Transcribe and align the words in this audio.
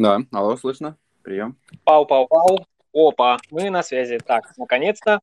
Да, 0.00 0.20
алло, 0.32 0.56
слышно? 0.56 0.96
Прием. 1.22 1.58
Пау-пау-пау. 1.84 2.64
Опа, 2.94 3.36
мы 3.50 3.68
на 3.68 3.82
связи. 3.82 4.18
Так, 4.18 4.50
наконец-то. 4.56 5.20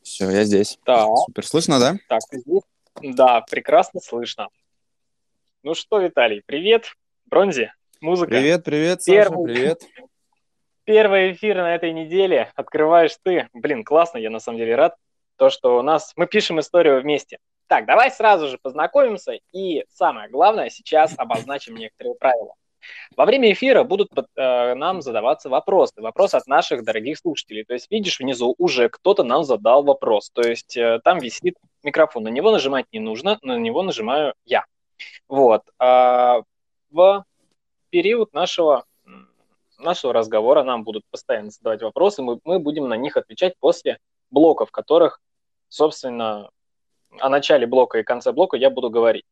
Все, 0.00 0.30
я 0.30 0.44
здесь. 0.44 0.78
Так, 0.86 1.06
Супер, 1.26 1.46
слышно, 1.46 1.78
да? 1.78 1.96
так, 2.08 2.22
ты 2.30 2.38
здесь? 2.38 2.62
Да, 3.02 3.42
прекрасно 3.42 4.00
слышно. 4.00 4.48
Ну 5.62 5.74
что, 5.74 5.98
Виталий, 5.98 6.42
привет. 6.46 6.94
Бронзи, 7.26 7.70
музыка. 8.00 8.30
Привет, 8.30 8.64
привет, 8.64 9.02
Саша, 9.02 9.28
Первый. 9.28 9.44
привет. 9.44 9.82
Первый 10.84 11.32
эфир 11.32 11.56
на 11.56 11.74
этой 11.74 11.92
неделе 11.92 12.50
открываешь 12.54 13.18
ты. 13.22 13.50
Блин, 13.52 13.84
классно, 13.84 14.16
я 14.16 14.30
на 14.30 14.40
самом 14.40 14.60
деле 14.60 14.76
рад. 14.76 14.96
То, 15.36 15.50
что 15.50 15.78
у 15.78 15.82
нас... 15.82 16.14
Мы 16.16 16.26
пишем 16.26 16.58
историю 16.58 17.02
вместе. 17.02 17.36
Так, 17.66 17.84
давай 17.84 18.10
сразу 18.10 18.48
же 18.48 18.56
познакомимся. 18.56 19.34
И 19.52 19.84
самое 19.90 20.30
главное, 20.30 20.70
сейчас 20.70 21.12
обозначим 21.18 21.76
некоторые 21.76 22.14
правила. 22.14 22.54
Во 23.16 23.24
время 23.24 23.52
эфира 23.52 23.84
будут 23.84 24.10
э, 24.16 24.74
нам 24.74 25.02
задаваться 25.02 25.48
вопросы. 25.48 25.94
Вопросы 25.96 26.36
от 26.36 26.46
наших 26.46 26.84
дорогих 26.84 27.18
слушателей. 27.18 27.64
То 27.64 27.74
есть, 27.74 27.90
видишь, 27.90 28.18
внизу 28.18 28.54
уже 28.58 28.88
кто-то 28.88 29.22
нам 29.24 29.44
задал 29.44 29.82
вопрос. 29.82 30.30
То 30.30 30.42
есть, 30.42 30.76
э, 30.76 31.00
там 31.04 31.18
висит 31.18 31.56
микрофон. 31.82 32.24
На 32.24 32.28
него 32.28 32.50
нажимать 32.50 32.86
не 32.92 33.00
нужно, 33.00 33.38
на 33.42 33.56
него 33.58 33.82
нажимаю 33.82 34.34
я. 34.44 34.64
Вот. 35.28 35.62
А 35.78 36.42
в 36.90 37.24
период 37.90 38.32
нашего, 38.32 38.84
нашего 39.78 40.12
разговора 40.12 40.62
нам 40.62 40.84
будут 40.84 41.04
постоянно 41.10 41.50
задавать 41.50 41.82
вопросы, 41.82 42.22
мы, 42.22 42.38
мы 42.44 42.58
будем 42.58 42.88
на 42.88 42.96
них 42.96 43.16
отвечать 43.16 43.54
после 43.58 43.98
блоков, 44.30 44.70
которых, 44.70 45.20
собственно, 45.68 46.50
о 47.18 47.28
начале 47.28 47.66
блока 47.66 47.98
и 47.98 48.02
конце 48.02 48.32
блока 48.32 48.56
я 48.56 48.70
буду 48.70 48.90
говорить. 48.90 49.24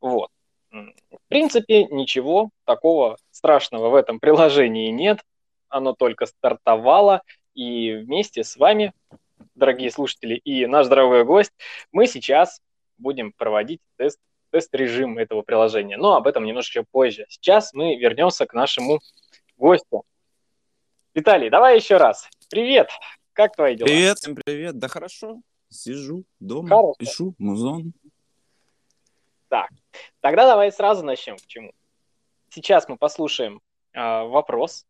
Вот. 0.00 0.30
В 0.70 1.28
принципе, 1.28 1.84
ничего 1.86 2.50
такого 2.64 3.16
страшного 3.30 3.88
в 3.88 3.94
этом 3.94 4.20
приложении 4.20 4.90
нет. 4.90 5.20
Оно 5.68 5.94
только 5.94 6.26
стартовало, 6.26 7.22
и 7.54 7.92
вместе 7.92 8.44
с 8.44 8.56
вами, 8.56 8.92
дорогие 9.54 9.90
слушатели, 9.90 10.36
и 10.36 10.66
наш 10.66 10.86
дорогой 10.86 11.24
гость, 11.24 11.52
мы 11.92 12.06
сейчас 12.06 12.60
будем 12.98 13.32
проводить 13.32 13.80
тест, 13.96 14.18
тест-режим 14.50 15.18
этого 15.18 15.42
приложения. 15.42 15.96
Но 15.96 16.16
об 16.16 16.26
этом 16.26 16.44
немножечко 16.44 16.84
позже. 16.90 17.26
Сейчас 17.28 17.72
мы 17.72 17.96
вернемся 17.96 18.46
к 18.46 18.54
нашему 18.54 19.00
гостю. 19.56 20.04
Виталий, 21.14 21.50
давай 21.50 21.76
еще 21.76 21.96
раз. 21.96 22.28
Привет! 22.48 22.88
Как 23.32 23.54
твои 23.54 23.76
дела? 23.76 23.86
Привет, 23.86 24.18
всем 24.18 24.34
привет. 24.34 24.78
Да 24.78 24.88
хорошо, 24.88 25.40
сижу 25.68 26.24
дома, 26.40 26.68
Хорошо. 26.68 26.94
пишу 26.98 27.34
музон. 27.38 27.92
Тогда 30.20 30.46
давай 30.46 30.72
сразу 30.72 31.04
начнем. 31.04 31.36
К 31.36 31.46
чему? 31.46 31.72
Сейчас 32.50 32.88
мы 32.88 32.96
послушаем 32.96 33.60
э, 33.92 34.00
вопрос. 34.00 34.84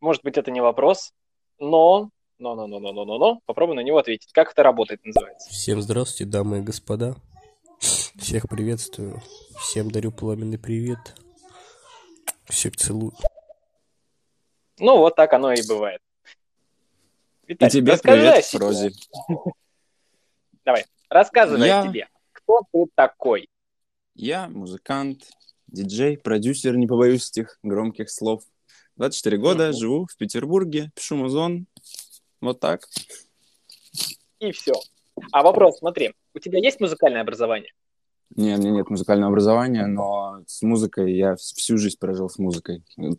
Может 0.00 0.22
быть, 0.22 0.36
это 0.36 0.50
не 0.50 0.60
вопрос, 0.60 1.12
но 1.58 2.10
но, 2.38 2.54
но, 2.54 2.66
но, 2.66 2.80
но, 2.80 2.92
но, 2.92 3.04
но, 3.04 3.18
но. 3.18 3.40
Попробуй 3.46 3.76
на 3.76 3.80
него 3.80 3.98
ответить. 3.98 4.32
Как 4.32 4.50
это 4.50 4.62
работает, 4.62 5.04
называется? 5.04 5.50
Всем 5.50 5.80
здравствуйте, 5.80 6.30
дамы 6.30 6.58
и 6.58 6.62
господа. 6.62 7.14
Всех 7.78 8.48
приветствую. 8.48 9.22
Всем 9.60 9.90
дарю 9.90 10.10
пламенный 10.10 10.58
привет. 10.58 10.98
Всех 12.46 12.76
целую. 12.76 13.12
Ну, 14.78 14.98
вот 14.98 15.14
так 15.14 15.32
оно 15.32 15.52
и 15.52 15.66
бывает. 15.66 16.00
Виталий, 17.46 17.68
и 17.68 17.72
тебе 17.72 17.96
привет, 17.98 18.44
Фрози. 18.46 18.92
Давай, 20.64 20.84
рассказывай 21.08 21.66
Я... 21.66 21.82
тебе. 21.86 22.08
Кто 22.32 22.62
ты 22.72 22.86
такой? 22.94 23.48
Я 24.14 24.48
музыкант, 24.48 25.22
диджей, 25.66 26.16
продюсер, 26.16 26.76
не 26.76 26.86
побоюсь 26.86 27.30
этих 27.30 27.58
громких 27.62 28.10
слов. 28.10 28.42
24 28.96 29.38
года, 29.38 29.68
Мгм. 29.70 29.76
живу 29.76 30.06
в 30.08 30.16
Петербурге, 30.16 30.90
пишу 30.94 31.16
музон. 31.16 31.66
Вот 32.40 32.60
так. 32.60 32.86
И 34.38 34.52
все. 34.52 34.74
А 35.32 35.42
вопрос, 35.42 35.78
смотри, 35.78 36.14
у 36.34 36.38
тебя 36.38 36.58
есть 36.58 36.80
музыкальное 36.80 37.22
образование? 37.22 37.72
Не, 38.36 38.54
у 38.54 38.58
меня 38.58 38.70
нет 38.70 38.88
музыкального 38.90 39.30
образования, 39.30 39.86
но 39.86 40.42
с 40.46 40.62
музыкой 40.62 41.14
я 41.16 41.32
вс- 41.34 41.54
всю 41.56 41.76
жизнь 41.78 41.98
прожил 41.98 42.28
с 42.28 42.38
музыкой. 42.38 42.82
Э, 42.98 43.10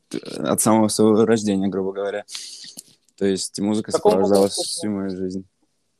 От 0.43 0.61
самого 0.61 0.87
своего 0.89 1.25
рождения, 1.25 1.67
грубо 1.67 1.93
говоря. 1.93 2.25
То 3.17 3.25
есть 3.25 3.59
музыка 3.59 3.91
сопровождалась 3.91 4.57
возрасте? 4.57 4.63
всю 4.79 4.89
мою 4.89 5.09
жизнь. 5.09 5.45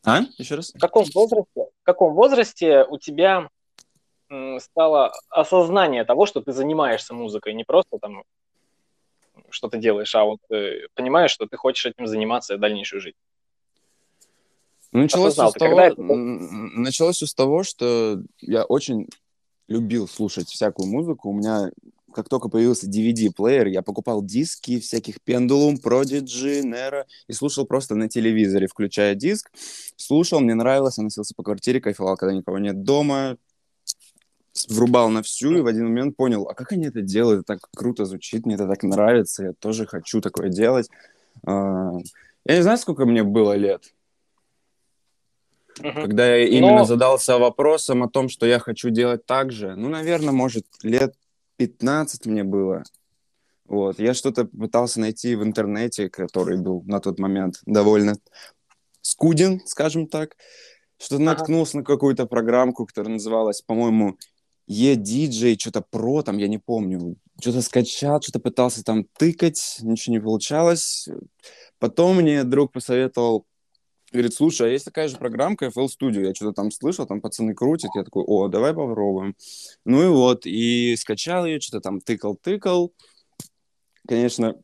А? 0.05 0.21
Еще 0.37 0.55
раз? 0.55 0.71
В 0.73 0.79
каком 0.79 1.05
возрасте, 1.13 1.49
в 1.81 1.83
каком 1.83 2.13
возрасте 2.13 2.83
у 2.89 2.97
тебя 2.97 3.49
стало 4.59 5.13
осознание 5.29 6.03
того, 6.05 6.25
что 6.25 6.41
ты 6.41 6.51
занимаешься 6.51 7.13
музыкой, 7.13 7.53
не 7.53 7.63
просто 7.63 7.97
там 7.99 8.23
что 9.49 9.69
ты 9.69 9.77
делаешь, 9.77 10.13
а 10.15 10.23
вот 10.23 10.39
э, 10.49 10.87
понимаешь, 10.95 11.31
что 11.31 11.45
ты 11.45 11.55
хочешь 11.55 11.85
этим 11.85 12.07
заниматься 12.07 12.57
в 12.57 12.59
дальнейшую 12.59 13.01
жизнь. 13.01 13.17
Ну, 14.91 15.01
началось 15.01 15.33
Осознал 15.33 15.51
с 15.51 15.53
того, 15.55 15.79
это 15.79 16.01
началось 16.01 17.17
с 17.21 17.33
того, 17.33 17.63
что 17.63 18.21
я 18.39 18.63
очень 18.63 19.07
любил 19.67 20.07
слушать 20.07 20.47
всякую 20.47 20.87
музыку. 20.87 21.29
У 21.29 21.33
меня, 21.33 21.69
как 22.13 22.29
только 22.29 22.49
появился 22.49 22.87
DVD-плеер, 22.87 23.67
я 23.67 23.81
покупал 23.81 24.23
диски 24.23 24.79
всяких 24.79 25.17
Pendulum, 25.25 25.75
Prodigy, 25.83 26.61
Nero 26.63 27.03
и 27.27 27.33
слушал 27.33 27.65
просто 27.65 27.95
на 27.95 28.07
телевизоре, 28.07 28.67
включая 28.67 29.15
диск. 29.15 29.51
Слушал, 29.97 30.39
мне 30.39 30.55
нравилось, 30.55 30.97
я 30.97 31.03
носился 31.03 31.33
по 31.35 31.43
квартире, 31.43 31.81
кайфовал, 31.81 32.15
когда 32.15 32.33
никого 32.33 32.57
нет 32.59 32.83
дома. 32.83 33.37
Врубал 34.69 35.09
на 35.09 35.21
всю 35.21 35.57
и 35.57 35.61
в 35.61 35.67
один 35.67 35.85
момент 35.85 36.15
понял, 36.15 36.47
а 36.47 36.53
как 36.53 36.71
они 36.71 36.85
это 36.85 37.01
делают? 37.01 37.41
Это 37.41 37.55
так 37.55 37.69
круто 37.75 38.05
звучит, 38.05 38.45
мне 38.45 38.55
это 38.55 38.67
так 38.67 38.83
нравится, 38.83 39.43
я 39.43 39.53
тоже 39.53 39.85
хочу 39.85 40.21
такое 40.21 40.49
делать. 40.49 40.89
А, 41.45 41.91
Я 42.45 42.55
не 42.57 42.61
знаю, 42.61 42.77
сколько 42.77 43.05
мне 43.05 43.23
было 43.23 43.53
лет, 43.53 43.93
Мгм. 45.79 45.93
когда 46.03 46.35
я 46.35 46.47
именно 46.47 46.77
Но- 46.79 46.85
задался 46.85 47.37
вопросом 47.37 48.03
о 48.03 48.09
том, 48.09 48.29
что 48.29 48.45
я 48.45 48.59
хочу 48.59 48.89
делать 48.91 49.25
так 49.25 49.51
же, 49.51 49.75
ну, 49.75 49.89
наверное, 49.89 50.31
может, 50.31 50.65
лет 50.83 51.15
15 51.57 52.25
мне 52.25 52.43
было. 52.43 52.83
Вот. 53.65 53.99
Я 53.99 54.13
что-то 54.13 54.45
пытался 54.45 54.99
найти 55.01 55.35
в 55.35 55.43
интернете, 55.43 56.07
который 56.09 56.57
был 56.57 56.83
на 56.85 56.99
тот 56.99 57.17
момент 57.19 57.61
довольно 57.65 58.15
скуден, 59.01 59.61
скажем 59.65 60.07
так. 60.07 60.37
Что-то 60.97 61.15
Ага. 61.23 61.25
наткнулся 61.25 61.77
на 61.77 61.83
какую-то 61.83 62.25
программку, 62.25 62.85
которая 62.85 63.13
называлась, 63.13 63.61
по-моему, 63.61 64.17
E-DJ, 64.67 65.59
что-то 65.59 65.81
про, 65.81 66.23
там, 66.23 66.37
я 66.37 66.47
не 66.47 66.57
помню. 66.57 67.17
Что-то 67.39 67.61
скачал, 67.61 68.21
что-то 68.21 68.39
пытался 68.39 68.83
там 68.83 69.05
тыкать, 69.17 69.77
ничего 69.81 70.13
не 70.13 70.21
получалось. 70.21 71.07
Потом 71.79 72.17
мне 72.17 72.43
друг 72.43 72.71
посоветовал 72.71 73.45
Говорит, 74.15 74.33
слушай, 74.33 74.69
а 74.69 74.71
есть 74.71 74.85
такая 74.85 75.09
же 75.09 75.17
программка 75.17 75.65
FL 75.65 75.87
Studio, 75.87 76.25
я 76.25 76.33
что-то 76.33 76.53
там 76.53 76.71
слышал, 76.71 77.05
там 77.05 77.19
пацаны 77.19 77.53
крутят, 77.53 77.91
я 77.95 78.03
такой, 78.03 78.23
о, 78.25 78.47
давай 78.47 78.73
попробуем. 78.73 79.35
Ну 79.83 80.03
и 80.03 80.07
вот, 80.07 80.45
и 80.45 80.95
скачал 80.95 81.45
ее, 81.45 81.59
что-то 81.59 81.81
там 81.81 81.99
тыкал-тыкал, 81.99 82.93
конечно, 84.07 84.55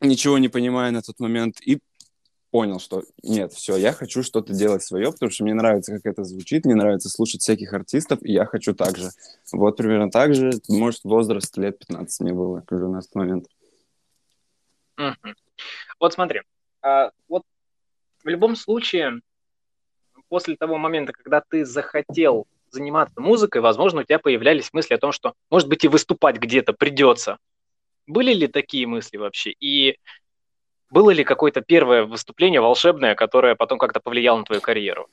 ничего 0.00 0.38
не 0.38 0.48
понимая 0.48 0.92
на 0.92 1.02
тот 1.02 1.18
момент, 1.18 1.56
и 1.62 1.80
понял, 2.56 2.80
что 2.80 3.02
нет, 3.22 3.52
все, 3.52 3.76
я 3.76 3.92
хочу 3.92 4.22
что-то 4.22 4.54
делать 4.54 4.82
свое, 4.82 5.12
потому 5.12 5.30
что 5.30 5.44
мне 5.44 5.52
нравится, 5.52 5.92
как 5.92 6.06
это 6.06 6.24
звучит, 6.24 6.64
мне 6.64 6.74
нравится 6.74 7.10
слушать 7.10 7.42
всяких 7.42 7.74
артистов, 7.74 8.20
и 8.22 8.32
я 8.32 8.46
хочу 8.46 8.74
так 8.74 8.96
же. 8.96 9.10
Вот 9.52 9.76
примерно 9.76 10.10
так 10.10 10.34
же, 10.34 10.52
может, 10.66 11.04
возраст 11.04 11.54
лет 11.58 11.78
15 11.78 12.20
мне 12.20 12.32
было 12.32 12.64
уже 12.70 12.88
на 12.88 13.02
тот 13.02 13.14
момент. 13.14 13.46
Вот 16.00 16.14
смотри, 16.14 16.40
а, 16.80 17.10
вот 17.28 17.42
в 18.24 18.28
любом 18.28 18.56
случае, 18.56 19.20
после 20.30 20.56
того 20.56 20.78
момента, 20.78 21.12
когда 21.12 21.42
ты 21.46 21.66
захотел 21.66 22.46
заниматься 22.70 23.20
музыкой, 23.20 23.60
возможно, 23.60 24.00
у 24.00 24.04
тебя 24.04 24.18
появлялись 24.18 24.72
мысли 24.72 24.94
о 24.94 24.98
том, 24.98 25.12
что, 25.12 25.34
может 25.50 25.68
быть, 25.68 25.84
и 25.84 25.88
выступать 25.88 26.38
где-то 26.38 26.72
придется. 26.72 27.36
Были 28.06 28.32
ли 28.32 28.46
такие 28.46 28.86
мысли 28.86 29.18
вообще? 29.18 29.50
И 29.60 29.98
было 30.90 31.10
ли 31.10 31.24
какое-то 31.24 31.60
первое 31.60 32.04
выступление 32.04 32.60
волшебное, 32.60 33.14
которое 33.14 33.54
потом 33.54 33.78
как-то 33.78 34.00
повлияло 34.00 34.38
на 34.38 34.44
твою 34.44 34.60
карьеру? 34.60 35.08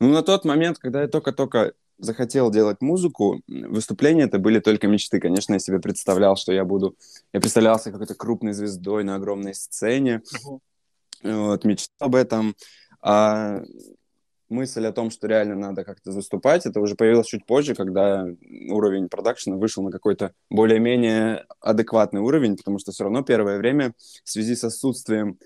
Ну, 0.00 0.12
на 0.12 0.22
тот 0.22 0.44
момент, 0.44 0.78
когда 0.78 1.02
я 1.02 1.08
только-только 1.08 1.72
захотел 1.98 2.50
делать 2.50 2.80
музыку, 2.80 3.40
выступления 3.48 4.24
это 4.24 4.38
были 4.38 4.60
только 4.60 4.86
мечты. 4.88 5.20
Конечно, 5.20 5.54
я 5.54 5.58
себе 5.58 5.80
представлял, 5.80 6.36
что 6.36 6.52
я 6.52 6.64
буду... 6.64 6.96
Я 7.32 7.40
представлялся 7.40 7.90
какой-то 7.90 8.14
крупной 8.14 8.52
звездой 8.52 9.04
на 9.04 9.14
огромной 9.14 9.54
сцене. 9.54 10.22
Мгм. 10.44 10.60
Вот, 11.22 11.64
мечтал 11.64 12.08
об 12.08 12.14
этом. 12.14 12.54
А 13.00 13.62
мысль 14.48 14.86
о 14.86 14.92
том, 14.92 15.10
что 15.10 15.26
реально 15.26 15.56
надо 15.56 15.84
как-то 15.84 16.12
выступать, 16.12 16.66
это 16.66 16.80
уже 16.80 16.94
появилось 16.94 17.26
чуть 17.26 17.46
позже, 17.46 17.74
когда 17.74 18.26
уровень 18.70 19.08
продакшена 19.08 19.56
вышел 19.56 19.82
на 19.82 19.90
какой-то 19.90 20.32
более-менее 20.50 21.46
адекватный 21.60 22.20
уровень, 22.20 22.56
потому 22.56 22.78
что 22.78 22.92
все 22.92 23.04
равно 23.04 23.22
первое 23.22 23.58
время 23.58 23.94
в 24.24 24.30
связи 24.30 24.54
с 24.54 24.64
отсутствием 24.64 25.38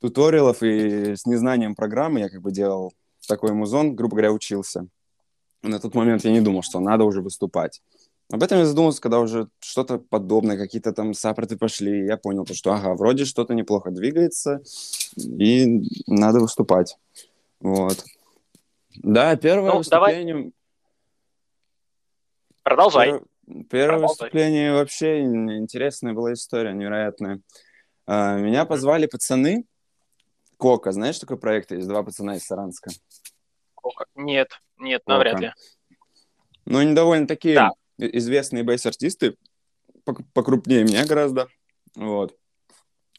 туториалов 0.00 0.62
и 0.62 1.16
с 1.16 1.26
незнанием 1.26 1.74
программы 1.74 2.20
я 2.20 2.28
как 2.28 2.42
бы 2.42 2.52
делал 2.52 2.92
такой 3.26 3.52
музон, 3.52 3.94
грубо 3.94 4.16
говоря, 4.16 4.32
учился. 4.32 4.86
На 5.62 5.80
тот 5.80 5.94
момент 5.94 6.24
я 6.24 6.30
не 6.30 6.40
думал, 6.40 6.62
что 6.62 6.80
надо 6.80 7.04
уже 7.04 7.22
выступать. 7.22 7.80
Об 8.30 8.42
этом 8.42 8.58
я 8.58 8.66
задумался, 8.66 9.00
когда 9.00 9.20
уже 9.20 9.48
что-то 9.60 9.98
подобное, 9.98 10.56
какие-то 10.56 10.92
там 10.92 11.14
саппорты 11.14 11.56
пошли, 11.56 12.06
я 12.06 12.16
понял, 12.16 12.46
что 12.52 12.72
ага, 12.72 12.94
вроде 12.94 13.24
что-то 13.26 13.54
неплохо 13.54 13.90
двигается, 13.90 14.62
и 15.16 15.82
надо 16.06 16.40
выступать. 16.40 16.96
Вот. 17.60 18.04
Да, 18.96 19.36
первое 19.36 19.72
Ну, 19.72 19.78
выступление... 19.78 20.34
давай. 20.34 20.52
Продолжай. 22.62 23.06
Первое, 23.06 23.24
первое 23.46 23.88
Продолжай. 23.98 24.08
выступление 24.08 24.72
вообще 24.72 25.20
ин- 25.22 25.58
интересная 25.58 26.12
была 26.12 26.32
история, 26.32 26.72
невероятная. 26.72 27.40
А, 28.06 28.36
Меня 28.38 28.64
позвали 28.64 29.06
пацаны, 29.06 29.64
Кока, 30.56 30.92
знаешь, 30.92 31.18
такой 31.18 31.36
проект 31.36 31.72
есть? 31.72 31.88
Два 31.88 32.02
пацана 32.04 32.36
из 32.36 32.44
Саранска. 32.44 32.90
Сколько? 33.76 34.06
Нет, 34.14 34.48
нет, 34.78 35.02
навряд 35.06 35.34
Сколько? 35.38 35.46
ли. 35.46 35.96
Ну, 36.64 36.78
они 36.78 36.94
довольно 36.94 37.26
такие 37.26 37.54
Да. 37.56 37.70
известные 37.98 38.62
бейс-артисты, 38.62 39.36
пок- 40.06 40.24
покрупнее 40.32 40.84
меня 40.84 41.04
гораздо. 41.04 41.48
Вот. 41.96 42.34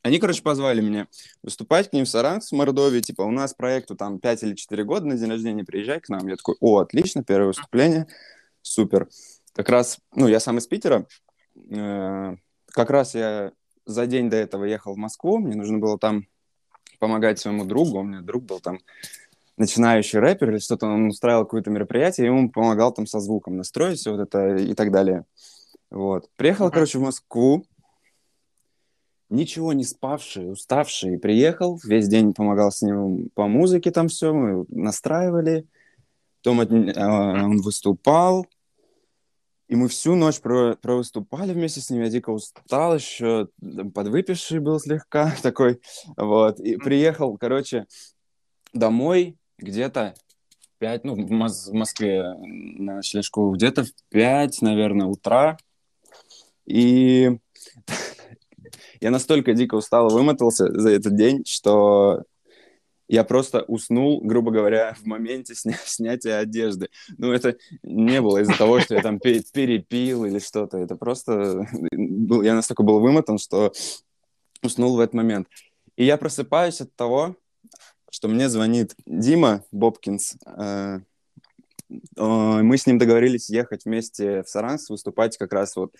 Они, 0.06 0.19
короче, 0.19 0.44
позвали 0.44 0.81
меня 0.81 1.07
выступать 1.42 1.90
к 1.90 1.94
ним 1.94 2.06
в 2.06 2.07
Саранск, 2.07 2.52
в 2.52 2.56
Мордовии. 2.56 3.02
Типа, 3.02 3.24
у 3.24 3.31
нас 3.31 3.56
проекту 3.56 3.96
там 3.96 4.19
5 4.19 4.44
или 4.44 4.54
4 4.54 4.84
года 4.84 5.07
на 5.07 5.18
день 5.18 5.31
рождения, 5.31 5.63
приезжай 5.63 6.00
к 6.00 6.10
нам. 6.10 6.28
Я 6.28 6.36
такой, 6.36 6.54
о, 6.60 6.78
отлично, 6.78 7.24
первое 7.24 7.48
выступление, 7.48 8.06
супер. 8.62 9.10
Как 9.56 9.68
раз, 9.68 9.98
ну, 10.13 10.28
я 10.28 10.40
сам 10.40 10.60
из 10.60 10.68
Питера. 10.68 11.07
Э, 11.72 12.36
Как 12.68 12.92
раз 12.92 13.16
я 13.16 13.52
за 13.88 14.06
день 14.06 14.30
до 14.30 14.36
этого 14.36 14.66
ехал 14.66 14.94
в 14.94 14.98
Москву. 14.98 15.40
Мне 15.40 15.56
нужно 15.56 15.80
было 15.80 15.98
там 15.98 16.28
помогать 17.00 17.40
своему 17.40 17.66
другу. 17.66 17.98
У 17.98 18.04
меня 18.04 18.22
друг 18.22 18.44
был 18.44 18.60
там 18.60 18.78
начинающий 19.57 20.19
рэпер 20.19 20.52
или 20.52 20.60
что-то, 20.60 20.86
он 20.86 21.07
устраивал 21.07 21.46
какое-то 21.46 21.72
мероприятие, 21.72 22.28
и 22.28 22.30
ему 22.30 22.52
помогал 22.52 22.94
там 22.94 23.07
со 23.07 23.19
звуком 23.19 23.57
настроить 23.57 23.98
все 23.98 24.12
вот 24.12 24.19
это 24.19 24.56
и 24.56 24.75
так 24.75 24.92
далее. 24.92 25.25
Вот. 25.90 26.30
Приехал, 26.36 26.69
короче, 26.69 27.00
в 27.00 27.02
Москву, 27.02 27.66
ничего 29.30 29.74
не 29.74 29.83
спавший, 29.83 30.51
уставший, 30.51 31.18
приехал, 31.19 31.80
весь 31.83 32.07
день 32.07 32.33
помогал 32.33 32.72
с 32.72 32.81
ним 32.81 33.30
по 33.33 33.48
музыке 33.48 33.92
там 33.92 34.07
все, 34.07 34.33
мы 34.33 34.66
настраивали, 34.69 35.68
потом 36.44 36.60
от- 36.62 36.72
э, 36.72 37.44
он 37.44 37.62
выступал, 37.62 38.45
и 39.68 39.75
мы 39.75 39.88
всю 39.88 40.16
ночь 40.16 40.39
про, 40.39 40.75
провыступали 40.75 41.54
вместе 41.54 41.81
с 41.81 41.89
ним, 41.89 42.04
я 42.04 42.10
дико 42.10 42.30
устал, 42.30 42.95
еще 42.95 43.50
подвыпивший 43.94 44.60
был 44.60 44.80
слегка 44.80 45.33
такой, 45.42 45.81
вот, 46.18 46.60
и 46.60 46.78
приехал, 46.78 47.38
короче, 47.38 47.88
домой 48.74 49.38
где-то 49.57 50.13
в 50.60 50.80
5, 50.80 51.04
ну, 51.06 51.16
в, 51.16 51.31
Мос- 51.31 51.69
в 51.69 51.74
Москве 51.74 52.24
на 52.38 52.98
ночлежку, 52.98 53.51
где-то 53.51 53.86
в 53.86 53.92
5, 54.10 54.62
наверное, 54.62 55.07
утра. 55.07 55.57
И 56.66 57.39
я 59.01 59.12
настолько 59.12 59.53
дико 59.53 59.75
устал 59.75 60.09
и 60.09 60.13
вымотался 60.13 60.71
за 60.80 60.89
этот 60.89 61.15
день, 61.15 61.44
что 61.45 62.24
я 63.07 63.24
просто 63.24 63.62
уснул, 63.63 64.19
грубо 64.21 64.51
говоря, 64.51 64.95
в 65.00 65.06
моменте 65.06 65.53
сня- 65.53 65.77
снятия 65.86 66.39
одежды. 66.39 66.89
Ну, 67.18 67.31
это 67.31 67.56
не 67.83 68.19
было 68.21 68.39
из-за 68.42 68.57
того, 68.57 68.80
что 68.80 68.95
я 68.95 69.01
там 69.01 69.19
пе- 69.19 69.44
перепил 69.53 70.25
или 70.25 70.39
что-то. 70.39 70.77
Это 70.77 70.95
просто... 70.95 71.68
был- 71.92 72.42
Я 72.42 72.56
настолько 72.56 72.83
был 72.83 73.00
вымотан, 73.00 73.38
что 73.38 73.71
уснул 74.63 74.95
в 74.95 75.00
этот 75.00 75.13
момент. 75.13 75.47
И 75.95 76.03
я 76.03 76.18
просыпаюсь 76.18 76.81
от 76.81 76.95
того, 76.95 77.36
что 78.09 78.27
мне 78.27 78.50
звонит 78.50 78.95
Дима 79.06 79.63
Бобкинс. 79.71 80.38
Э, 80.45 81.00
э, 81.89 82.62
Мы 82.63 82.77
с 82.77 82.88
ним 82.88 82.97
договорились 82.97 83.50
ехать 83.50 83.86
вместе 83.86 84.42
в 84.42 84.50
Саранск, 84.50 84.89
выступать 84.89 85.38
как 85.38 85.53
раз 85.53 85.75
вот 85.75 85.94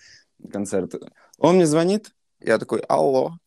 концерт. 0.50 0.94
Он 1.38 1.56
мне 1.56 1.66
звонит, 1.66 2.10
я 2.46 2.58
такой, 2.58 2.80
алло. 2.80 3.38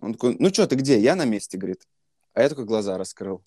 Он 0.00 0.14
такой, 0.14 0.36
ну 0.38 0.48
что, 0.48 0.66
ты 0.66 0.76
где? 0.76 0.98
Я 0.98 1.16
на 1.16 1.24
месте, 1.24 1.58
говорит. 1.58 1.86
А 2.32 2.42
я 2.42 2.48
только 2.48 2.64
глаза 2.64 2.98
раскрыл. 2.98 3.42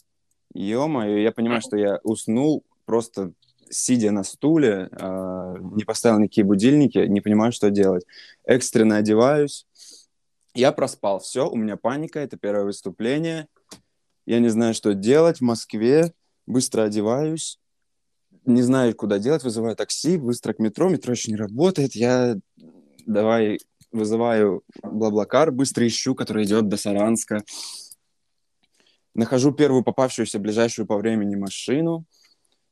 Ё-моё, 0.53 1.17
я 1.17 1.31
понимаю, 1.31 1.61
что 1.61 1.77
я 1.77 1.99
уснул 2.03 2.63
просто 2.85 3.33
сидя 3.69 4.11
на 4.11 4.23
стуле, 4.23 4.89
э, 4.91 5.55
не 5.73 5.83
поставил 5.83 6.19
никакие 6.19 6.45
будильники, 6.45 6.99
не 6.99 7.21
понимаю, 7.21 7.51
что 7.51 7.69
делать. 7.69 8.05
Экстренно 8.45 8.97
одеваюсь. 8.97 9.65
Я 10.53 10.71
проспал. 10.71 11.19
Все, 11.19 11.49
у 11.49 11.55
меня 11.55 11.75
паника, 11.75 12.19
это 12.19 12.37
первое 12.37 12.65
выступление. 12.65 13.47
Я 14.25 14.39
не 14.39 14.49
знаю, 14.49 14.73
что 14.73 14.93
делать 14.93 15.39
в 15.39 15.43
Москве. 15.43 16.13
Быстро 16.45 16.83
одеваюсь. 16.83 17.59
Не 18.45 18.61
знаю, 18.61 18.95
куда 18.95 19.19
делать. 19.19 19.43
Вызываю 19.43 19.75
такси, 19.75 20.17
быстро 20.17 20.53
к 20.53 20.59
метро. 20.59 20.89
Метро 20.89 21.13
еще 21.13 21.31
не 21.31 21.37
работает. 21.37 21.93
Я 21.93 22.37
давай 23.05 23.59
вызываю 23.91 24.63
Блаблакар, 24.83 25.51
быстро 25.51 25.85
ищу, 25.87 26.15
который 26.15 26.43
идет 26.45 26.67
до 26.67 26.77
Саранска. 26.77 27.43
Нахожу 29.15 29.51
первую 29.51 29.83
попавшуюся, 29.83 30.39
ближайшую 30.39 30.85
по 30.85 30.97
времени 30.97 31.35
машину. 31.35 32.05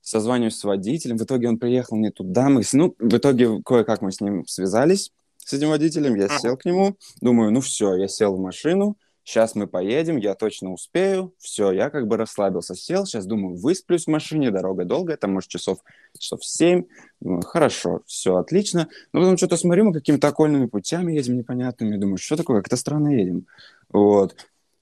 Созваниваюсь 0.01 0.57
с 0.57 0.63
водителем. 0.63 1.17
В 1.17 1.23
итоге 1.23 1.50
он 1.50 1.57
приехал 1.57 1.97
не 1.97 2.12
туда. 2.12 2.50
Мы, 2.50 2.63
с- 2.63 2.73
ну, 2.73 2.95
в 3.00 3.17
итоге 3.17 3.62
кое-как 3.63 4.01
мы 4.01 4.12
с 4.12 4.21
ним 4.21 4.45
связались, 4.45 5.12
с 5.38 5.53
этим 5.53 5.69
водителем. 5.69 6.15
Я 6.15 6.27
сел 6.38 6.56
к 6.57 6.65
нему. 6.65 6.95
Думаю, 7.21 7.51
ну 7.51 7.61
все, 7.61 7.95
я 7.95 8.07
сел 8.07 8.35
в 8.35 8.39
машину. 8.39 8.97
Сейчас 9.25 9.56
мы 9.56 9.66
поедем, 9.66 10.18
я 10.18 10.36
точно 10.36 10.72
успею. 10.72 11.33
Все, 11.39 11.72
я 11.72 11.89
как 11.89 12.07
бы 12.07 12.16
расслабился, 12.16 12.75
сел. 12.75 13.07
Сейчас 13.07 13.25
думаю, 13.25 13.57
высплюсь 13.57 14.06
в 14.06 14.10
машине, 14.12 14.51
дорога 14.51 14.86
долгая, 14.86 15.18
там, 15.18 15.33
может, 15.33 15.50
часов, 15.50 15.80
часов 16.16 16.45
7. 16.45 16.83
Думаю, 17.22 17.42
хорошо, 17.42 18.04
все, 18.06 18.36
отлично. 18.36 18.88
Но 19.13 19.22
потом 19.22 19.38
что-то 19.38 19.57
смотрю, 19.57 19.86
мы 19.86 19.94
какими-то 19.94 20.27
окольными 20.27 20.68
путями 20.68 21.13
едем 21.13 21.38
непонятными. 21.38 21.98
Думаю, 21.98 22.18
что 22.18 22.38
такое, 22.38 22.57
как-то 22.57 22.77
странно 22.77 23.07
едем. 23.07 23.48
Вот. 23.89 24.36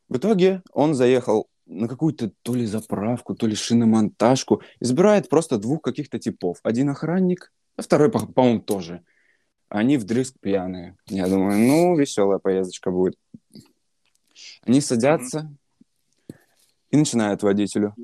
В 0.10 0.18
итоге 0.18 0.62
он 0.74 0.94
заехал 0.94 1.48
на 1.66 1.88
какую-то 1.88 2.30
то 2.42 2.54
ли 2.54 2.66
заправку, 2.66 3.36
то 3.36 3.48
ли 3.48 3.56
шиномонтажку. 3.56 4.62
И 4.82 4.86
собирает 4.86 5.30
просто 5.30 5.58
двух 5.58 5.82
каких-то 5.82 6.20
типов. 6.20 6.58
Один 6.64 6.90
охранник, 6.90 7.54
а 7.78 7.82
второй, 7.82 8.12
по- 8.12 8.28
по-моему, 8.28 8.60
тоже. 8.60 9.06
Они 9.70 9.96
вдрызг 9.96 10.36
пьяные. 10.42 10.98
Я 11.08 11.30
думаю, 11.30 11.58
ну, 11.58 11.98
веселая 11.98 12.40
поездочка 12.40 12.92
будет. 12.92 13.16
Они 14.64 14.82
садятся 14.82 15.52
и 16.92 16.98
начинают 16.98 17.44
водителю. 17.44 17.96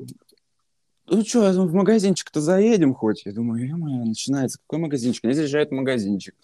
Ну 1.08 1.24
что, 1.26 1.52
в 1.52 1.74
магазинчик-то 1.74 2.40
заедем 2.40 2.94
хоть? 2.94 3.26
Я 3.26 3.32
думаю, 3.34 3.68
ё 3.68 3.78
начинается. 3.78 4.60
Какой 4.60 4.80
магазинчик? 4.80 5.26
Они 5.26 5.34
заезжают 5.34 5.70
в 5.70 5.74
магазинчик. 5.74 6.36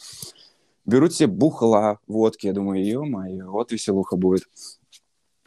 Берут 0.85 1.13
себе 1.13 1.27
бухла, 1.27 1.99
водки. 2.07 2.47
Я 2.47 2.53
думаю, 2.53 2.83
ё-моё, 2.85 3.51
вот 3.51 3.71
веселуха 3.71 4.15
будет. 4.17 4.43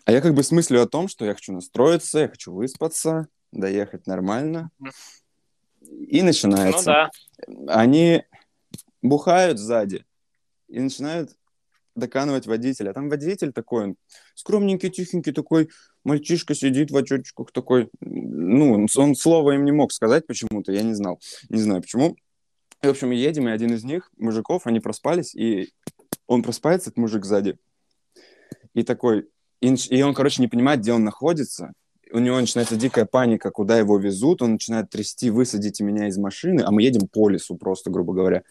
А 0.05 0.13
я 0.13 0.21
как 0.21 0.35
бы 0.35 0.43
с 0.43 0.51
мыслью 0.53 0.83
о 0.83 0.87
том, 0.89 1.09
что 1.09 1.25
я 1.25 1.35
хочу 1.35 1.53
настроиться, 1.53 2.21
я 2.21 2.29
хочу 2.29 2.53
выспаться, 2.53 3.29
доехать 3.53 4.07
нормально. 4.07 4.71
И 6.09 6.23
начинается 6.23 7.11
Ну 7.47 7.67
да. 7.67 7.75
они 7.75 8.25
бухают 9.03 9.59
сзади 9.59 10.05
и 10.69 10.81
начинают 10.81 11.31
доканывать 11.99 12.47
водителя. 12.47 12.91
А 12.91 12.95
там 12.95 13.09
водитель 13.09 13.53
такой, 13.53 13.85
он 13.85 13.97
скромненький, 14.35 14.91
тихенький 14.91 15.33
такой, 15.33 15.69
мальчишка 16.05 16.55
сидит 16.55 16.91
в 16.91 16.97
очочках 16.97 17.53
такой. 17.53 17.91
Ну, 18.01 18.87
он, 18.97 19.15
слова 19.15 19.55
им 19.55 19.65
не 19.65 19.73
мог 19.73 19.93
сказать 19.93 20.27
почему-то, 20.27 20.73
я 20.73 20.83
не 20.83 20.95
знал. 20.95 21.21
Не 21.49 21.61
знаю 21.61 21.83
почему. 21.83 22.17
И, 22.83 22.87
в 22.87 22.91
общем, 22.91 23.11
едем, 23.11 23.49
и 23.49 23.53
один 23.53 23.75
из 23.75 23.83
них, 23.83 24.11
мужиков, 24.17 24.67
они 24.67 24.79
проспались, 24.79 25.35
и 25.35 25.71
он 26.29 26.43
просыпается, 26.43 26.91
этот 26.91 26.99
мужик 26.99 27.25
сзади, 27.25 27.59
и 28.75 28.85
такой, 28.85 29.27
и 29.61 30.03
он, 30.03 30.15
короче, 30.15 30.41
не 30.41 30.49
понимает, 30.49 30.81
где 30.81 30.93
он 30.93 31.03
находится. 31.03 31.73
У 32.13 32.21
него 32.21 32.39
начинается 32.41 32.77
дикая 32.77 33.05
паника, 33.05 33.51
куда 33.51 33.79
его 33.79 33.99
везут, 33.99 34.43
он 34.43 34.53
начинает 34.53 34.91
трясти, 34.91 35.31
высадите 35.31 35.83
меня 35.83 36.07
из 36.07 36.17
машины, 36.19 36.63
а 36.65 36.71
мы 36.71 36.83
едем 36.83 37.09
по 37.09 37.29
лесу 37.29 37.57
просто, 37.57 37.91
грубо 37.91 38.13
говоря. 38.13 38.45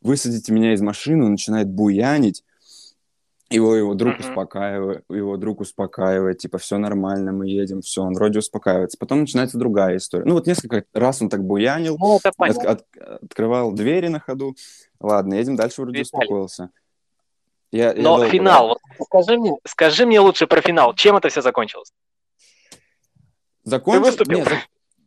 Высадите 0.00 0.52
меня 0.52 0.72
из 0.72 0.80
машины, 0.80 1.24
он 1.24 1.32
начинает 1.32 1.68
буянить, 1.68 2.42
его, 3.48 3.74
его 3.76 3.94
друг 3.94 4.18
Мгм. 4.18 4.28
успокаивает, 4.28 5.04
его 5.08 5.36
друг 5.36 5.60
успокаивает, 5.60 6.38
типа, 6.38 6.58
все 6.58 6.78
нормально, 6.78 7.32
мы 7.32 7.46
едем, 7.48 7.80
все, 7.80 8.02
он 8.02 8.14
вроде 8.14 8.40
успокаивается. 8.40 8.98
Потом 8.98 9.20
начинается 9.20 9.56
другая 9.58 9.96
история. 9.98 10.24
Ну, 10.24 10.34
вот 10.34 10.46
несколько 10.46 10.84
раз 10.92 11.22
он 11.22 11.28
так 11.28 11.44
буянил, 11.44 11.96
Ну, 11.98 12.18
от- 12.22 12.64
от- 12.66 12.86
открывал 13.22 13.72
двери 13.72 14.08
на 14.08 14.18
ходу. 14.20 14.56
Ладно, 15.00 15.34
едем 15.34 15.54
дальше, 15.56 15.82
вроде 15.82 16.00
Виталий. 16.00 16.24
успокоился. 16.24 16.70
Я, 17.72 17.88
я 17.92 17.94
Но 18.02 18.16
долго, 18.16 18.28
финал, 18.30 18.68
вот 18.68 18.78
скажи 19.06 19.36
мне, 19.38 19.52
скажи 19.64 20.06
мне 20.06 20.20
лучше 20.20 20.46
про 20.46 20.60
финал. 20.60 20.94
Чем 20.94 21.16
это 21.16 21.28
все 21.28 21.42
закончилось? 21.42 21.92
Закончил... 23.64 24.02
выступил? 24.02 24.38
Не, 24.38 24.44
зак- 24.44 24.58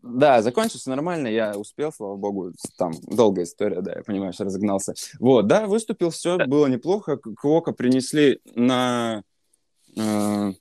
Да, 0.01 0.41
закончился 0.41 0.89
нормально, 0.89 1.27
я 1.27 1.57
успел, 1.57 1.91
слава 1.91 2.15
богу, 2.15 2.53
там 2.77 2.93
долгая 3.01 3.45
история, 3.45 3.81
да, 3.81 3.93
я 3.97 4.03
понимаю, 4.03 4.31
что 4.33 4.45
разогнался. 4.45 4.93
Вот, 5.19 5.47
да, 5.47 5.67
выступил, 5.67 6.09
все 6.09 6.37
Да. 6.37 6.45
было 6.45 6.67
неплохо. 6.67 7.17
Квока 7.17 7.73
принесли 7.73 8.39
на 8.55 9.23
э, 9.97 10.53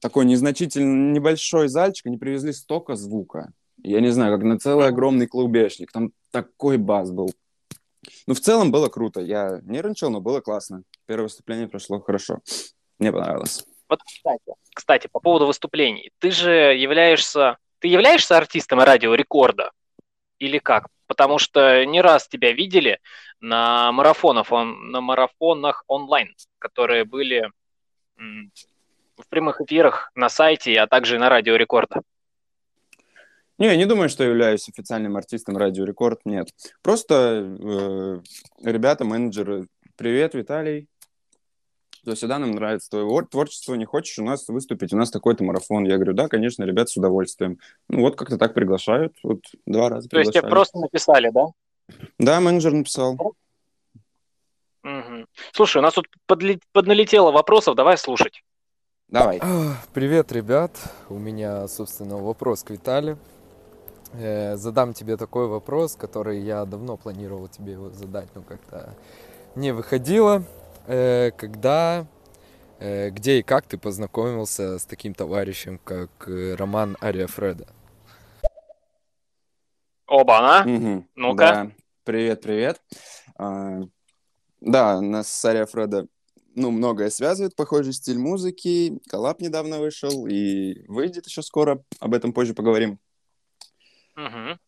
такой 0.00 0.26
незначительный 0.26 1.12
небольшой 1.12 1.68
зальчик, 1.68 2.06
они 2.06 2.18
привезли 2.18 2.52
столько 2.52 2.96
звука. 2.96 3.52
Я 3.82 4.00
не 4.00 4.10
знаю, 4.10 4.36
как 4.36 4.44
на 4.44 4.58
целый 4.58 4.88
огромный 4.88 5.26
клубешник. 5.26 5.92
Там 5.92 6.12
такой 6.30 6.78
бас 6.78 7.10
был. 7.10 7.30
Ну, 8.26 8.34
в 8.34 8.40
целом 8.40 8.70
было 8.70 8.88
круто. 8.88 9.20
Я 9.20 9.60
нервничал, 9.62 10.10
но 10.10 10.20
было 10.20 10.40
классно. 10.40 10.82
Первое 11.06 11.24
выступление 11.24 11.68
прошло 11.68 12.00
хорошо. 12.00 12.40
Мне 12.98 13.12
понравилось. 13.12 13.66
Вот, 13.88 14.00
кстати, 14.02 14.52
кстати, 14.74 15.08
по 15.12 15.20
поводу 15.20 15.46
выступлений. 15.46 16.10
Ты 16.18 16.30
же 16.30 16.50
являешься... 16.50 17.58
Ты 17.84 17.88
являешься 17.88 18.38
артистом 18.38 18.78
радио 18.78 19.12
рекорда? 19.12 19.70
Или 20.38 20.56
как? 20.56 20.88
Потому 21.06 21.38
что 21.38 21.84
не 21.84 22.00
раз 22.00 22.26
тебя 22.26 22.50
видели 22.52 22.98
на 23.40 23.92
марафонах, 23.92 24.50
он, 24.52 24.90
на 24.90 25.02
марафонах 25.02 25.84
онлайн, 25.86 26.34
которые 26.58 27.04
были 27.04 27.50
в 28.16 29.28
прямых 29.28 29.60
эфирах 29.60 30.10
на 30.14 30.30
сайте, 30.30 30.80
а 30.80 30.86
также 30.86 31.18
на 31.18 31.28
радио 31.28 31.56
рекорда. 31.56 32.00
Не, 33.58 33.66
я 33.66 33.76
не 33.76 33.84
думаю, 33.84 34.08
что 34.08 34.24
являюсь 34.24 34.66
официальным 34.66 35.18
артистом 35.18 35.58
Радио 35.58 35.84
Рекорд, 35.84 36.20
нет. 36.24 36.48
Просто 36.80 37.14
э, 37.14 38.20
ребята, 38.62 39.04
менеджеры, 39.04 39.66
привет, 39.94 40.32
Виталий, 40.32 40.88
то 42.04 42.14
сюда 42.14 42.38
нам 42.38 42.52
нравится 42.52 42.90
твое 42.90 43.22
творчество, 43.22 43.74
не 43.74 43.84
хочешь 43.84 44.18
у 44.18 44.24
нас 44.24 44.48
выступить, 44.48 44.92
у 44.92 44.96
нас 44.96 45.10
такой-то 45.10 45.44
марафон. 45.44 45.84
Я 45.84 45.96
говорю, 45.96 46.12
да, 46.12 46.28
конечно, 46.28 46.64
ребят, 46.64 46.88
с 46.88 46.96
удовольствием. 46.96 47.58
Ну 47.88 48.00
вот 48.00 48.16
как-то 48.16 48.38
так 48.38 48.54
приглашают, 48.54 49.14
вот 49.22 49.40
два 49.66 49.88
раза 49.88 50.08
То 50.08 50.18
есть 50.18 50.32
тебе 50.32 50.42
просто 50.42 50.78
написали, 50.78 51.30
да? 51.30 51.46
Да, 52.18 52.40
менеджер 52.40 52.72
написал. 52.72 53.14
Угу. 54.84 55.26
Слушай, 55.52 55.78
у 55.78 55.82
нас 55.82 55.94
тут 55.94 56.06
подле... 56.26 56.60
подналетело 56.72 57.32
вопросов, 57.32 57.74
давай 57.74 57.96
слушать. 57.96 58.42
Давай. 59.08 59.40
Привет, 59.92 60.32
ребят. 60.32 60.72
У 61.08 61.18
меня, 61.18 61.68
собственно, 61.68 62.16
вопрос 62.16 62.62
к 62.62 62.70
Виталию. 62.70 63.18
Э, 64.12 64.56
задам 64.56 64.92
тебе 64.92 65.16
такой 65.16 65.46
вопрос, 65.46 65.96
который 65.96 66.40
я 66.40 66.64
давно 66.64 66.96
планировал 66.96 67.48
тебе 67.48 67.72
его 67.72 67.90
задать, 67.90 68.28
но 68.34 68.42
как-то 68.42 68.94
не 69.54 69.72
выходило. 69.72 70.44
Э, 70.86 71.30
когда, 71.36 72.06
э, 72.78 73.10
где 73.10 73.38
и 73.38 73.42
как 73.42 73.66
ты 73.66 73.78
познакомился 73.78 74.78
с 74.78 74.84
таким 74.84 75.14
товарищем, 75.14 75.78
как 75.82 76.10
Роман 76.26 76.96
Ариафреда? 77.00 77.66
Оба-на! 80.06 80.60
Угу. 80.70 81.06
Ну-ка. 81.14 81.36
Да. 81.36 81.70
Привет, 82.04 82.42
привет. 82.42 82.82
А, 83.38 83.80
да, 84.60 85.00
нас 85.00 85.28
с 85.28 85.44
Ария 85.44 85.72
Фредом 85.72 86.06
ну, 86.54 86.70
многое 86.70 87.10
связывает, 87.10 87.56
похожий 87.56 87.92
стиль 87.92 88.18
музыки. 88.18 89.00
Коллаб 89.08 89.40
недавно 89.40 89.80
вышел 89.80 90.26
и 90.26 90.86
выйдет 90.86 91.26
еще 91.26 91.42
скоро. 91.42 91.82
Об 91.98 92.14
этом 92.14 92.32
позже 92.32 92.54
поговорим. 92.54 92.98
Угу. 94.16 94.58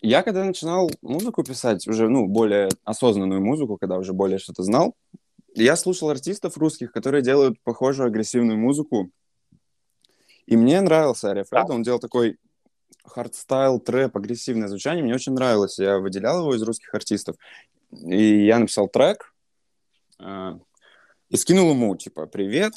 Я 0.00 0.22
когда 0.22 0.44
начинал 0.44 0.90
музыку 1.02 1.42
писать, 1.42 1.86
уже, 1.88 2.08
ну, 2.08 2.26
более 2.26 2.68
осознанную 2.84 3.40
музыку, 3.40 3.76
когда 3.78 3.98
уже 3.98 4.12
более 4.12 4.38
что-то 4.38 4.62
знал, 4.62 4.94
я 5.54 5.74
слушал 5.76 6.10
артистов 6.10 6.56
русских, 6.56 6.92
которые 6.92 7.22
делают 7.22 7.60
похожую 7.62 8.06
агрессивную 8.06 8.58
музыку. 8.58 9.10
И 10.46 10.56
мне 10.56 10.80
нравился 10.80 11.30
Ария 11.30 11.44
Фред, 11.44 11.70
он 11.70 11.82
делал 11.82 11.98
такой 11.98 12.38
хардстайл, 13.04 13.80
трэп, 13.80 14.16
агрессивное 14.16 14.68
звучание, 14.68 15.02
мне 15.02 15.14
очень 15.14 15.32
нравилось. 15.32 15.78
Я 15.78 15.98
выделял 15.98 16.40
его 16.40 16.54
из 16.54 16.62
русских 16.62 16.94
артистов. 16.94 17.36
И 17.90 18.44
я 18.44 18.58
написал 18.58 18.88
трек 18.88 19.34
э, 20.20 20.58
и 21.30 21.36
скинул 21.36 21.70
ему, 21.70 21.96
типа, 21.96 22.26
привет, 22.26 22.74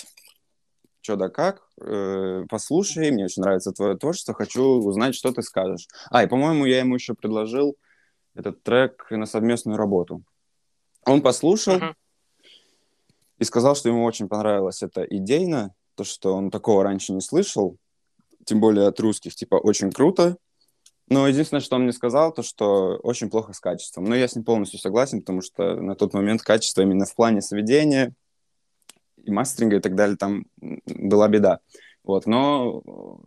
что 1.02 1.16
да 1.16 1.30
как, 1.30 1.62
э, 1.82 2.46
послушай, 2.50 3.12
мне 3.12 3.26
очень 3.26 3.42
нравится 3.42 3.72
твое 3.72 3.98
творчество, 3.98 4.34
хочу 4.34 4.64
узнать, 4.64 5.16
что 5.16 5.32
ты 5.32 5.42
скажешь. 5.42 5.88
А, 6.10 6.24
и, 6.24 6.28
по-моему, 6.28 6.66
я 6.66 6.80
ему 6.80 6.96
еще 6.96 7.14
предложил 7.14 7.76
этот 8.36 8.64
трек 8.64 9.08
на 9.10 9.26
совместную 9.26 9.78
работу. 9.78 10.24
Он 11.06 11.22
послушал 11.22 11.76
uh-huh. 11.76 11.94
и 13.40 13.44
сказал, 13.44 13.76
что 13.76 13.90
ему 13.90 14.04
очень 14.04 14.28
понравилось 14.28 14.84
это 14.84 15.04
идейно, 15.04 15.74
то, 15.96 16.04
что 16.04 16.36
он 16.36 16.52
такого 16.52 16.84
раньше 16.84 17.14
не 17.14 17.22
слышал, 17.22 17.78
тем 18.46 18.62
более 18.62 18.88
от 18.88 19.00
русских, 19.00 19.36
типа, 19.36 19.56
очень 19.56 19.92
круто. 19.92 20.38
Но 21.10 21.28
единственное, 21.28 21.62
что 21.62 21.76
он 21.76 21.84
мне 21.84 21.92
сказал, 21.92 22.32
то, 22.32 22.42
что 22.42 22.98
очень 23.04 23.30
плохо 23.30 23.52
с 23.52 23.60
качеством. 23.60 24.06
Но 24.06 24.16
я 24.16 24.28
с 24.28 24.36
ним 24.36 24.46
полностью 24.46 24.80
согласен, 24.80 25.20
потому 25.20 25.42
что 25.42 25.76
на 25.76 25.96
тот 25.96 26.14
момент 26.14 26.42
качество 26.42 26.82
именно 26.82 27.06
в 27.06 27.14
плане 27.16 27.42
сведения 27.42 28.14
и 29.24 29.32
мастеринга 29.32 29.78
и 29.78 29.80
так 29.80 29.96
далее, 29.96 30.18
там 30.18 30.46
была 30.86 31.28
беда. 31.28 31.60
Вот, 32.04 32.26
но 32.26 32.82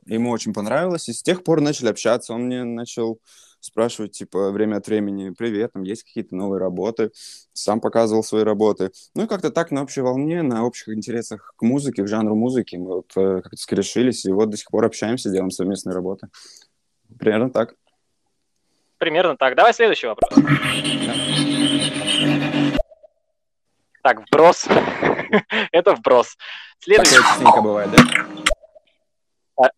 ему 0.07 0.31
очень 0.31 0.53
понравилось, 0.53 1.09
и 1.09 1.13
с 1.13 1.23
тех 1.23 1.45
пор 1.45 1.61
начали 1.61 1.89
общаться. 1.89 2.33
Он 2.35 2.47
мне 2.47 2.65
начал 2.65 3.21
спрашивать, 3.61 4.13
типа, 4.13 4.51
время 4.51 4.77
от 4.77 4.87
времени, 4.87 5.31
привет, 5.31 5.73
там 5.73 5.85
есть 5.85 6.03
какие-то 6.03 6.37
новые 6.37 6.61
работы, 6.61 7.13
сам 7.55 7.81
показывал 7.81 8.23
свои 8.23 8.43
работы. 8.43 8.91
Ну 9.15 9.25
и 9.25 9.27
как-то 9.27 9.51
так 9.51 9.71
на 9.71 9.83
общей 9.83 10.03
волне, 10.03 10.43
на 10.43 10.65
общих 10.67 10.89
интересах 10.89 11.55
к 11.57 11.63
музыке, 11.63 12.03
к 12.03 12.09
жанру 12.09 12.35
музыки 12.35 12.77
мы 12.77 12.97
вот 12.97 13.13
э, 13.17 13.41
как-то 13.43 13.57
скорешились, 13.57 14.27
и 14.27 14.33
вот 14.33 14.51
до 14.51 14.57
сих 14.59 14.69
пор 14.69 14.85
общаемся, 14.85 15.31
делаем 15.31 15.51
совместные 15.51 15.95
работы. 15.95 16.29
Примерно 17.19 17.49
так. 17.51 17.75
Примерно 18.99 19.37
так. 19.37 19.55
Давай 19.55 19.73
следующий 19.73 20.09
вопрос. 20.09 20.31
Так, 24.05 24.21
вброс. 24.27 24.67
Это 25.73 25.95
вброс. 25.95 26.37
Следующий. 26.79 27.15
Частенько 27.15 27.63
бывает, 27.63 27.91
да? 27.91 28.05
А, 29.57 29.71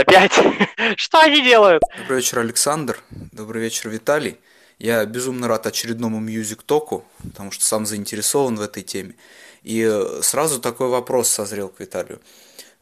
опять? 0.00 0.32
Что 0.96 1.20
они 1.20 1.42
делают? 1.42 1.82
Добрый 1.98 2.16
вечер, 2.16 2.38
Александр. 2.38 2.98
Добрый 3.10 3.60
вечер, 3.60 3.90
Виталий. 3.90 4.40
Я 4.78 5.04
безумно 5.04 5.48
рад 5.48 5.66
очередному 5.66 6.18
мьюзик-току, 6.18 7.04
потому 7.22 7.50
что 7.50 7.62
сам 7.62 7.84
заинтересован 7.84 8.56
в 8.56 8.62
этой 8.62 8.82
теме. 8.82 9.16
И 9.62 9.82
э, 9.82 10.22
сразу 10.22 10.62
такой 10.62 10.88
вопрос 10.88 11.28
созрел 11.28 11.68
к 11.68 11.80
Виталию. 11.80 12.22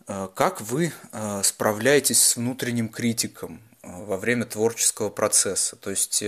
Э, 0.06 0.28
как 0.32 0.60
вы 0.60 0.92
э, 1.10 1.40
справляетесь 1.42 2.22
с 2.22 2.36
внутренним 2.36 2.88
критиком 2.88 3.60
во 3.82 4.16
время 4.16 4.44
творческого 4.44 5.10
процесса? 5.10 5.74
То 5.74 5.90
есть 5.90 6.22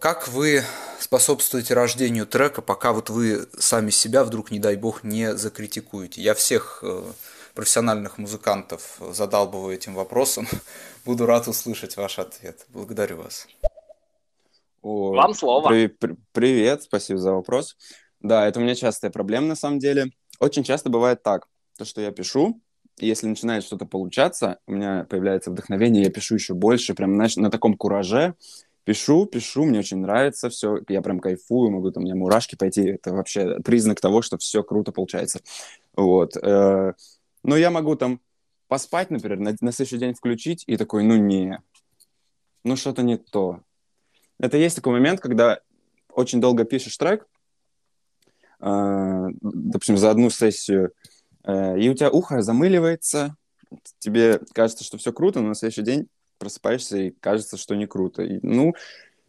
как 0.00 0.28
вы 0.28 0.62
способствуете 0.98 1.74
рождению 1.74 2.26
трека, 2.26 2.62
пока 2.62 2.92
вот 2.92 3.10
вы 3.10 3.46
сами 3.58 3.90
себя 3.90 4.24
вдруг, 4.24 4.50
не 4.50 4.58
дай 4.58 4.76
бог, 4.76 5.02
не 5.02 5.36
закритикуете? 5.36 6.22
Я 6.22 6.34
всех 6.34 6.80
э, 6.82 7.02
профессиональных 7.54 8.18
музыкантов 8.18 8.98
задалбываю 9.12 9.74
этим 9.74 9.94
вопросом. 9.94 10.46
Буду 11.04 11.26
рад 11.26 11.48
услышать 11.48 11.96
ваш 11.96 12.18
ответ. 12.18 12.66
Благодарю 12.68 13.16
вас. 13.16 13.48
О, 14.82 15.12
Вам 15.12 15.34
слово. 15.34 15.68
При, 15.68 15.88
при, 15.88 16.16
привет, 16.32 16.82
спасибо 16.82 17.18
за 17.18 17.32
вопрос. 17.32 17.76
Да, 18.20 18.46
это 18.46 18.60
у 18.60 18.62
меня 18.62 18.74
частая 18.74 19.10
проблема 19.10 19.48
на 19.48 19.56
самом 19.56 19.78
деле. 19.78 20.10
Очень 20.38 20.64
часто 20.64 20.90
бывает 20.90 21.22
так, 21.22 21.48
то, 21.76 21.84
что 21.84 22.00
я 22.00 22.12
пишу, 22.12 22.60
и 22.98 23.06
если 23.06 23.26
начинает 23.26 23.64
что-то 23.64 23.84
получаться, 23.84 24.58
у 24.66 24.72
меня 24.72 25.06
появляется 25.08 25.50
вдохновение, 25.50 26.04
я 26.04 26.10
пишу 26.10 26.34
еще 26.36 26.54
больше, 26.54 26.94
прям 26.94 27.14
знаешь, 27.14 27.36
на 27.36 27.50
таком 27.50 27.74
кураже, 27.74 28.34
пишу, 28.86 29.26
пишу, 29.26 29.64
мне 29.64 29.80
очень 29.80 29.98
нравится 29.98 30.48
все, 30.48 30.78
я 30.88 31.02
прям 31.02 31.18
кайфую, 31.18 31.72
могу 31.72 31.90
там, 31.90 32.04
у 32.04 32.06
меня 32.06 32.14
мурашки 32.14 32.54
пойти, 32.54 32.82
это 32.82 33.12
вообще 33.12 33.58
признак 33.58 34.00
того, 34.00 34.22
что 34.22 34.38
все 34.38 34.62
круто 34.62 34.92
получается. 34.92 35.40
Вот. 35.96 36.36
Э, 36.36 36.92
но 37.42 37.56
я 37.56 37.70
могу 37.70 37.96
там 37.96 38.20
поспать, 38.68 39.10
например, 39.10 39.40
на, 39.40 39.56
на 39.60 39.72
следующий 39.72 39.98
день 39.98 40.14
включить 40.14 40.62
и 40.68 40.76
такой, 40.76 41.02
ну 41.02 41.16
не, 41.16 41.60
ну 42.62 42.76
что-то 42.76 43.02
не 43.02 43.16
то. 43.16 43.60
Это 44.38 44.56
есть 44.56 44.76
такой 44.76 44.92
момент, 44.92 45.20
когда 45.20 45.58
очень 46.08 46.40
долго 46.40 46.64
пишешь 46.64 46.96
трек, 46.96 47.26
э, 48.60 49.26
допустим, 49.42 49.96
за 49.96 50.10
одну 50.12 50.30
сессию, 50.30 50.92
э, 51.42 51.80
и 51.80 51.88
у 51.88 51.94
тебя 51.94 52.10
ухо 52.10 52.40
замыливается, 52.40 53.34
тебе 53.98 54.40
кажется, 54.52 54.84
что 54.84 54.96
все 54.96 55.12
круто, 55.12 55.40
но 55.40 55.48
на 55.48 55.54
следующий 55.56 55.82
день 55.82 56.08
просыпаешься 56.38 56.98
и 56.98 57.10
кажется, 57.10 57.56
что 57.56 57.74
не 57.74 57.86
круто. 57.86 58.22
И, 58.22 58.38
ну, 58.42 58.74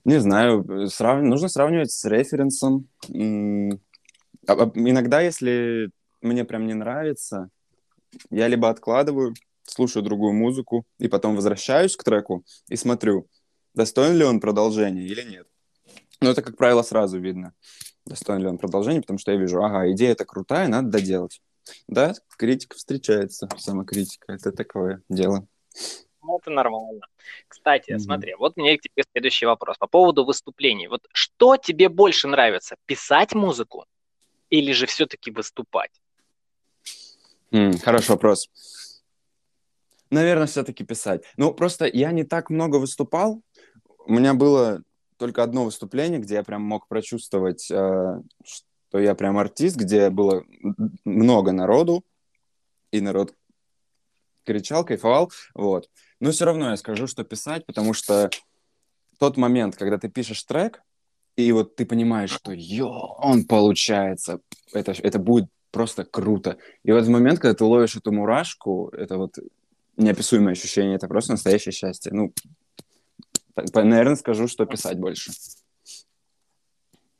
не 0.06 0.20
знаю, 0.20 0.88
срав... 0.90 1.22
нужно 1.22 1.50
сравнивать 1.50 1.92
с 1.92 2.06
референсом. 2.06 2.88
А, 4.48 4.54
а, 4.54 4.72
иногда, 4.76 5.22
если 5.22 5.92
мне 6.22 6.46
прям 6.46 6.66
не 6.66 6.74
нравится, 6.74 7.50
я 8.30 8.48
либо 8.48 8.70
откладываю, 8.70 9.34
слушаю 9.64 10.04
другую 10.04 10.34
музыку, 10.34 10.86
и 11.00 11.08
потом 11.08 11.36
возвращаюсь 11.36 11.96
к 11.96 12.04
треку 12.04 12.44
и 12.70 12.76
смотрю, 12.76 13.28
достоин 13.74 14.16
ли 14.18 14.24
он 14.24 14.40
продолжения 14.40 15.04
или 15.04 15.24
нет. 15.24 15.48
Но 16.22 16.32
это, 16.32 16.42
как 16.42 16.58
правило, 16.58 16.82
сразу 16.82 17.20
видно, 17.20 17.54
достоин 18.06 18.40
ли 18.42 18.48
он 18.48 18.58
продолжения, 18.58 19.02
потому 19.02 19.20
что 19.20 19.32
я 19.32 19.38
вижу, 19.38 19.62
ага, 19.64 19.92
идея 19.92 20.14
это 20.14 20.26
крутая, 20.26 20.68
надо 20.68 20.90
доделать. 20.90 21.42
Да, 21.88 22.14
критика 22.38 22.78
встречается, 22.78 23.50
самокритика, 23.58 24.32
это 24.32 24.52
такое 24.52 25.02
дело. 25.10 25.48
Ну, 26.28 26.40
это 26.40 26.52
нормально. 26.52 27.08
Кстати, 27.48 27.92
mm-hmm. 27.92 28.00
смотри, 28.00 28.36
вот 28.36 28.58
мне 28.58 28.78
к 28.78 28.82
тебе 28.82 29.04
следующий 29.14 29.46
вопрос 29.46 29.78
по 29.78 29.88
поводу 29.88 30.26
выступлений. 30.26 30.90
Вот 30.90 31.08
что 31.14 31.56
тебе 31.56 31.88
больше 31.88 32.28
нравится, 32.28 32.76
писать 32.86 33.34
музыку 33.34 33.86
или 34.50 34.74
же 34.74 34.86
все-таки 34.88 35.32
выступать? 35.32 35.92
Mm, 37.52 37.80
хороший 37.80 38.12
вопрос. 38.12 38.50
Наверное, 40.10 40.48
все-таки 40.48 40.84
писать. 40.84 41.24
Ну, 41.38 41.54
просто 41.54 41.86
я 41.86 42.12
не 42.12 42.26
так 42.26 42.50
много 42.50 42.76
выступал. 42.76 43.42
У 44.00 44.12
меня 44.12 44.34
было 44.34 44.84
только 45.18 45.44
одно 45.44 45.64
выступление, 45.64 46.20
где 46.20 46.36
я 46.36 46.44
прям 46.44 46.62
мог 46.62 46.90
прочувствовать, 46.90 47.72
э, 47.72 48.22
что 48.44 49.00
я 49.00 49.16
прям 49.16 49.38
артист, 49.38 49.78
где 49.78 50.10
было 50.10 50.44
много 51.06 51.54
народу, 51.54 52.04
и 52.92 53.00
народ 53.00 53.34
кричал, 54.48 54.86
кайфовал, 54.86 55.32
вот. 55.54 55.90
Но 56.20 56.32
все 56.32 56.46
равно 56.46 56.72
я 56.72 56.78
скажу, 56.78 57.08
что 57.08 57.24
писать, 57.24 57.66
потому 57.66 57.94
что 57.94 58.30
тот 59.20 59.38
момент, 59.38 59.76
когда 59.76 59.98
ты 59.98 60.10
пишешь 60.10 60.44
трек, 60.44 60.82
и 61.36 61.52
вот 61.52 61.76
ты 61.76 61.86
понимаешь, 61.86 62.32
что 62.32 62.52
йо, 62.52 63.16
он 63.20 63.46
получается, 63.46 64.40
это, 64.74 64.92
это 64.92 65.20
будет 65.20 65.50
просто 65.72 66.04
круто. 66.04 66.58
И 66.84 66.92
в 66.92 66.96
этот 66.96 67.10
момент, 67.10 67.40
когда 67.40 67.54
ты 67.54 67.64
ловишь 67.64 67.96
эту 67.96 68.12
мурашку, 68.12 68.90
это 68.90 69.18
вот 69.18 69.38
неописуемое 69.98 70.54
ощущение, 70.54 70.96
это 70.96 71.08
просто 71.08 71.34
настоящее 71.34 71.74
счастье. 71.74 72.12
Ну, 72.12 72.34
наверное, 73.56 74.16
скажу, 74.16 74.48
что 74.48 74.66
писать 74.66 74.98
больше. 74.98 75.32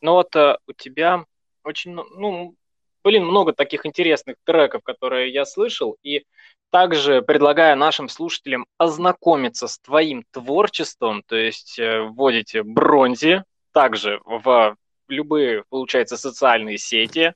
Ну 0.02 0.14
вот 0.14 0.36
uh, 0.36 0.58
у 0.68 0.74
тебя 0.74 1.26
очень, 1.64 1.94
ну, 1.94 2.56
блин, 3.04 3.26
много 3.26 3.54
таких 3.54 3.86
интересных 3.86 4.38
треков, 4.44 4.84
которые 4.84 5.34
я 5.34 5.46
слышал, 5.46 5.98
и 6.04 6.26
также 6.70 7.22
предлагаю 7.22 7.78
нашим 7.78 8.10
слушателям 8.10 8.66
ознакомиться 8.78 9.68
с 9.68 9.80
твоим 9.80 10.24
творчеством, 10.32 11.24
то 11.26 11.36
есть 11.36 11.80
э, 11.80 12.02
вводите 12.02 12.64
Бронзи, 12.64 13.44
также 13.72 14.20
в 14.26 14.76
любые, 15.08 15.64
получается, 15.70 16.18
социальные 16.18 16.78
сети, 16.78 17.34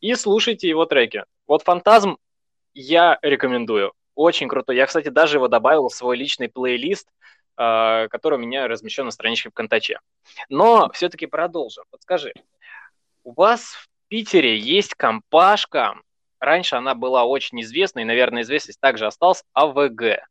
и 0.00 0.14
слушайте 0.14 0.68
его 0.68 0.84
треки. 0.84 1.24
Вот 1.46 1.62
«Фантазм» 1.62 2.16
я 2.74 3.18
рекомендую. 3.22 3.92
Очень 4.14 4.48
крутой. 4.48 4.76
Я, 4.76 4.86
кстати, 4.86 5.08
даже 5.08 5.36
его 5.36 5.48
добавил 5.48 5.88
в 5.88 5.94
свой 5.94 6.16
личный 6.16 6.48
плейлист, 6.48 7.08
э, 7.56 8.08
который 8.08 8.34
у 8.38 8.42
меня 8.42 8.66
размещен 8.66 9.04
на 9.04 9.10
страничке 9.10 9.50
ВКонтаче. 9.50 10.00
Но 10.48 10.90
все-таки 10.92 11.26
продолжим. 11.26 11.84
Вот 11.92 12.02
скажи, 12.02 12.32
у 13.24 13.32
вас 13.32 13.74
в 13.74 13.88
Питере 14.08 14.58
есть 14.58 14.94
компашка, 14.94 15.94
раньше 16.42 16.76
она 16.76 16.94
была 16.94 17.24
очень 17.24 17.60
известной, 17.62 18.02
и, 18.02 18.06
наверное, 18.06 18.42
известность 18.42 18.80
также 18.80 19.06
осталась, 19.06 19.44
АВГ. 19.52 20.26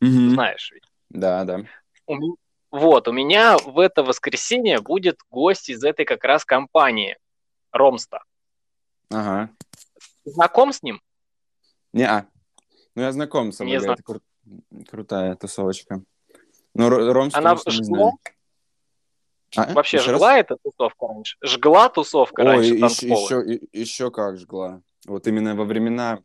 Мгм. 0.00 0.30
Знаешь 0.30 0.70
ведь? 0.72 0.84
Да, 1.08 1.44
да. 1.44 1.64
У 2.06 2.36
Вот, 2.70 3.08
у 3.08 3.12
меня 3.12 3.56
в 3.56 3.78
это 3.78 4.02
воскресенье 4.02 4.80
будет 4.80 5.18
гость 5.30 5.70
из 5.70 5.82
этой 5.84 6.04
как 6.04 6.22
раз 6.24 6.44
компании, 6.44 7.16
Ромста. 7.72 8.22
Ага. 9.10 9.50
Знаком 10.24 10.72
с 10.72 10.82
ним? 10.82 11.00
Не-а. 11.92 12.26
Ну, 12.94 13.02
я 13.02 13.12
знаком 13.12 13.52
с 13.52 13.60
АВГ, 13.60 13.80
знак- 13.80 14.00
это 14.00 14.12
кру- 14.12 14.84
крутая 14.90 15.34
тусовочка. 15.36 16.02
Но 16.74 16.88
Ро- 16.90 17.12
Ромс, 17.12 17.34
Она 17.34 17.54
жгла? 17.56 17.84
знаю. 17.84 18.12
А? 19.56 19.72
Вообще 19.72 19.98
Еще 19.98 20.10
раз? 20.10 20.16
жгла 20.18 20.38
эта 20.38 20.56
тусовка 20.62 21.06
раньше? 21.06 21.36
Жгла 21.42 21.88
тусовка 21.88 22.42
Ой, 22.42 22.46
раньше 22.46 22.74
еще, 22.74 23.06
еще, 23.08 23.60
еще 23.72 24.10
как 24.10 24.38
жгла. 24.38 24.82
Вот 25.06 25.26
именно 25.26 25.54
во 25.54 25.64
времена 25.64 26.20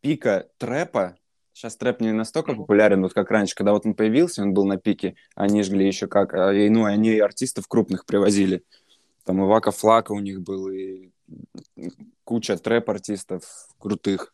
пика 0.00 0.48
трэпа, 0.58 1.16
сейчас 1.52 1.76
трэп 1.76 2.00
не 2.00 2.12
настолько 2.12 2.54
популярен, 2.54 3.02
вот 3.02 3.12
как 3.12 3.30
раньше, 3.30 3.54
когда 3.54 3.72
вот 3.72 3.86
он 3.86 3.94
появился, 3.94 4.42
он 4.42 4.54
был 4.54 4.64
на 4.64 4.76
пике, 4.76 5.14
они 5.34 5.62
жгли 5.62 5.86
еще 5.86 6.06
как, 6.06 6.34
а, 6.34 6.52
ну, 6.52 6.84
они 6.84 7.18
артистов 7.18 7.66
крупных 7.68 8.06
привозили. 8.06 8.64
Там 9.24 9.42
и 9.42 9.46
Вака 9.46 9.70
Флака 9.70 10.12
у 10.12 10.20
них 10.20 10.40
был, 10.40 10.68
и 10.68 11.10
куча 12.24 12.56
трэп-артистов 12.56 13.44
крутых. 13.78 14.32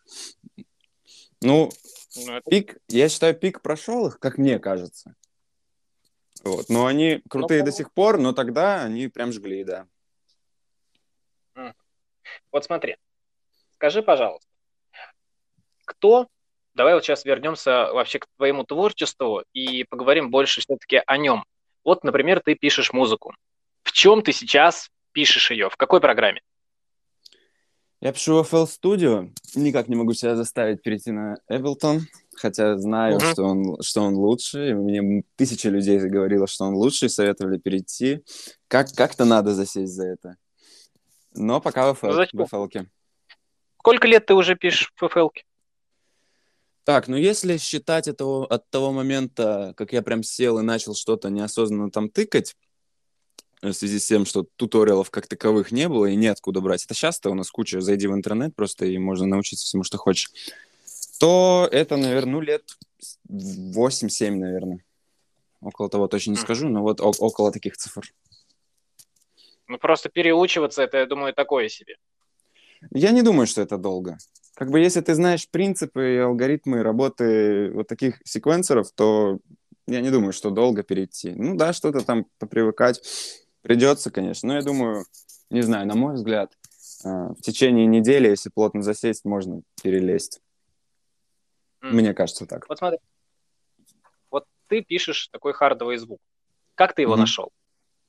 Ну, 1.43 1.71
Ну, 2.17 2.33
это- 2.33 2.51
пик, 2.51 2.79
я 2.89 3.09
считаю, 3.09 3.35
пик 3.35 3.61
прошел 3.61 4.07
их, 4.07 4.19
как 4.19 4.39
мне 4.39 4.59
кажется. 4.59 5.15
Вот. 6.45 6.69
Но 6.69 6.87
они 6.87 7.23
крутые 7.29 7.61
Ну, 7.61 7.67
до 7.67 7.73
сих 7.73 7.93
пор, 7.93 8.19
но 8.19 8.33
тогда 8.33 8.83
они 8.83 9.09
прям 9.09 9.33
жгли, 9.33 9.65
да. 9.65 9.87
Вот 12.53 12.65
смотри, 12.65 12.97
скажи, 13.75 14.03
пожалуйста, 14.03 14.49
кто, 15.85 16.27
давай 16.75 16.95
вот 16.95 17.05
сейчас 17.05 17.25
вернемся 17.25 17.93
вообще 17.93 18.19
к 18.19 18.27
твоему 18.37 18.65
творчеству 18.65 19.45
и 19.53 19.85
поговорим 19.85 20.31
больше 20.31 20.61
все-таки 20.61 21.03
о 21.07 21.17
нем. 21.19 21.45
Вот, 21.85 22.03
например, 22.03 22.41
ты 22.41 22.55
пишешь 22.55 22.93
музыку. 22.93 23.35
В 23.83 23.93
чем 23.93 24.23
ты 24.23 24.33
сейчас 24.33 24.91
пишешь 25.13 25.51
ее? 25.51 25.71
В 25.71 25.77
какой 25.77 26.01
программе? 26.01 26.43
Я 28.01 28.13
пишу 28.13 28.43
в 28.43 28.53
FL 28.53 28.67
Studio, 28.67 29.31
никак 29.55 29.89
не 29.89 29.97
могу 29.97 30.13
себя 30.13 30.37
заставить 30.37 30.83
перейти 30.83 31.13
на 31.13 31.39
Ableton, 31.51 32.01
хотя 32.37 32.79
знаю, 32.79 33.17
Мгм. 33.17 33.27
что, 33.33 33.43
он, 33.45 33.83
что 33.83 34.03
он 34.03 34.15
лучше, 34.15 34.75
мне 34.75 35.25
тысяча 35.37 35.69
людей 35.69 35.99
говорило, 35.99 36.47
что 36.47 36.65
он 36.65 36.75
лучше, 36.75 37.07
и 37.07 37.09
советовали 37.09 37.59
перейти. 37.59 38.23
Как, 38.69 38.93
как-то 38.93 39.25
надо 39.25 39.55
засесть 39.55 39.93
за 39.93 40.07
это. 40.07 40.37
Но 41.35 41.61
пока 41.61 41.93
в 41.93 42.03
Ну, 42.03 42.23
FL-ке. 42.23 42.87
Сколько 43.79 44.07
лет 44.07 44.27
ты 44.27 44.35
уже 44.35 44.57
пишешь 44.57 44.93
в 44.97 45.05
FL? 45.05 45.31
Так, 46.85 47.09
ну 47.09 47.17
если 47.17 47.57
считать 47.57 48.07
этого, 48.07 48.47
от 48.47 48.69
того 48.71 48.93
момента, 48.93 49.75
как 49.77 49.93
я 49.93 50.03
прям 50.03 50.23
сел 50.23 50.59
и 50.59 50.63
начал 50.63 50.95
что-то 50.95 51.31
неосознанно 51.31 51.91
там 51.91 52.09
тыкать, 52.09 52.55
в 53.63 53.73
связи 53.73 53.99
с 53.99 54.07
тем, 54.07 54.27
что 54.27 54.47
туториалов 54.57 55.11
как 55.11 55.27
таковых 55.27 55.73
не 55.73 55.89
было 55.89 56.07
и 56.07 56.15
неоткуда 56.17 56.61
брать. 56.61 56.85
Это 56.85 56.95
сейчас-то 56.95 57.31
у 57.31 57.35
нас 57.35 57.51
куча, 57.51 57.81
зайди 57.81 58.07
в 58.07 58.13
интернет 58.13 58.55
просто, 58.55 58.87
и 58.87 58.99
можно 58.99 59.27
научиться 59.27 59.65
всему, 59.65 59.83
что 59.83 59.99
хочешь. 59.99 60.31
То 61.19 61.69
это, 61.71 61.97
наверное, 61.97 62.33
ну, 62.33 62.41
лет 62.41 62.65
8-7, 63.29 64.31
наверное. 64.37 64.85
Около 65.61 65.89
того 65.89 66.09
точно 66.09 66.33
не 66.33 66.37
скажу, 66.37 66.69
но 66.69 66.83
вот 66.83 67.01
около 67.01 67.51
таких 67.53 67.77
цифр. 67.77 68.03
Ну, 69.69 69.79
просто 69.79 70.09
переучиваться, 70.09 70.83
это, 70.83 70.99
я 70.99 71.07
думаю, 71.07 71.35
такое 71.35 71.69
себе. 71.69 71.97
Я 72.93 73.11
не 73.11 73.23
думаю, 73.23 73.47
что 73.47 73.63
это 73.63 73.79
долго. 73.79 74.19
Как 74.55 74.71
бы 74.71 74.81
если 74.81 75.01
ты 75.01 75.15
знаешь 75.15 75.49
принципы 75.49 76.15
и 76.15 76.19
алгоритмы 76.19 76.83
работы 76.83 77.71
вот 77.73 77.89
таких 77.89 78.21
секвенсоров, 78.25 78.93
то 78.93 79.39
я 79.87 80.01
не 80.01 80.11
думаю, 80.11 80.33
что 80.33 80.51
долго 80.51 80.83
перейти. 80.83 81.31
Ну 81.31 81.57
да, 81.57 81.73
что-то 81.73 82.01
там 82.01 82.27
попривыкать 82.39 83.03
придется, 83.63 84.11
конечно. 84.11 84.49
Но 84.49 84.55
я 84.57 84.63
думаю, 84.63 85.05
не 85.51 85.63
знаю, 85.63 85.87
на 85.87 85.95
мой 85.95 86.15
взгляд, 86.15 86.53
э, 87.05 87.09
в 87.09 87.41
течение 87.43 87.87
недели, 87.87 88.29
если 88.29 88.49
плотно 88.49 88.83
засесть, 88.83 89.25
можно 89.25 89.63
перелезть. 89.83 90.41
М. 91.87 91.97
Мне 91.97 92.15
кажется 92.15 92.47
так. 92.47 92.69
Вот 92.69 92.79
смотри, 92.79 92.99
вот 94.31 94.45
ты 94.69 94.83
пишешь 94.83 95.29
такой 95.29 95.53
хардовый 95.53 95.97
звук. 95.97 96.19
Как 96.75 96.95
ты 96.95 97.03
его 97.03 97.13
Мгм. 97.13 97.21
нашел? 97.21 97.51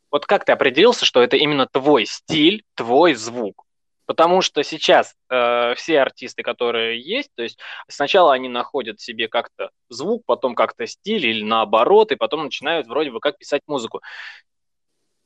Вот 0.09 0.25
как 0.25 0.45
ты 0.45 0.51
определился, 0.51 1.05
что 1.05 1.21
это 1.21 1.37
именно 1.37 1.67
твой 1.67 2.05
стиль, 2.05 2.63
твой 2.75 3.13
звук? 3.13 3.63
Потому 4.05 4.41
что 4.41 4.63
сейчас 4.63 5.15
э, 5.29 5.73
все 5.75 5.99
артисты, 5.99 6.41
которые 6.41 7.01
есть, 7.01 7.29
то 7.35 7.43
есть 7.43 7.59
сначала 7.89 8.33
они 8.33 8.47
находят 8.47 9.01
себе 9.01 9.27
как-то 9.27 9.69
звук, 9.89 10.23
потом 10.25 10.55
как-то 10.55 10.87
стиль 10.87 11.25
или 11.25 11.43
наоборот, 11.43 12.13
и 12.13 12.15
потом 12.15 12.45
начинают 12.45 12.87
вроде 12.87 13.11
бы 13.11 13.19
как 13.19 13.37
писать 13.37 13.63
музыку. 13.67 14.01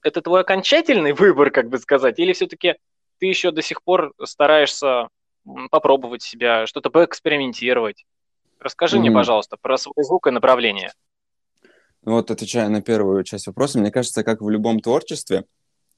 Это 0.01 0.21
твой 0.21 0.41
окончательный 0.41 1.13
выбор, 1.13 1.51
как 1.51 1.69
бы 1.69 1.77
сказать, 1.77 2.17
или 2.17 2.33
все-таки 2.33 2.75
ты 3.19 3.27
еще 3.27 3.51
до 3.51 3.61
сих 3.61 3.83
пор 3.83 4.13
стараешься 4.23 5.09
попробовать 5.69 6.23
себя, 6.23 6.65
что-то 6.65 6.89
поэкспериментировать? 6.89 8.03
Расскажи 8.61 8.99
мне, 8.99 9.09
Мгм. 9.09 9.17
пожалуйста, 9.19 9.57
про 9.59 9.77
свой 9.77 10.03
звук 10.03 10.27
и 10.27 10.31
направление. 10.31 10.91
Вот 12.03 12.29
отвечая 12.31 12.69
на 12.69 12.81
первую 12.81 13.23
часть 13.23 13.47
вопроса, 13.47 13.79
мне 13.79 13.91
кажется, 13.91 14.23
как 14.23 14.41
в 14.41 14.49
любом 14.49 14.79
творчестве, 14.79 15.45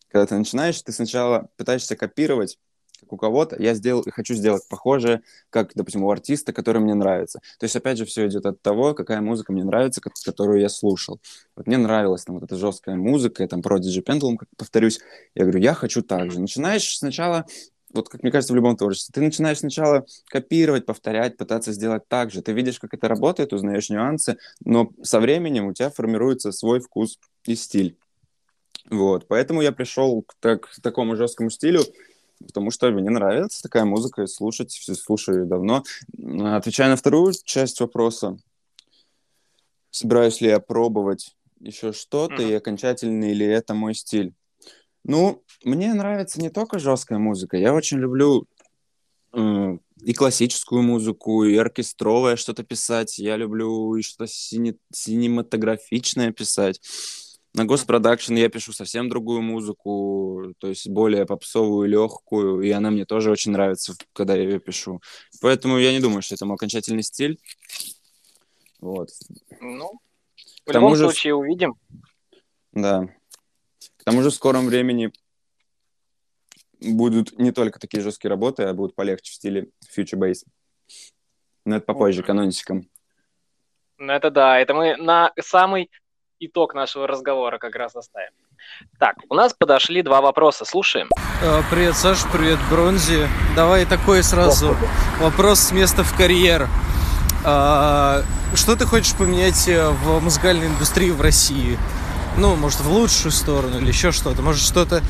когда 0.07 0.25
ты 0.25 0.35
начинаешь, 0.37 0.81
ты 0.81 0.91
сначала 0.91 1.49
пытаешься 1.57 1.95
копировать 1.95 2.57
как 2.99 3.11
у 3.11 3.17
кого-то, 3.17 3.61
я 3.61 3.73
сделал, 3.73 4.05
хочу 4.09 4.33
сделать 4.33 4.65
похожее, 4.69 5.23
как, 5.49 5.73
допустим, 5.75 6.03
у 6.03 6.09
артиста, 6.09 6.53
который 6.53 6.81
мне 6.81 6.93
нравится. 6.93 7.39
То 7.59 7.65
есть, 7.65 7.75
опять 7.75 7.97
же, 7.97 8.05
все 8.05 8.27
идет 8.27 8.45
от 8.45 8.61
того, 8.61 8.93
какая 8.93 9.19
музыка 9.19 9.51
мне 9.51 9.65
нравится, 9.65 9.99
ко- 9.99 10.11
которую 10.23 10.61
я 10.61 10.69
слушал. 10.69 11.19
Вот 11.57 11.67
мне 11.67 11.77
нравилась 11.77 12.23
там 12.23 12.35
вот 12.35 12.45
эта 12.45 12.55
жесткая 12.55 12.95
музыка, 12.95 13.43
я 13.43 13.49
там 13.49 13.59
Prodigy 13.59 14.01
Pendulum, 14.01 14.37
как 14.37 14.47
повторюсь, 14.57 15.01
я 15.35 15.43
говорю, 15.43 15.59
я 15.59 15.73
хочу 15.73 16.01
так 16.01 16.31
же. 16.31 16.39
Начинаешь 16.39 16.97
сначала, 16.97 17.45
вот 17.93 18.09
как 18.09 18.23
мне 18.23 18.31
кажется, 18.31 18.53
в 18.53 18.55
любом 18.55 18.75
творчестве, 18.75 19.11
ты 19.13 19.21
начинаешь 19.21 19.59
сначала 19.59 20.05
копировать, 20.25 20.85
повторять, 20.85 21.37
пытаться 21.37 21.71
сделать 21.71 22.07
так 22.07 22.31
же. 22.31 22.41
Ты 22.41 22.51
видишь, 22.53 22.79
как 22.79 22.93
это 22.93 23.07
работает, 23.07 23.53
узнаешь 23.53 23.89
нюансы, 23.89 24.37
но 24.65 24.91
со 25.01 25.19
временем 25.19 25.67
у 25.67 25.73
тебя 25.73 25.89
формируется 25.89 26.51
свой 26.51 26.79
вкус 26.79 27.19
и 27.45 27.55
стиль. 27.55 27.97
Вот, 28.89 29.27
поэтому 29.27 29.61
я 29.61 29.71
пришел 29.71 30.23
к, 30.23 30.33
так- 30.39 30.69
к 30.69 30.81
такому 30.81 31.15
жесткому 31.15 31.49
стилю, 31.49 31.83
потому 32.45 32.71
что 32.71 32.91
мне 32.91 33.09
нравится 33.09 33.61
такая 33.63 33.85
музыка, 33.85 34.23
и 34.23 34.27
слушать, 34.27 34.71
все 34.71 34.95
слушаю 34.95 35.45
давно. 35.45 35.83
Отвечая 36.41 36.89
на 36.89 36.95
вторую 36.95 37.33
часть 37.45 37.79
вопроса, 37.79 38.37
собираюсь 39.89 40.41
ли 40.41 40.49
я 40.49 40.59
пробовать 40.59 41.35
еще 41.59 41.93
что-то, 41.93 42.41
Мгм. 42.41 42.51
и 42.51 42.53
окончательный 42.53 43.33
ли 43.33 43.45
это 43.45 43.73
мой 43.73 43.93
стиль? 43.93 44.33
Ну, 45.05 45.43
мне 45.63 45.93
нравится 45.93 46.39
не 46.39 46.49
только 46.49 46.79
жесткая 46.79 47.19
музыка, 47.19 47.57
я 47.57 47.73
очень 47.73 47.97
люблю 47.97 48.47
м, 49.33 49.81
и 50.01 50.13
классическую 50.13 50.83
музыку, 50.83 51.43
и 51.43 51.55
оркестровое 51.57 52.35
что-то 52.35 52.63
писать. 52.63 53.17
Я 53.17 53.35
люблю 53.35 53.95
и 53.95 54.03
что-то 54.03 54.27
сине- 54.27 54.77
синематографичное 54.93 56.31
писать. 56.31 56.79
На 57.55 57.65
госпродакшн 57.65 58.35
я 58.35 58.49
пишу 58.49 58.73
совсем 58.73 59.09
другую 59.09 59.41
музыку, 59.41 60.53
то 60.59 60.67
есть 60.67 60.87
более 60.89 61.25
попсовую, 61.25 61.87
легкую, 61.89 62.61
и 62.61 62.69
она 62.71 62.91
мне 62.91 63.05
тоже 63.05 63.31
очень 63.31 63.51
нравится, 63.51 63.93
когда 64.13 64.35
я 64.35 64.43
ее 64.43 64.59
пишу. 64.59 65.01
Поэтому 65.41 65.77
я 65.77 65.91
не 65.91 65.99
думаю, 65.99 66.21
что 66.21 66.35
это 66.35 66.45
мой 66.45 66.55
окончательный 66.55 67.03
стиль. 67.03 67.39
Вот. 68.79 69.09
Ну, 69.61 69.99
в 70.65 70.71
любом 70.71 70.95
же- 70.95 71.05
случае 71.05 71.35
увидим. 71.35 71.75
Да. 72.71 73.07
К 74.03 74.05
тому 74.11 74.21
же 74.21 74.31
в 74.31 74.33
скором 74.33 74.65
времени 74.65 75.13
будут 76.81 77.39
не 77.39 77.53
только 77.53 77.79
такие 77.79 78.03
жесткие 78.03 78.31
работы, 78.31 78.63
а 78.63 78.73
будут 78.73 78.95
полегче 78.95 79.31
в 79.31 79.35
стиле 79.35 79.69
Future 79.97 80.19
Bass. 80.19 80.43
Но 81.63 81.77
это 81.77 81.85
попозже, 81.85 82.21
канончиком. 82.21 82.89
Ну, 83.97 84.11
это 84.11 84.29
да, 84.29 84.59
это 84.59 84.73
мы 84.73 84.97
на 84.97 85.31
самый 85.39 85.89
итог 86.41 86.73
нашего 86.73 87.07
разговора 87.07 87.59
как 87.59 87.77
раз 87.77 87.95
оставим. 87.95 88.33
Так, 88.99 89.15
у 89.29 89.35
нас 89.35 89.53
подошли 89.53 90.01
два 90.01 90.19
вопроса, 90.19 90.65
слушаем. 90.65 91.07
Э, 91.41 91.61
Привет, 91.71 91.95
Саш, 91.95 92.29
привет, 92.29 92.59
Бронзи. 92.69 93.29
Давай 93.55 93.85
такой 93.85 94.21
сразу 94.21 94.75
вопрос 95.21 95.59
с 95.59 95.71
места 95.71 96.03
в 96.03 96.13
карьер. 96.17 96.67
А, 97.45 98.21
Что 98.53 98.75
ты 98.75 98.85
хочешь 98.85 99.15
поменять 99.15 99.65
э, 99.69 99.91
в 99.91 100.19
музыкальной 100.19 100.67
индустрии 100.67 101.11
в 101.11 101.21
России? 101.21 101.77
Ну, 102.37 102.55
может, 102.55 102.79
в 102.79 102.91
лучшую 102.91 103.31
сторону 103.31 103.77
или 103.79 103.87
еще 103.87 104.11
что-то. 104.11 104.41
Может, 104.41 104.63
что-то... 104.63 105.01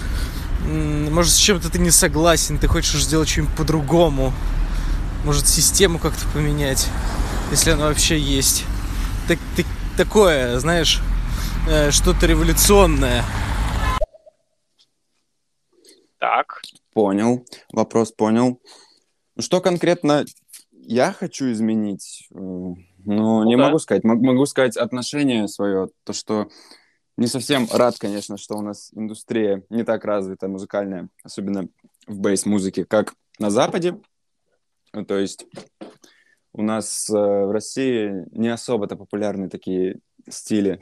Может, 0.65 1.33
с 1.33 1.38
чем-то 1.38 1.69
ты 1.71 1.79
не 1.79 1.91
согласен, 1.91 2.57
ты 2.57 2.67
хочешь 2.67 3.03
сделать 3.03 3.29
что-нибудь 3.29 3.55
по-другому. 3.55 4.33
Может, 5.25 5.47
систему 5.47 5.99
как-то 5.99 6.25
поменять, 6.33 6.88
если 7.51 7.71
она 7.71 7.88
вообще 7.88 8.17
есть. 8.19 8.65
Так, 9.27 9.39
ты- 9.55 9.65
такое, 9.97 10.59
знаешь, 10.59 11.01
э, 11.69 11.91
что-то 11.91 12.25
революционное. 12.25 13.23
Так, 16.19 16.62
Понял. 16.93 17.43
Вопрос 17.71 18.12
понял. 18.12 18.62
Ну, 19.36 19.41
Что 19.41 19.59
конкретно 19.62 20.25
я 20.71 21.12
хочу 21.12 21.51
изменить? 21.51 22.27
Э, 22.31 22.38
Ну, 22.38 23.43
не 23.45 23.57
да. 23.57 23.65
могу 23.65 23.79
сказать. 23.79 24.03
Мог- 24.03 24.21
Могу 24.21 24.45
сказать 24.45 24.77
отношение 24.77 25.47
свое. 25.47 25.88
То, 26.05 26.13
что 26.13 26.47
не 27.17 27.28
совсем 27.28 27.67
рад, 27.71 27.97
конечно, 27.99 28.38
что 28.38 28.58
у 28.58 28.62
нас 28.62 28.91
индустрия 28.93 29.63
не 29.69 29.84
так 29.84 30.04
развита 30.06 30.47
музыкальная, 30.47 31.10
особенно 31.23 31.67
в 32.08 32.19
бейс-музыке, 32.19 32.86
как 32.86 33.13
на 33.39 33.49
Западе. 33.49 33.99
То 35.08 35.17
есть 35.17 35.45
у 36.54 36.62
нас 36.62 37.10
э, 37.10 37.13
в 37.13 37.52
России 37.52 38.26
не 38.32 38.49
особо-то 38.49 38.95
популярны 38.95 39.49
такие 39.49 39.99
стили 40.30 40.80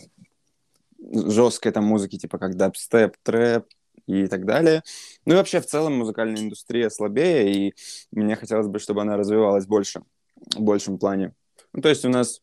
жесткой 0.99 1.71
там 1.71 1.85
музыки, 1.85 2.17
типа 2.17 2.37
как 2.37 2.55
дабстеп, 2.55 3.15
трэп 3.23 3.65
и 4.07 4.27
так 4.27 4.45
далее. 4.45 4.83
Ну 5.25 5.33
и 5.33 5.37
вообще 5.37 5.61
в 5.61 5.65
целом 5.65 5.97
музыкальная 5.97 6.41
индустрия 6.41 6.89
слабее, 6.89 7.53
и 7.53 7.75
мне 8.11 8.35
хотелось 8.35 8.67
бы, 8.67 8.79
чтобы 8.79 9.01
она 9.01 9.17
развивалась 9.17 9.65
больше, 9.65 10.03
в 10.55 10.61
большем 10.61 10.97
плане. 10.97 11.33
Ну, 11.73 11.81
то 11.81 11.89
есть 11.89 12.05
у 12.05 12.09
нас 12.09 12.41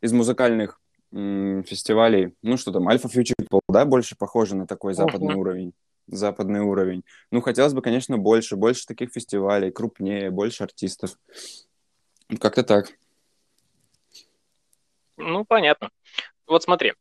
из 0.00 0.12
музыкальных 0.12 0.80
фестивалей, 1.12 2.34
ну 2.42 2.56
что 2.56 2.72
там, 2.72 2.88
Альфа 2.88 3.08
Future 3.08 3.34
People, 3.40 3.60
да, 3.68 3.84
больше 3.84 4.16
похоже 4.16 4.56
на 4.56 4.66
такой 4.66 4.94
западный 4.94 5.30
Мгм. 5.30 5.38
уровень. 5.38 5.72
Западный 6.06 6.60
уровень. 6.60 7.04
Ну, 7.30 7.42
хотелось 7.42 7.74
бы, 7.74 7.82
конечно, 7.82 8.16
больше, 8.16 8.56
больше 8.56 8.86
таких 8.86 9.12
фестивалей, 9.12 9.70
крупнее, 9.70 10.30
больше 10.30 10.64
артистов. 10.64 11.18
Как-то 12.40 12.62
так. 12.62 12.98
ну 15.18 15.44
понятно. 15.44 15.90
Вот 16.46 16.62
смотри, 16.62 16.94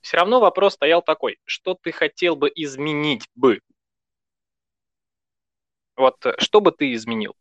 все 0.00 0.16
равно 0.18 0.40
вопрос 0.40 0.74
стоял 0.74 1.02
такой, 1.02 1.38
что 1.44 1.74
ты 1.74 1.92
хотел 1.92 2.36
бы 2.36 2.50
изменить 2.54 3.26
бы? 3.34 3.60
Вот 5.96 6.24
э, 6.26 6.34
что 6.38 6.60
бы 6.60 6.72
ты 6.72 6.92
изменил? 6.94 7.34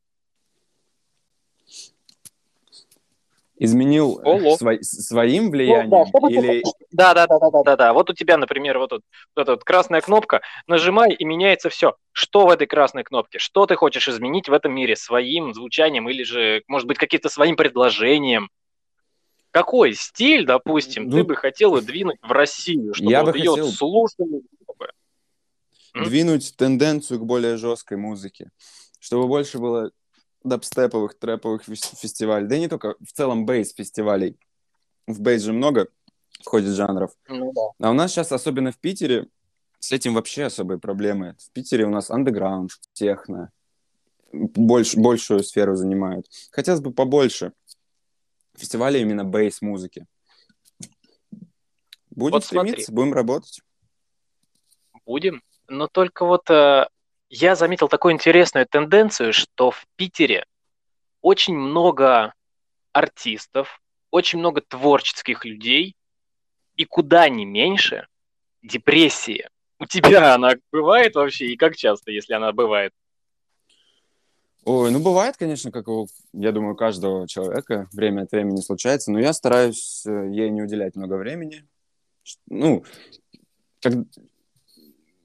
Изменил 3.64 4.20
э, 4.20 4.24
Ого. 4.26 4.58
свой- 4.58 4.84
с- 4.84 5.08
своим 5.08 5.50
влиянием 5.50 5.90
да, 5.90 6.04
ты 6.04 6.34
или... 6.34 6.64
Да, 6.92 7.14
да, 7.14 7.28
да, 7.28 7.40
да, 7.40 7.50
да, 7.50 7.64
да, 7.64 7.76
да. 7.78 7.94
Вот 7.94 8.10
у 8.10 8.14
тебя, 8.14 8.36
например, 8.38 8.78
вот, 8.78 8.90
тут, 8.90 9.04
вот 9.36 9.42
эта 9.42 9.52
вот 9.54 9.64
красная 9.64 10.02
кнопка, 10.02 10.42
нажимай 10.68 11.14
и 11.14 11.24
меняется 11.24 11.70
все. 11.70 11.96
Что 12.12 12.46
в 12.46 12.50
этой 12.50 12.68
красной 12.68 13.06
кнопке? 13.06 13.40
Что 13.40 13.66
ты 13.66 13.76
хочешь 13.76 14.10
изменить 14.10 14.50
в 14.50 14.54
этом 14.54 14.74
мире 14.76 14.98
своим 14.98 15.54
звучанием 15.54 16.10
или 16.10 16.24
же, 16.24 16.64
может 16.68 16.90
быть, 16.90 16.98
каким-то 16.98 17.30
своим 17.30 17.56
предложением? 17.56 18.50
Какой 19.52 19.94
стиль, 19.94 20.46
допустим, 20.46 21.10
ты 21.10 21.18
Ну, 21.18 21.24
бы 21.24 21.36
хотел 21.38 21.72
выдвинуть 21.72 22.18
в 22.22 22.32
Россию, 22.34 22.94
чтобы 22.94 23.12
я 23.12 23.24
вот 23.24 23.32
бы 23.32 23.38
ее 23.38 23.52
хотел- 23.52 23.68
слушали? 23.70 24.42
М? 25.96 26.04
двинуть 26.06 26.58
тенденцию 26.58 27.20
к 27.20 27.24
более 27.26 27.56
жесткой 27.56 27.98
музыке, 27.98 28.50
чтобы 29.00 29.28
больше 29.28 29.60
было 29.60 29.92
дабстеповых, 30.44 31.18
трэповых 31.18 31.64
фес- 31.68 31.96
фестивалей, 31.96 32.48
да 32.48 32.56
и 32.56 32.60
не 32.60 32.68
только, 32.68 32.96
в 33.00 33.12
целом 33.14 33.46
бейс-фестивалей. 33.46 34.38
В 35.08 35.22
бейс 35.22 35.42
же 35.42 35.54
много 35.54 35.88
входит 36.42 36.76
жанров. 36.76 37.12
Ну 37.28 37.52
да. 37.54 37.88
А 37.88 37.92
у 37.92 37.94
нас 37.94 38.12
сейчас, 38.12 38.32
особенно 38.32 38.72
в 38.72 38.78
Питере, 38.78 39.28
с 39.80 39.92
этим 39.92 40.14
вообще 40.14 40.46
особые 40.46 40.80
проблемы. 40.80 41.36
В 41.40 41.52
Питере 41.52 41.86
у 41.86 41.90
нас 41.90 42.10
андеграунд, 42.10 42.72
техно, 42.94 43.52
больш, 44.32 44.96
большую 44.96 45.44
сферу 45.44 45.76
занимают. 45.76 46.28
Хотелось 46.52 46.82
бы 46.82 46.94
побольше 46.94 47.54
фестивалей 48.56 49.02
именно 49.02 49.26
бейс-музыки. 49.26 50.06
Будем 52.12 52.34
Вот 52.34 52.46
смотри. 52.46 52.72
стремиться, 52.72 52.92
будем 52.92 53.14
работать. 53.14 53.62
Будем. 55.06 55.42
Но 55.68 55.88
только 55.88 56.26
вот 56.26 56.50
э, 56.50 56.88
я 57.34 57.56
заметил 57.56 57.88
такую 57.88 58.14
интересную 58.14 58.68
тенденцию, 58.68 59.34
что 59.34 59.72
в 59.72 59.88
Питере 59.96 60.46
очень 61.22 61.56
много 61.56 62.34
артистов, 62.92 63.82
очень 64.12 64.38
много 64.38 64.62
творческих 64.62 65.44
людей, 65.44 65.96
и 66.76 66.86
куда 66.86 67.28
не 67.30 67.46
меньше 67.46 68.08
депрессии. 68.62 69.50
У 69.80 69.86
тебя 69.86 70.36
она 70.36 70.54
бывает 70.72 71.16
вообще, 71.16 71.48
и 71.48 71.58
как 71.58 71.76
часто, 71.76 72.12
если 72.12 72.34
она 72.34 72.52
бывает? 72.52 72.94
Ой, 74.66 74.92
ну 74.92 75.00
бывает, 75.00 75.36
конечно, 75.36 75.72
как 75.72 75.88
у, 75.88 76.08
я 76.34 76.52
думаю, 76.52 76.76
каждого 76.76 77.28
человека 77.28 77.90
время 77.92 78.22
от 78.22 78.32
времени 78.32 78.62
случается, 78.62 79.12
но 79.12 79.20
я 79.20 79.34
стараюсь 79.34 80.06
э, 80.06 80.30
ей 80.32 80.52
не 80.52 80.62
уделять 80.62 80.96
много 80.96 81.16
времени. 81.16 81.68
Ну, 82.48 82.86
как... 83.82 83.94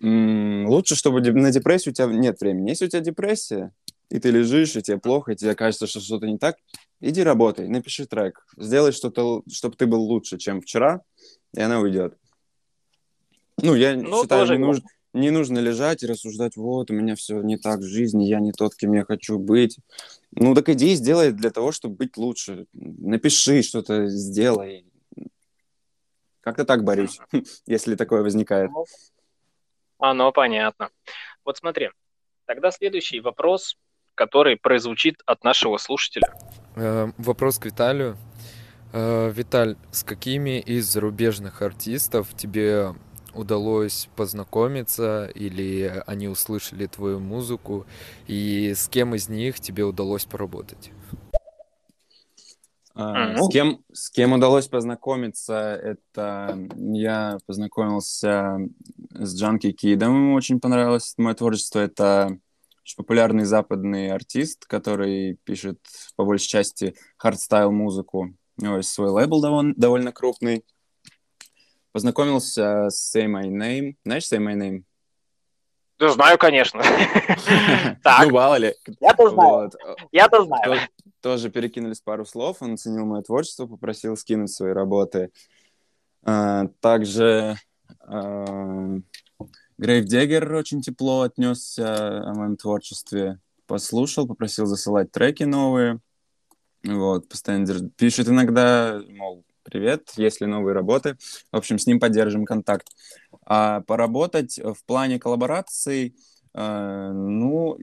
лучше, 0.00 0.94
чтобы 0.94 1.20
на 1.20 1.50
депрессию 1.50 1.92
у 1.92 1.94
тебя 1.94 2.06
нет 2.06 2.40
времени. 2.40 2.70
Если 2.70 2.86
у 2.86 2.88
тебя 2.88 3.00
депрессия, 3.00 3.72
и 4.10 4.18
ты 4.18 4.30
лежишь, 4.30 4.76
и 4.76 4.82
тебе 4.82 4.98
плохо, 4.98 5.32
и 5.32 5.36
тебе 5.36 5.54
кажется, 5.54 5.86
что 5.86 6.00
что-то 6.00 6.26
не 6.26 6.38
так, 6.38 6.56
иди 7.00 7.22
работай, 7.22 7.68
напиши 7.68 8.06
трек, 8.06 8.46
сделай 8.56 8.92
что-то, 8.92 9.42
чтобы 9.50 9.76
ты 9.76 9.86
был 9.86 10.02
лучше, 10.02 10.38
чем 10.38 10.60
вчера, 10.60 11.02
и 11.54 11.60
она 11.60 11.80
уйдет. 11.80 12.16
Ну, 13.60 13.74
я 13.74 13.96
Ну, 13.96 14.22
считаю, 14.22 14.42
тоже 14.42 14.56
не, 14.56 14.64
нужно, 14.64 14.88
не 15.12 15.30
нужно 15.30 15.58
лежать 15.58 16.02
и 16.02 16.06
рассуждать, 16.06 16.56
вот, 16.56 16.90
у 16.90 16.94
меня 16.94 17.16
все 17.16 17.42
не 17.42 17.58
так 17.58 17.80
в 17.80 17.86
жизни, 17.86 18.24
я 18.24 18.40
не 18.40 18.52
тот, 18.52 18.74
кем 18.76 18.92
я 18.92 19.04
хочу 19.04 19.38
быть. 19.38 19.78
Ну, 20.30 20.54
так 20.54 20.68
иди 20.68 20.92
и 20.92 20.96
сделай 20.96 21.32
для 21.32 21.50
того, 21.50 21.72
чтобы 21.72 21.96
быть 21.96 22.16
лучше. 22.16 22.66
Напиши 22.72 23.62
что-то, 23.62 24.08
сделай. 24.08 24.84
Как-то 26.40 26.64
так 26.64 26.84
борюсь, 26.84 27.18
если 27.66 27.94
такое 27.96 28.22
возникает. 28.22 28.70
Оно 29.98 30.32
понятно. 30.32 30.90
Вот 31.44 31.56
смотри, 31.56 31.90
тогда 32.46 32.70
следующий 32.70 33.20
вопрос, 33.20 33.76
который 34.14 34.56
прозвучит 34.56 35.22
от 35.26 35.44
нашего 35.44 35.76
слушателя. 35.78 36.32
Э, 36.76 37.08
Вопрос 37.18 37.58
к 37.58 37.66
Виталию. 37.66 38.16
Э, 38.92 39.30
Виталь, 39.30 39.76
с 39.90 40.02
какими 40.02 40.60
из 40.60 40.86
зарубежных 40.86 41.62
артистов 41.62 42.28
тебе 42.36 42.94
удалось 43.34 44.08
познакомиться 44.16 45.30
или 45.34 46.02
они 46.06 46.28
услышали 46.28 46.86
твою 46.86 47.20
музыку 47.20 47.86
и 48.26 48.74
с 48.74 48.88
кем 48.88 49.14
из 49.14 49.28
них 49.28 49.60
тебе 49.60 49.84
удалось 49.84 50.24
поработать? 50.24 50.90
Мгм. 52.98 53.36
С 53.44 53.48
кем, 53.48 53.84
с 53.92 54.10
кем 54.10 54.32
удалось 54.32 54.66
познакомиться, 54.66 55.54
это 55.54 56.58
я 56.76 57.38
познакомился 57.46 58.58
с 59.10 59.38
Джанки 59.38 59.70
Кидом, 59.70 60.14
ему 60.16 60.34
очень 60.34 60.58
понравилось 60.58 61.14
мое 61.16 61.34
творчество. 61.34 61.78
Это 61.78 62.36
очень 62.82 62.96
популярный 62.96 63.44
западный 63.44 64.10
артист, 64.10 64.66
который 64.66 65.38
пишет 65.44 65.78
по 66.16 66.24
большей 66.24 66.48
части 66.48 66.94
хардстайл 67.18 67.70
музыку. 67.70 68.34
У 68.60 68.64
него 68.64 68.78
есть 68.78 68.90
свой 68.90 69.10
лейбл 69.10 69.40
довольно, 69.40 69.74
довольно 69.76 70.10
крупный. 70.10 70.64
Познакомился 71.92 72.90
с 72.90 73.14
Say 73.16 73.26
My 73.26 73.44
Name. 73.44 73.94
Знаешь 74.04 74.24
Say 74.24 74.38
My 74.38 74.56
Name? 74.56 74.82
Да 76.00 76.08
знаю, 76.10 76.36
конечно. 76.38 76.82
Так, 78.02 78.26
Ну, 78.26 78.32
мало 78.34 78.56
ли. 78.56 78.74
я-то 79.00 79.30
знаю, 79.30 79.70
я-то 80.10 80.44
знаю. 80.44 80.80
То- 81.20 81.30
Тоже 81.30 81.50
перекинулись 81.50 82.00
пару 82.00 82.24
слов. 82.24 82.58
Он 82.60 82.74
оценил 82.74 83.04
мое 83.06 83.22
творчество, 83.22 83.66
попросил 83.66 84.16
скинуть 84.16 84.50
свои 84.50 84.72
работы. 84.72 85.30
А, 86.22 86.66
Также 86.80 87.56
Грейв 89.78 90.04
Деггер 90.06 90.52
очень 90.54 90.82
тепло 90.82 91.22
отнесся 91.22 92.22
о 92.28 92.34
моем 92.34 92.56
творчестве. 92.56 93.38
Послушал, 93.66 94.26
попросил 94.26 94.66
засылать 94.66 95.12
треки 95.12 95.44
новые. 95.44 96.00
Вот, 96.84 97.28
постоянно 97.28 97.90
пишет 97.90 98.28
иногда, 98.28 99.00
мол, 99.10 99.44
привет, 99.62 100.12
есть 100.16 100.40
ли 100.40 100.46
новые 100.46 100.74
работы. 100.74 101.16
В 101.52 101.56
общем, 101.56 101.78
с 101.78 101.86
ним 101.86 102.00
поддержим 102.00 102.44
контакт. 102.44 102.88
А 103.44 103.82
поработать 103.82 104.58
в 104.58 104.84
плане 104.86 105.18
коллабораций, 105.18 106.16
э, 106.54 107.10
ну, 107.12 107.76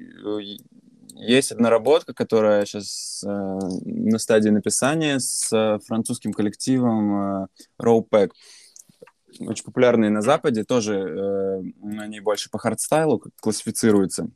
есть 1.15 1.51
одна 1.51 1.69
работа, 1.69 2.13
которая 2.13 2.65
сейчас 2.65 3.23
э, 3.25 3.30
на 3.30 4.19
стадии 4.19 4.49
написания 4.49 5.19
с 5.19 5.80
французским 5.86 6.34
коллективом 6.34 7.43
э, 7.43 7.47
Rowpack. 7.82 8.32
Очень 9.39 9.65
популярные 9.65 10.10
на 10.10 10.21
Западе, 10.21 10.63
тоже 10.63 10.95
э, 10.95 11.58
они 11.99 12.19
больше 12.19 12.49
по 12.49 12.58
хардстайлу 12.58 13.23
классифицируются. 13.41 14.30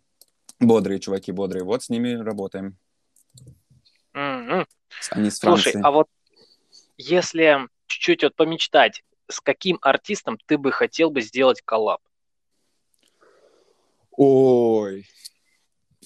Бодрые 0.60 1.00
чуваки, 1.00 1.32
бодрые. 1.32 1.64
Вот 1.64 1.84
с 1.84 1.90
ними 1.90 2.14
работаем. 2.14 2.78
Мгм. 4.14 4.66
Они 5.12 5.30
с 5.30 5.38
Слушай, 5.38 5.74
Франции. 5.74 5.82
а 5.84 5.92
вот 5.92 6.08
если 6.98 7.68
чуть-чуть 7.88 8.24
вот 8.24 8.36
помечтать, 8.36 9.04
с 9.30 9.40
каким 9.40 9.80
артистом 9.82 10.38
ты 10.46 10.58
бы 10.58 10.72
хотел 10.72 11.12
бы 11.12 11.22
сделать 11.22 11.62
коллаб? 11.62 12.02
Ой, 14.12 15.06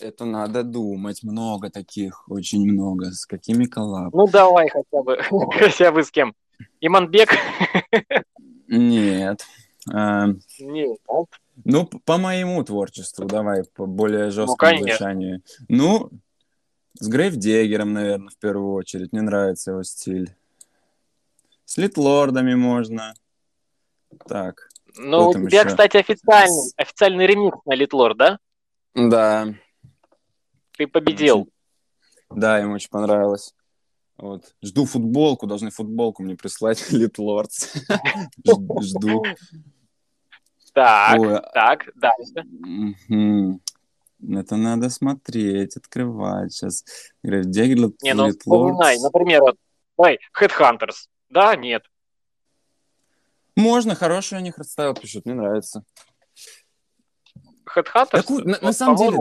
это 0.03 0.25
надо 0.25 0.63
думать. 0.63 1.23
Много 1.23 1.69
таких, 1.69 2.29
очень 2.29 2.63
много. 2.69 3.11
С 3.11 3.25
какими 3.25 3.65
коллаб? 3.65 4.13
Ну 4.13 4.27
давай 4.27 4.69
хотя 4.69 5.01
бы, 5.01 5.17
хотя 5.53 5.91
бы 5.91 6.03
с 6.03 6.11
кем? 6.11 6.35
Иманбек? 6.81 7.29
Нет. 8.67 9.45
А, 9.91 10.27
Нет. 10.59 10.99
Ну, 11.65 11.85
п- 11.85 11.99
по 12.05 12.17
моему 12.17 12.63
творчеству, 12.63 13.25
давай, 13.25 13.63
по 13.75 13.85
более 13.85 14.31
жесткому 14.31 14.55
конечно. 14.57 14.87
звучанию. 14.87 15.41
Ну, 15.67 16.09
с 16.99 17.07
Грейв 17.07 17.35
Деггером, 17.35 17.93
наверное, 17.93 18.29
в 18.29 18.37
первую 18.37 18.73
очередь. 18.73 19.11
Мне 19.11 19.21
нравится 19.21 19.71
его 19.71 19.83
стиль. 19.83 20.33
С 21.65 21.77
Литлордами 21.77 22.55
можно. 22.55 23.13
Так, 24.27 24.69
Ну, 24.97 25.29
у 25.29 25.33
тебя, 25.33 25.61
еще? 25.61 25.69
кстати, 25.69 25.97
официальный, 25.97 26.71
официальный 26.77 27.25
ремикс 27.27 27.57
на 27.65 27.73
Литлор, 27.73 28.15
да? 28.15 28.37
да. 28.95 29.47
Ты 30.83 30.87
победил. 30.87 31.49
Да, 32.29 32.57
ему 32.57 32.73
очень 32.73 32.89
понравилось. 32.89 33.55
Вот. 34.17 34.53
Жду 34.61 34.85
футболку, 34.85 35.47
должны 35.47 35.69
футболку 35.69 36.23
мне 36.23 36.35
прислать 36.35 36.83
Литлордс. 36.91 37.73
Жду. 38.81 39.23
Так, 40.73 41.19
Ой, 41.19 41.39
так, 41.53 41.89
дальше. 41.95 42.33
Это 44.19 44.55
надо 44.57 44.89
смотреть, 44.89 45.77
открывать 45.77 46.51
сейчас. 46.51 46.83
Не, 47.23 48.13
ну 48.13 48.29
вспоминай, 48.29 48.99
например, 48.99 49.41
вот, 49.41 49.55
давай, 49.97 50.19
Headhunters. 50.37 51.07
Да, 51.29 51.55
нет. 51.55 51.83
Можно, 53.55 53.95
хороший 53.95 54.39
у 54.39 54.41
них 54.41 54.57
расставил, 54.57 54.95
пишут, 54.95 55.25
мне 55.25 55.35
нравится. 55.35 55.83
Headhunters, 57.73 58.25
вот, 58.27 58.61
на, 58.61 58.73
самом 58.73 58.95
деле, 58.97 59.17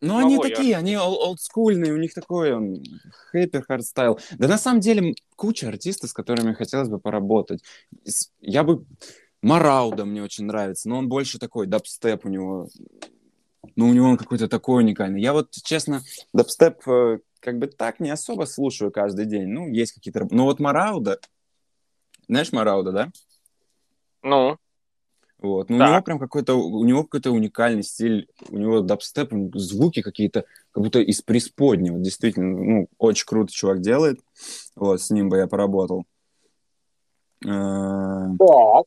ну 0.00 0.18
они 0.18 0.38
такие, 0.38 0.76
они 0.76 0.96
ол- 0.96 1.20
олдскульные, 1.22 1.92
у 1.92 1.96
них 1.96 2.14
такой 2.14 2.52
он, 2.52 2.82
хэппи 3.30 3.62
хардстайл. 3.66 4.18
Да 4.38 4.48
на 4.48 4.58
самом 4.58 4.80
деле 4.80 5.14
куча 5.36 5.68
артистов, 5.68 6.10
с 6.10 6.12
которыми 6.12 6.54
хотелось 6.54 6.88
бы 6.88 6.98
поработать. 6.98 7.62
Я 8.40 8.64
бы... 8.64 8.84
Марауда 9.42 10.04
мне 10.04 10.22
очень 10.22 10.44
нравится, 10.44 10.88
но 10.88 10.98
он 10.98 11.08
больше 11.08 11.38
такой, 11.38 11.66
дабстеп 11.66 12.26
у 12.26 12.28
него. 12.28 12.68
Ну, 13.74 13.88
у 13.88 13.92
него 13.92 14.08
он 14.08 14.18
какой-то 14.18 14.48
такой 14.48 14.82
уникальный. 14.82 15.22
Я 15.22 15.32
вот, 15.32 15.52
честно, 15.52 16.02
дабстеп 16.34 16.86
э, 16.86 17.20
как 17.40 17.58
бы 17.58 17.66
так 17.66 18.00
не 18.00 18.10
особо 18.10 18.44
слушаю 18.44 18.90
каждый 18.90 19.24
день. 19.24 19.48
Ну, 19.48 19.66
есть 19.68 19.92
какие-то... 19.92 20.26
Ну, 20.30 20.44
вот 20.44 20.60
Марауда... 20.60 21.20
Знаешь 22.28 22.52
Марауда, 22.52 22.92
да? 22.92 23.10
Ну, 24.22 24.58
Вот. 25.42 25.70
Ну, 25.70 25.76
у 25.76 25.78
Так. 25.78 25.88
него 25.90 26.02
прям 26.02 26.18
какой-то, 26.18 26.54
у 26.54 26.84
него 26.84 27.04
какой-то 27.04 27.30
уникальный 27.30 27.82
стиль, 27.82 28.28
у 28.50 28.56
него 28.58 28.80
дабстеп, 28.80 29.32
звуки 29.54 30.02
какие-то, 30.02 30.44
как 30.72 30.82
будто 30.82 30.98
из 31.00 31.22
преисподнего. 31.22 31.98
Действительно, 31.98 32.58
ну, 32.58 32.88
очень 32.98 33.24
круто 33.26 33.52
чувак 33.52 33.80
делает. 33.80 34.20
Вот, 34.76 35.00
с 35.00 35.10
ним 35.10 35.28
бы 35.30 35.38
я 35.38 35.46
поработал. 35.46 36.04
Э, 37.44 38.26
так. 38.38 38.84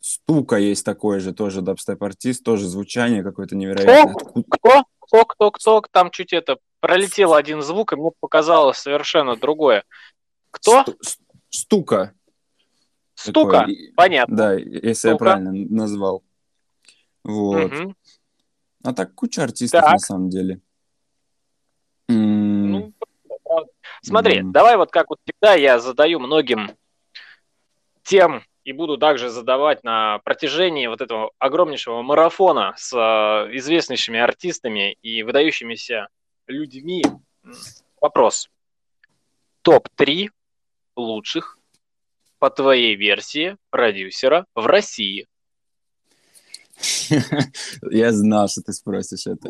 Стука 0.00 0.56
есть 0.56 0.84
такой 0.84 1.20
же, 1.20 1.32
тоже 1.32 1.62
дабстеп-артист, 1.62 2.44
тоже 2.44 2.66
звучание 2.68 3.22
какое-то 3.22 3.56
невероятное. 3.56 4.12
Отку- 4.14 4.44
Кто? 4.48 4.84
Кто, 4.98 5.24
кто, 5.24 5.50
кто? 5.50 5.82
Там 5.92 6.10
чуть 6.10 6.32
это, 6.32 6.56
пролетел 6.80 7.34
один 7.34 7.62
звук, 7.62 7.92
и 7.92 7.96
мне 7.96 8.10
показалось 8.20 8.78
совершенно 8.78 9.36
другое. 9.36 9.84
Кто? 10.50 10.84
Стука. 11.50 12.12
Стука? 13.30 13.58
такой. 13.60 13.74
И- 13.74 13.92
Понятно. 13.92 14.36
Да, 14.36 14.52
если 14.54 14.88
я 14.88 14.94
Стука. 15.14 15.24
правильно 15.24 15.52
назвал. 15.52 16.22
Вот. 17.24 17.70
Мгм. 17.72 17.96
А 18.84 18.92
так 18.92 19.14
куча 19.14 19.42
артистов 19.44 19.82
Так. 19.82 19.92
на 19.92 19.98
самом 19.98 20.28
деле. 20.28 20.60
Ну. 22.08 22.92
Смотри, 24.02 24.38
М. 24.38 24.52
давай 24.52 24.76
вот 24.76 24.90
как 24.90 25.10
вот 25.10 25.20
всегда 25.24 25.54
я 25.54 25.78
задаю 25.78 26.18
многим 26.18 26.70
тем 28.02 28.42
и 28.64 28.72
буду 28.72 28.98
также 28.98 29.28
задавать 29.30 29.84
на 29.84 30.18
протяжении 30.20 30.86
вот 30.86 31.00
этого 31.00 31.30
огромнейшего 31.38 32.02
марафона 32.02 32.74
с 32.76 32.92
э, 32.92 33.56
известнейшими 33.56 34.18
артистами 34.18 34.94
и 35.02 35.22
выдающимися 35.22 36.08
людьми 36.46 37.02
вопрос. 38.00 38.48
Топ-3 39.62 40.30
лучших, 40.96 41.58
по 42.42 42.50
твоей 42.50 42.96
версии, 42.96 43.56
продюсера 43.70 44.46
в 44.56 44.66
России. 44.66 45.28
Я 47.88 48.10
знал, 48.10 48.48
что 48.48 48.62
ты 48.62 48.72
спросишь 48.72 49.28
это. 49.28 49.48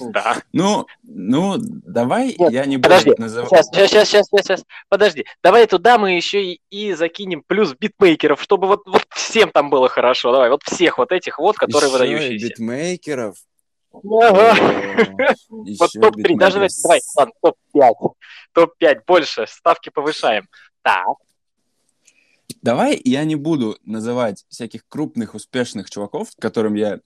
Да. 0.00 0.42
Ну, 0.52 0.86
ну, 1.04 1.54
давай 1.58 2.34
Нет, 2.36 2.50
я 2.50 2.64
не 2.64 2.78
буду 2.78 2.88
подожди, 2.88 3.12
называть... 3.18 3.48
Сейчас, 3.50 3.68
сейчас, 3.68 4.08
сейчас, 4.08 4.26
сейчас, 4.26 4.44
сейчас. 4.44 4.64
Подожди. 4.88 5.24
Давай 5.40 5.68
туда 5.68 5.98
мы 5.98 6.16
еще 6.16 6.42
и, 6.42 6.60
и 6.70 6.94
закинем 6.94 7.44
плюс 7.46 7.76
битмейкеров, 7.78 8.42
чтобы 8.42 8.66
вот, 8.66 8.80
вот 8.86 9.06
всем 9.10 9.52
там 9.52 9.70
было 9.70 9.88
хорошо. 9.88 10.32
Давай, 10.32 10.50
вот 10.50 10.64
всех 10.64 10.98
вот 10.98 11.12
этих 11.12 11.38
вот, 11.38 11.58
которые 11.58 11.90
Ещё 11.90 12.04
и 12.06 12.14
выдающиеся. 12.14 12.48
битмейкеров. 12.48 13.36
Ага. 13.92 14.56
Вот 15.48 15.68
ещё 15.68 16.00
топ-3, 16.00 16.36
даже 16.38 16.66
давай, 16.82 17.00
ладно, 17.16 17.34
топ-5. 17.40 17.92
Топ-5 18.52 19.00
больше, 19.06 19.46
ставки 19.46 19.90
повышаем. 19.90 20.48
Так, 20.82 21.16
Давай 22.66 23.00
я 23.04 23.22
не 23.22 23.36
буду 23.36 23.78
называть 23.84 24.44
всяких 24.48 24.88
крупных, 24.88 25.36
успешных 25.36 25.88
чуваков, 25.88 26.32
которым 26.40 26.74
я, 26.74 26.98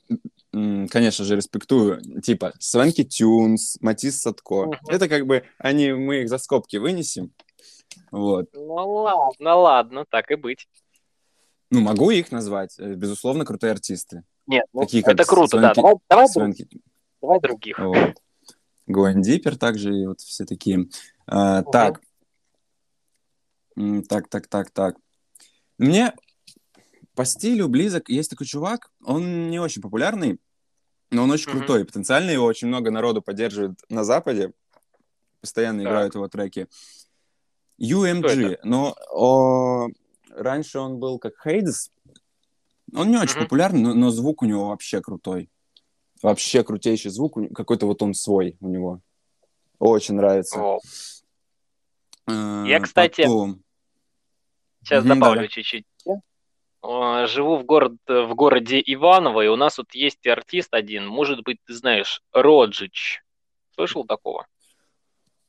конечно 0.53 1.23
же, 1.27 1.37
респектую, 1.37 2.01
типа 2.23 2.55
Свенки 2.59 3.05
Тюнс, 3.05 3.77
Матис 3.83 4.23
Садко. 4.23 4.65
Мгм. 4.69 4.79
Это 4.89 5.07
как 5.07 5.27
бы, 5.27 5.45
они, 5.59 5.93
мы 5.93 6.23
их 6.23 6.31
за 6.31 6.39
скобки 6.39 6.79
вынесем. 6.79 7.35
Вот. 8.11 8.49
ну 8.55 8.73
ладно, 8.75 9.55
ладно, 9.57 10.05
так 10.09 10.31
и 10.31 10.37
быть. 10.37 10.67
Ну, 11.71 11.83
могу 11.83 12.11
их 12.11 12.33
назвать. 12.33 12.75
э, 12.79 12.95
Безусловно, 12.95 13.45
крутые 13.45 13.73
артисты. 13.73 14.23
Нет, 14.47 14.65
ну, 14.73 14.81
Такие, 14.81 15.03
это 15.07 15.25
круто, 15.27 15.61
да. 15.61 15.75
Свенки- 15.75 15.83
Давай, 15.83 15.97
давай, 16.09 16.29
Свенки 16.29 16.69
давай 17.21 17.39
других. 17.41 17.79
Вот. 17.79 18.15
Гоэн 18.87 19.21
Диппер 19.21 19.59
также, 19.59 19.95
и 19.95 20.07
вот 20.07 20.21
все 20.21 20.47
такие. 20.47 20.87
А, 21.27 21.63
Так. 21.65 22.01
М, 23.77 24.03
Так, 24.05 24.29
так, 24.29 24.47
так, 24.47 24.71
так. 24.71 24.97
Мне 25.81 26.13
по 27.15 27.25
стилю 27.25 27.69
близок 27.69 28.11
есть 28.11 28.29
такой 28.31 28.47
чувак, 28.47 28.93
он 29.03 29.49
не 29.49 29.59
очень 29.59 29.81
популярный, 29.81 30.39
но 31.11 31.23
он 31.23 31.31
очень 31.31 31.49
Мгм. 31.51 31.59
крутой. 31.61 31.85
Потенциально 31.87 32.31
его 32.31 32.45
очень 32.45 32.69
много 32.69 32.91
народу 32.91 33.23
поддерживает 33.23 33.81
на 33.89 34.05
Западе. 34.05 34.53
Постоянно 35.41 35.83
Так. 35.83 35.91
играют 35.91 36.15
его 36.15 36.29
треки. 36.29 36.69
UMG, 37.81 38.59
но 38.63 38.95
о, 39.11 39.89
раньше 40.29 40.79
он 40.79 40.99
был 40.99 41.19
как 41.19 41.33
Хейдес. 41.43 41.91
Он 42.95 43.11
не 43.11 43.17
очень 43.17 43.37
Мгм. 43.37 43.45
популярный, 43.45 43.81
но, 43.81 43.95
но 43.95 44.11
звук 44.11 44.43
у 44.43 44.45
него 44.45 44.69
вообще 44.69 45.01
крутой. 45.01 45.49
Вообще 46.21 46.63
крутейший 46.63 47.11
звук, 47.11 47.39
какой-то 47.55 47.87
вот 47.87 48.03
он 48.03 48.13
свой 48.13 48.59
у 48.61 48.69
него. 48.69 49.01
Очень 49.79 50.17
нравится. 50.17 50.77
Э, 52.27 52.65
Я, 52.67 52.81
кстати, 52.81 53.23
потом- 53.23 53.63
Сейчас 54.83 55.05
добавлю 55.05 55.47
чуть-чуть. 55.49 55.85
живу 56.83 57.57
в, 57.59 57.65
город, 57.65 57.97
в 58.07 58.35
городе 58.35 58.83
Иваново, 58.85 59.43
и 59.43 59.49
у 59.49 59.57
нас 59.57 59.79
вот 59.79 59.95
есть 59.95 60.27
артист 60.27 60.73
один, 60.73 61.07
может 61.07 61.43
быть, 61.43 61.59
ты 61.67 61.75
знаешь, 61.75 62.23
Роджич. 62.33 63.23
Слышал 63.75 64.05
такого? 64.05 64.47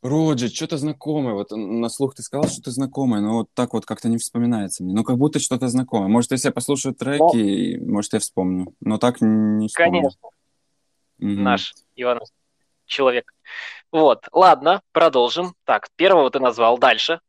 Роджи, 0.02 0.48
что-то 0.48 0.78
знакомое. 0.78 1.36
Вот 1.36 1.52
на 1.52 1.88
слух 1.89 2.15
ты 2.15 2.24
сказал, 2.24 2.50
что-то 2.50 2.72
знакомое, 2.72 3.22
но 3.22 3.34
вот 3.39 3.50
так 3.54 3.74
вот 3.74 3.86
как-то 3.86 4.10
не 4.10 4.17
вспоминается 4.17 4.84
мне. 4.84 4.94
Ну, 4.94 5.04
как 5.04 5.17
будто 5.17 5.39
что-то 5.39 5.67
знакомое. 5.67 6.08
Может, 6.08 6.32
если 6.32 6.48
я 6.48 6.52
послушаю 6.52 6.96
треки, 6.96 7.78
но... 7.78 7.94
может, 7.94 8.13
я 8.13 8.20
вспомню. 8.20 8.74
Но 8.80 8.98
так 8.98 9.22
не 9.22 9.67
вспомню. 9.67 9.91
Конечно. 9.91 10.30
Угу. 11.20 11.41
Наш 11.44 11.76
Иванов 11.96 12.30
человек. 12.88 13.32
Вот, 13.91 14.28
ладно, 14.32 14.82
продолжим. 14.91 15.54
Так, 15.65 15.89
первого 15.96 16.32
ты 16.32 16.39
назвал, 16.39 16.80
дальше. 16.80 17.20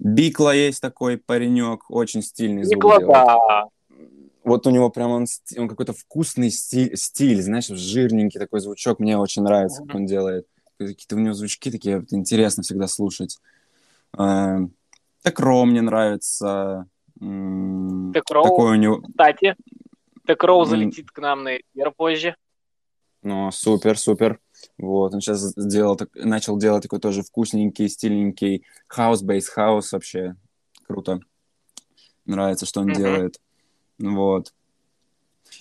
Бикла 0.00 0.54
есть 0.54 0.80
такой 0.80 1.18
паренек, 1.18 1.90
очень 1.90 2.22
стильный 2.22 2.68
Бикла, 2.68 2.98
да. 2.98 3.64
Вот 4.42 4.66
у 4.66 4.70
него 4.70 4.90
прям 4.90 5.10
он, 5.10 5.26
он 5.56 5.68
какой-то 5.68 5.92
вкусный 5.92 6.50
стиль, 6.50 6.96
стиль, 6.96 7.42
знаешь, 7.42 7.66
жирненький 7.66 8.40
такой 8.40 8.60
звучок. 8.60 8.98
Мне 8.98 9.16
очень 9.18 9.42
нравится, 9.42 9.82
mm-hmm. 9.82 9.86
как 9.86 9.94
он 9.96 10.06
делает 10.06 10.46
какие-то 10.86 11.16
у 11.16 11.18
него 11.18 11.34
звучки 11.34 11.70
такие, 11.70 12.04
интересно 12.10 12.62
всегда 12.62 12.86
слушать. 12.88 13.38
Так 14.12 15.38
Ро 15.38 15.64
мне 15.64 15.82
нравится. 15.82 16.86
Так 17.18 18.30
Роу, 18.30 18.44
такой 18.44 18.72
у 18.72 18.74
него... 18.76 19.02
кстати, 19.02 19.56
так 20.26 20.42
Роу 20.42 20.64
залетит 20.64 21.10
к 21.10 21.18
нам 21.18 21.44
на 21.44 21.56
эфир 21.56 21.90
позже. 21.90 22.34
Ну, 23.22 23.50
супер, 23.50 23.98
супер. 23.98 24.40
Вот, 24.78 25.14
он 25.14 25.20
сейчас 25.20 25.40
сделал, 25.56 25.98
начал 26.14 26.56
делать 26.58 26.82
такой 26.82 27.00
тоже 27.00 27.22
вкусненький, 27.22 27.88
стильненький 27.88 28.64
хаус, 28.88 29.24
bass 29.24 29.48
house 29.48 29.92
вообще. 29.92 30.36
Круто. 30.86 31.20
Нравится, 32.26 32.66
что 32.66 32.80
он 32.80 32.90
mm-hmm. 32.90 32.96
делает. 32.96 33.40
Вот. 33.98 34.52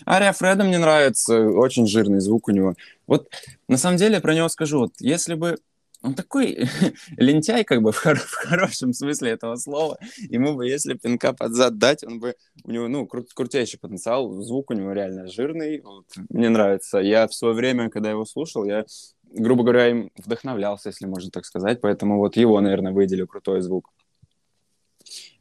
Ария 0.07 0.31
Фреда 0.31 0.63
мне 0.63 0.77
нравится, 0.77 1.49
очень 1.49 1.87
жирный 1.87 2.19
звук 2.19 2.47
у 2.47 2.51
него. 2.51 2.75
Вот 3.07 3.29
на 3.67 3.77
самом 3.77 3.97
деле 3.97 4.19
про 4.21 4.35
него 4.35 4.49
скажу, 4.49 4.79
вот 4.79 4.93
если 4.99 5.33
бы 5.33 5.57
он 6.01 6.13
такой 6.13 6.57
лентяй, 7.17 7.63
как 7.63 7.81
бы 7.81 7.91
в, 7.91 7.97
хор- 7.97 8.17
в 8.17 8.33
хорошем 8.33 8.93
смысле 8.93 9.31
этого 9.31 9.55
слова. 9.55 9.97
Ему 10.17 10.55
бы, 10.55 10.67
если 10.67 10.93
пинка 10.93 11.33
под 11.33 11.53
зад 11.53 11.77
дать, 11.77 12.03
он 12.03 12.19
бы, 12.19 12.35
у 12.63 12.71
него, 12.71 12.87
ну, 12.87 13.05
кру- 13.05 13.27
крутейший 13.33 13.79
потенциал, 13.79 14.41
звук 14.41 14.71
у 14.71 14.73
него 14.73 14.93
реально 14.93 15.27
жирный. 15.27 15.81
Вот, 15.81 16.05
мне 16.29 16.49
нравится. 16.49 16.99
Я 16.99 17.27
в 17.27 17.33
свое 17.33 17.53
время, 17.53 17.89
когда 17.89 18.09
его 18.09 18.25
слушал, 18.25 18.63
я, 18.63 18.85
грубо 19.23 19.63
говоря, 19.63 19.89
им 19.89 20.11
вдохновлялся, 20.17 20.89
если 20.89 21.05
можно 21.05 21.31
так 21.31 21.45
сказать. 21.45 21.81
Поэтому 21.81 22.17
вот 22.17 22.37
его, 22.37 22.59
наверное, 22.61 22.93
выделю 22.93 23.27
крутой 23.27 23.61
звук. 23.61 23.89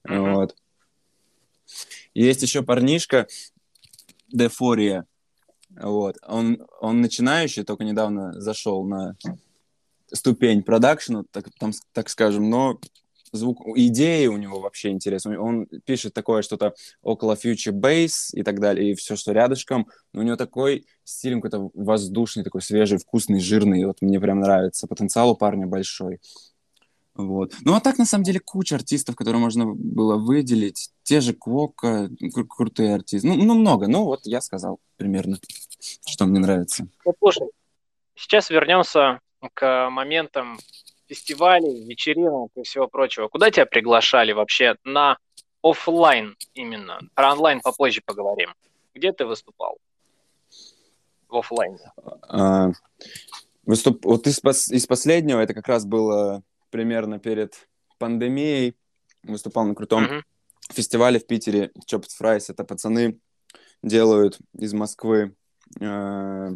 Mm-hmm. 0.09 0.35
Вот. 0.35 0.57
Есть 2.15 2.43
еще 2.43 2.63
парнишка, 2.63 3.29
Дефория. 4.27 5.07
Вот. 5.71 6.17
Он, 6.27 6.67
он 6.81 7.01
начинающий, 7.01 7.63
только 7.63 7.85
недавно 7.85 8.41
зашел 8.41 8.85
на 8.85 9.17
ступень 10.13 10.63
продакшена, 10.63 11.25
так, 11.31 11.49
там, 11.59 11.73
так 11.93 12.09
скажем, 12.09 12.49
но 12.49 12.79
звук, 13.33 13.63
идеи 13.77 14.27
у 14.27 14.37
него 14.37 14.61
вообще 14.61 14.91
интересны. 14.91 15.39
Он 15.39 15.67
пишет 15.85 16.15
такое 16.15 16.43
что-то 16.43 16.75
около 17.03 17.35
future 17.35 17.73
bass 17.73 18.31
и 18.33 18.43
так 18.43 18.61
далее, 18.61 18.93
и 18.93 18.95
все, 18.95 19.17
что 19.17 19.33
рядышком. 19.33 19.89
Но 20.13 20.21
у 20.21 20.25
него 20.25 20.37
такой 20.37 20.87
стиль 21.05 21.35
какой-то 21.35 21.71
воздушный, 21.75 22.45
такой 22.45 22.63
свежий, 22.63 22.99
вкусный, 22.99 23.41
жирный. 23.41 23.85
Вот 23.85 24.01
мне 24.01 24.21
прям 24.21 24.41
нравится. 24.41 24.87
Потенциал 24.87 25.31
у 25.31 25.37
парня 25.37 25.67
большой. 25.67 26.21
Вот. 27.15 27.53
Ну, 27.65 27.75
а 27.75 27.81
так, 27.81 27.99
на 27.99 28.05
самом 28.05 28.23
деле, 28.23 28.39
куча 28.39 28.77
артистов, 28.77 29.17
которые 29.17 29.41
можно 29.41 29.67
было 29.67 30.17
выделить. 30.17 30.91
Те 31.03 31.21
же 31.21 31.35
Квока, 31.35 32.09
кру- 32.23 32.47
крутые 32.47 32.95
артисты. 32.95 33.27
Ну, 33.27 33.35
ну, 33.35 33.55
много. 33.55 33.89
Ну, 33.89 34.05
вот 34.05 34.21
я 34.25 34.41
сказал 34.41 34.79
примерно, 34.97 35.39
что 36.07 36.27
мне 36.27 36.39
нравится. 36.39 36.87
Ну, 37.05 37.15
слушай, 37.19 37.49
сейчас 38.15 38.51
вернемся 38.51 39.21
к 39.55 39.91
моментам 39.91 40.59
фестивалей, 41.07 41.85
вечеринок 41.85 42.51
и 42.55 42.63
всего 42.63 42.87
прочего. 42.89 43.29
Куда 43.29 43.51
тебя 43.51 43.67
приглашали 43.67 44.33
вообще 44.33 44.77
на 44.85 45.19
офлайн 45.63 46.37
именно? 46.55 47.01
Про 47.15 47.33
онлайн 47.33 47.61
попозже 47.61 48.03
поговорим. 48.05 48.55
Где 48.95 49.13
ты 49.13 49.25
выступал? 49.25 49.79
В 51.29 51.37
офлайне. 51.37 51.79
А, 52.29 52.71
выступ... 53.65 54.05
Вот 54.05 54.27
из, 54.27 54.41
пос... 54.41 54.71
из 54.71 54.87
последнего, 54.87 55.41
это 55.41 55.55
как 55.55 55.69
раз 55.69 55.85
было 55.85 56.43
примерно 56.71 57.19
перед 57.19 57.69
пандемией 57.99 58.77
выступал 59.23 59.65
на 59.67 59.75
крутом 59.75 60.05
mm-hmm. 60.05 60.23
фестивале 60.73 61.19
в 61.19 61.27
Питере 61.27 61.71
Chopped 61.91 62.09
Fries. 62.21 62.47
Это 62.49 62.65
пацаны 62.65 63.19
делают 63.83 64.39
из 64.55 64.73
Москвы 64.73 65.35
э, 65.81 66.51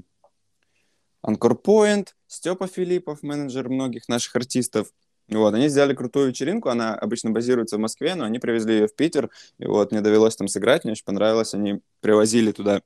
Анкор 1.22 1.54
Point, 1.54 2.08
Степа 2.26 2.66
Филиппов, 2.66 3.22
менеджер 3.22 3.68
многих 3.68 4.08
наших 4.08 4.34
артистов. 4.36 4.88
Вот, 5.28 5.54
они 5.54 5.68
сделали 5.68 5.94
крутую 5.94 6.28
вечеринку, 6.28 6.68
она 6.68 6.94
обычно 6.94 7.30
базируется 7.30 7.76
в 7.76 7.80
Москве, 7.80 8.14
но 8.14 8.24
они 8.24 8.38
привезли 8.38 8.74
ее 8.74 8.88
в 8.88 8.94
Питер, 8.94 9.30
и 9.58 9.66
вот 9.66 9.92
мне 9.92 10.00
довелось 10.00 10.36
там 10.36 10.48
сыграть, 10.48 10.84
мне 10.84 10.92
очень 10.92 11.04
понравилось, 11.04 11.54
они 11.54 11.80
привозили 12.00 12.52
туда 12.52 12.82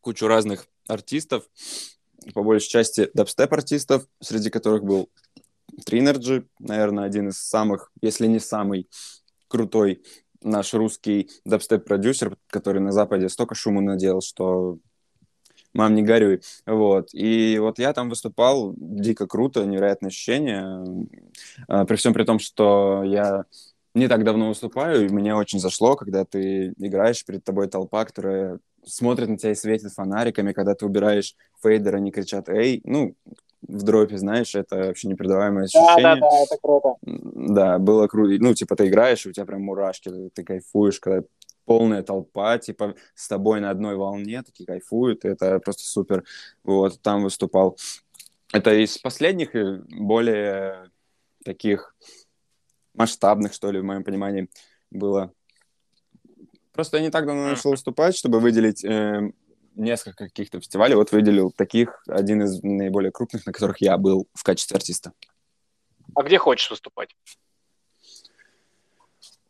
кучу 0.00 0.26
разных 0.26 0.66
артистов, 0.86 1.48
по 2.34 2.42
большей 2.42 2.68
части 2.68 3.10
дабстеп-артистов, 3.14 4.06
среди 4.20 4.50
которых 4.50 4.84
был 4.84 5.10
Тринерджи, 5.84 6.46
наверное, 6.58 7.04
один 7.04 7.28
из 7.28 7.38
самых, 7.38 7.90
если 8.00 8.26
не 8.26 8.38
самый 8.38 8.88
крутой 9.48 10.04
наш 10.42 10.74
русский 10.74 11.30
дабстеп-продюсер, 11.44 12.36
который 12.48 12.80
на 12.80 12.92
Западе 12.92 13.28
столько 13.28 13.54
шума 13.54 13.80
наделал, 13.80 14.20
что 14.20 14.78
мам, 15.74 15.94
не 15.94 16.02
горюй. 16.02 16.40
Вот. 16.66 17.10
И 17.12 17.58
вот 17.60 17.78
я 17.78 17.92
там 17.92 18.08
выступал, 18.08 18.74
дико 18.76 19.26
круто, 19.26 19.64
невероятное 19.64 20.08
ощущение. 20.08 21.06
А, 21.68 21.84
при 21.84 21.96
всем 21.96 22.14
при 22.14 22.24
том, 22.24 22.38
что 22.38 23.02
я 23.04 23.44
не 23.94 24.08
так 24.08 24.24
давно 24.24 24.48
выступаю, 24.48 25.06
и 25.06 25.08
мне 25.08 25.34
очень 25.34 25.60
зашло, 25.60 25.96
когда 25.96 26.24
ты 26.24 26.74
играешь, 26.78 27.24
перед 27.24 27.44
тобой 27.44 27.68
толпа, 27.68 28.04
которая 28.04 28.58
смотрит 28.84 29.28
на 29.28 29.38
тебя 29.38 29.52
и 29.52 29.54
светит 29.54 29.92
фонариками, 29.92 30.52
когда 30.52 30.74
ты 30.74 30.84
убираешь 30.86 31.36
фейдер, 31.62 31.96
они 31.96 32.10
кричат 32.10 32.48
«Эй!» 32.48 32.80
Ну, 32.84 33.14
в 33.66 33.82
дропе, 33.82 34.18
знаешь, 34.18 34.54
это 34.54 34.76
вообще 34.76 35.08
непередаваемое 35.08 35.64
ощущение. 35.64 36.02
Да, 36.02 36.14
да, 36.16 36.20
да, 36.20 36.38
это 36.42 36.56
круто. 36.60 36.94
Да, 37.02 37.78
было 37.78 38.06
круто. 38.08 38.34
Ну, 38.38 38.52
типа, 38.52 38.76
ты 38.76 38.88
играешь, 38.88 39.24
и 39.24 39.30
у 39.30 39.32
тебя 39.32 39.46
прям 39.46 39.62
мурашки, 39.62 40.10
ты 40.34 40.44
кайфуешь, 40.44 41.00
когда 41.00 41.24
полная 41.64 42.02
толпа, 42.02 42.58
типа, 42.58 42.94
с 43.14 43.28
тобой 43.28 43.60
на 43.60 43.70
одной 43.70 43.96
волне, 43.96 44.42
такие 44.42 44.66
кайфуют, 44.66 45.24
это 45.24 45.58
просто 45.60 45.84
супер. 45.84 46.24
Вот, 46.62 47.00
там 47.00 47.22
выступал. 47.22 47.76
Это 48.52 48.74
из 48.74 48.98
последних 48.98 49.54
и 49.56 49.80
более 49.88 50.90
таких 51.44 51.96
масштабных, 52.94 53.52
что 53.52 53.70
ли, 53.70 53.80
в 53.80 53.84
моем 53.84 54.04
понимании, 54.04 54.48
было. 54.90 55.32
Просто 56.72 56.98
я 56.98 57.02
не 57.02 57.10
так 57.10 57.26
давно 57.26 57.48
начал 57.48 57.70
выступать, 57.70 58.16
чтобы 58.16 58.40
выделить 58.40 58.84
э, 58.84 59.32
несколько 59.74 60.24
каких-то 60.24 60.60
фестивалей. 60.60 60.94
Вот 60.94 61.12
выделил 61.12 61.50
таких, 61.50 62.02
один 62.06 62.42
из 62.42 62.62
наиболее 62.62 63.12
крупных, 63.12 63.46
на 63.46 63.52
которых 63.52 63.80
я 63.80 63.96
был 63.98 64.28
в 64.34 64.42
качестве 64.42 64.76
артиста. 64.76 65.12
А 66.14 66.22
где 66.22 66.38
хочешь 66.38 66.70
выступать? 66.70 67.16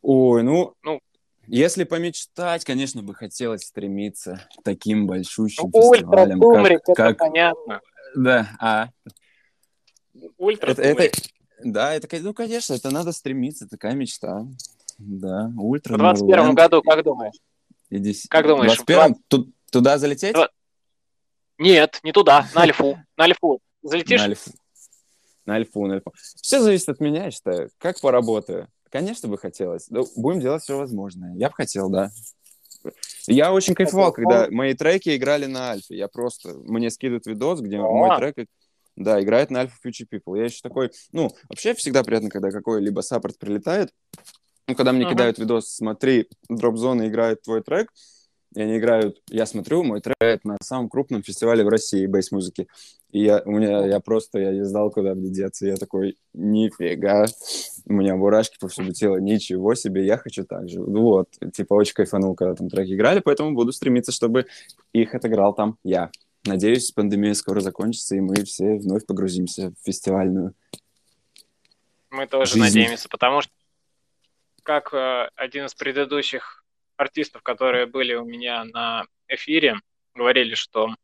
Ой, 0.03 0.43
ну, 0.43 0.75
ну 0.83 1.01
если 1.47 1.85
помечтать, 1.85 2.65
конечно, 2.65 3.03
бы 3.03 3.15
хотелось 3.15 3.63
стремиться 3.63 4.47
к 4.59 4.63
таким 4.63 5.07
большущим 5.07 5.71
ну, 5.73 5.93
фестивалям. 5.93 6.43
Ультра 6.43 6.79
как, 6.79 6.97
как... 6.97 7.19
понятно. 7.19 7.81
Да, 8.17 8.51
а. 8.61 8.89
Ультра 10.39 10.71
это, 10.71 10.83
это, 10.83 11.19
Да, 11.63 11.95
это, 11.95 12.09
ну, 12.21 12.35
конечно, 12.35 12.75
это 12.75 12.91
надо 12.91 13.13
стремиться, 13.13 13.69
такая 13.69 13.95
мечта. 13.95 14.47
Да, 14.99 15.53
ультра. 15.57 15.95
В 15.95 15.99
21 15.99 16.55
году, 16.55 16.83
как 16.83 17.03
думаешь? 17.05 17.35
Иди... 17.91 18.15
Как 18.29 18.47
думаешь? 18.47 18.79
В 18.79 18.85
21 18.85 19.17
тут 19.29 19.55
Туда 19.75 19.99
залететь? 19.99 20.37
Нет, 21.59 21.99
не 22.05 22.13
туда, 22.13 22.47
на 22.55 22.63
Альфу. 22.63 22.97
На 23.17 23.25
Альфу. 23.25 23.59
Залетишь? 23.83 24.21
На 24.21 24.27
Альфу. 24.27 24.51
На 25.47 25.55
Альфу, 25.57 25.87
на 25.89 25.95
Альфу. 25.95 26.13
Все 26.41 26.61
зависит 26.61 26.91
от 26.91 27.01
меня, 27.01 27.25
я 27.25 27.33
считаю. 27.33 27.71
Как 27.79 28.01
поработаю? 28.01 28.69
Конечно 28.95 29.29
бы 29.29 29.39
хотелось. 29.39 29.91
Ну, 29.91 30.07
будем 30.15 30.39
делать 30.39 30.63
все 30.63 30.79
возможное. 30.79 31.35
Я 31.35 31.49
бы 31.49 31.55
хотел, 31.57 31.91
да. 31.91 32.13
Я 33.27 33.53
очень 33.53 33.75
кайфовал, 33.75 34.13
когда 34.13 34.47
мои 34.51 34.73
треки 34.75 35.17
играли 35.17 35.47
на 35.47 35.73
Альфе. 35.73 35.97
Я 35.97 36.07
просто... 36.07 36.55
Мне 36.55 36.91
скидывают 36.91 37.27
видос, 37.27 37.61
где 37.61 37.79
мой 37.79 38.17
трек... 38.17 38.47
Да, 38.95 39.21
играет 39.21 39.51
на 39.51 39.65
Alpha 39.65 39.73
Future 39.85 40.07
People. 40.09 40.39
Я 40.39 40.45
еще 40.45 40.61
такой... 40.63 40.93
Ну, 41.11 41.33
вообще 41.49 41.75
всегда 41.75 42.05
приятно, 42.05 42.31
когда 42.31 42.53
какой-либо 42.53 43.01
саппорт 43.01 43.37
прилетает. 43.37 43.91
Ну, 44.69 44.77
когда 44.77 44.93
мне 44.93 45.07
uh-huh. 45.07 45.11
кидают 45.11 45.39
видос, 45.41 45.75
смотри, 45.75 46.29
дроп-зона 46.49 47.09
играет 47.09 47.43
твой 47.43 47.65
трек, 47.65 47.91
и 48.55 48.63
они 48.63 48.79
играют, 48.79 49.21
я 49.29 49.47
смотрю, 49.47 49.83
мой 49.83 50.01
трек 50.01 50.45
на 50.45 50.57
самом 50.63 50.89
крупном 50.89 51.23
фестивале 51.23 51.65
в 51.65 51.69
России 51.69 52.07
бейс-музыки. 52.07 52.69
И 53.11 53.23
я, 53.23 53.43
у 53.45 53.51
меня, 53.51 53.85
я 53.87 54.01
просто, 54.01 54.39
я 54.39 54.53
не 54.53 54.65
знал, 54.65 54.91
куда 54.91 55.15
мне 55.15 55.29
деться. 55.29 55.67
Я 55.67 55.77
такой, 55.77 56.19
нифига, 56.33 57.27
у 57.87 57.93
меня 57.93 58.17
мурашки 58.17 58.57
по 58.59 58.69
всему 58.69 58.93
телу, 58.93 59.19
ничего 59.19 59.75
себе, 59.75 60.07
я 60.07 60.19
хочу 60.19 60.45
так 60.45 60.69
же. 60.69 60.81
Вот, 60.81 61.29
типа, 61.53 61.75
очень 61.75 61.95
кайфанул, 61.95 62.35
когда 62.35 62.55
там 62.55 62.69
треки 62.69 62.95
играли, 62.95 63.21
поэтому 63.21 63.55
буду 63.55 63.73
стремиться, 63.73 64.13
чтобы 64.13 64.47
их 64.93 65.15
отыграл 65.15 65.55
там 65.55 65.79
я. 65.85 66.11
Надеюсь, 66.45 66.93
пандемия 66.93 67.35
скоро 67.35 67.61
закончится, 67.61 68.17
и 68.17 68.21
мы 68.21 68.45
все 68.45 68.75
вновь 68.77 69.07
погрузимся 69.07 69.71
в 69.71 69.87
фестивальную 69.87 70.55
Мы 72.11 72.27
тоже 72.27 72.53
Жизнь. 72.53 72.65
надеемся, 72.65 73.09
потому 73.09 73.41
что, 73.41 73.53
как 74.63 74.93
э, 74.93 75.31
один 75.37 75.65
из 75.65 75.75
предыдущих 75.75 76.64
артистов, 76.97 77.43
которые 77.43 77.87
были 77.87 78.15
у 78.15 78.25
меня 78.25 78.65
на 78.65 79.05
эфире, 79.29 79.77
говорили, 80.15 80.55
что 80.55 80.95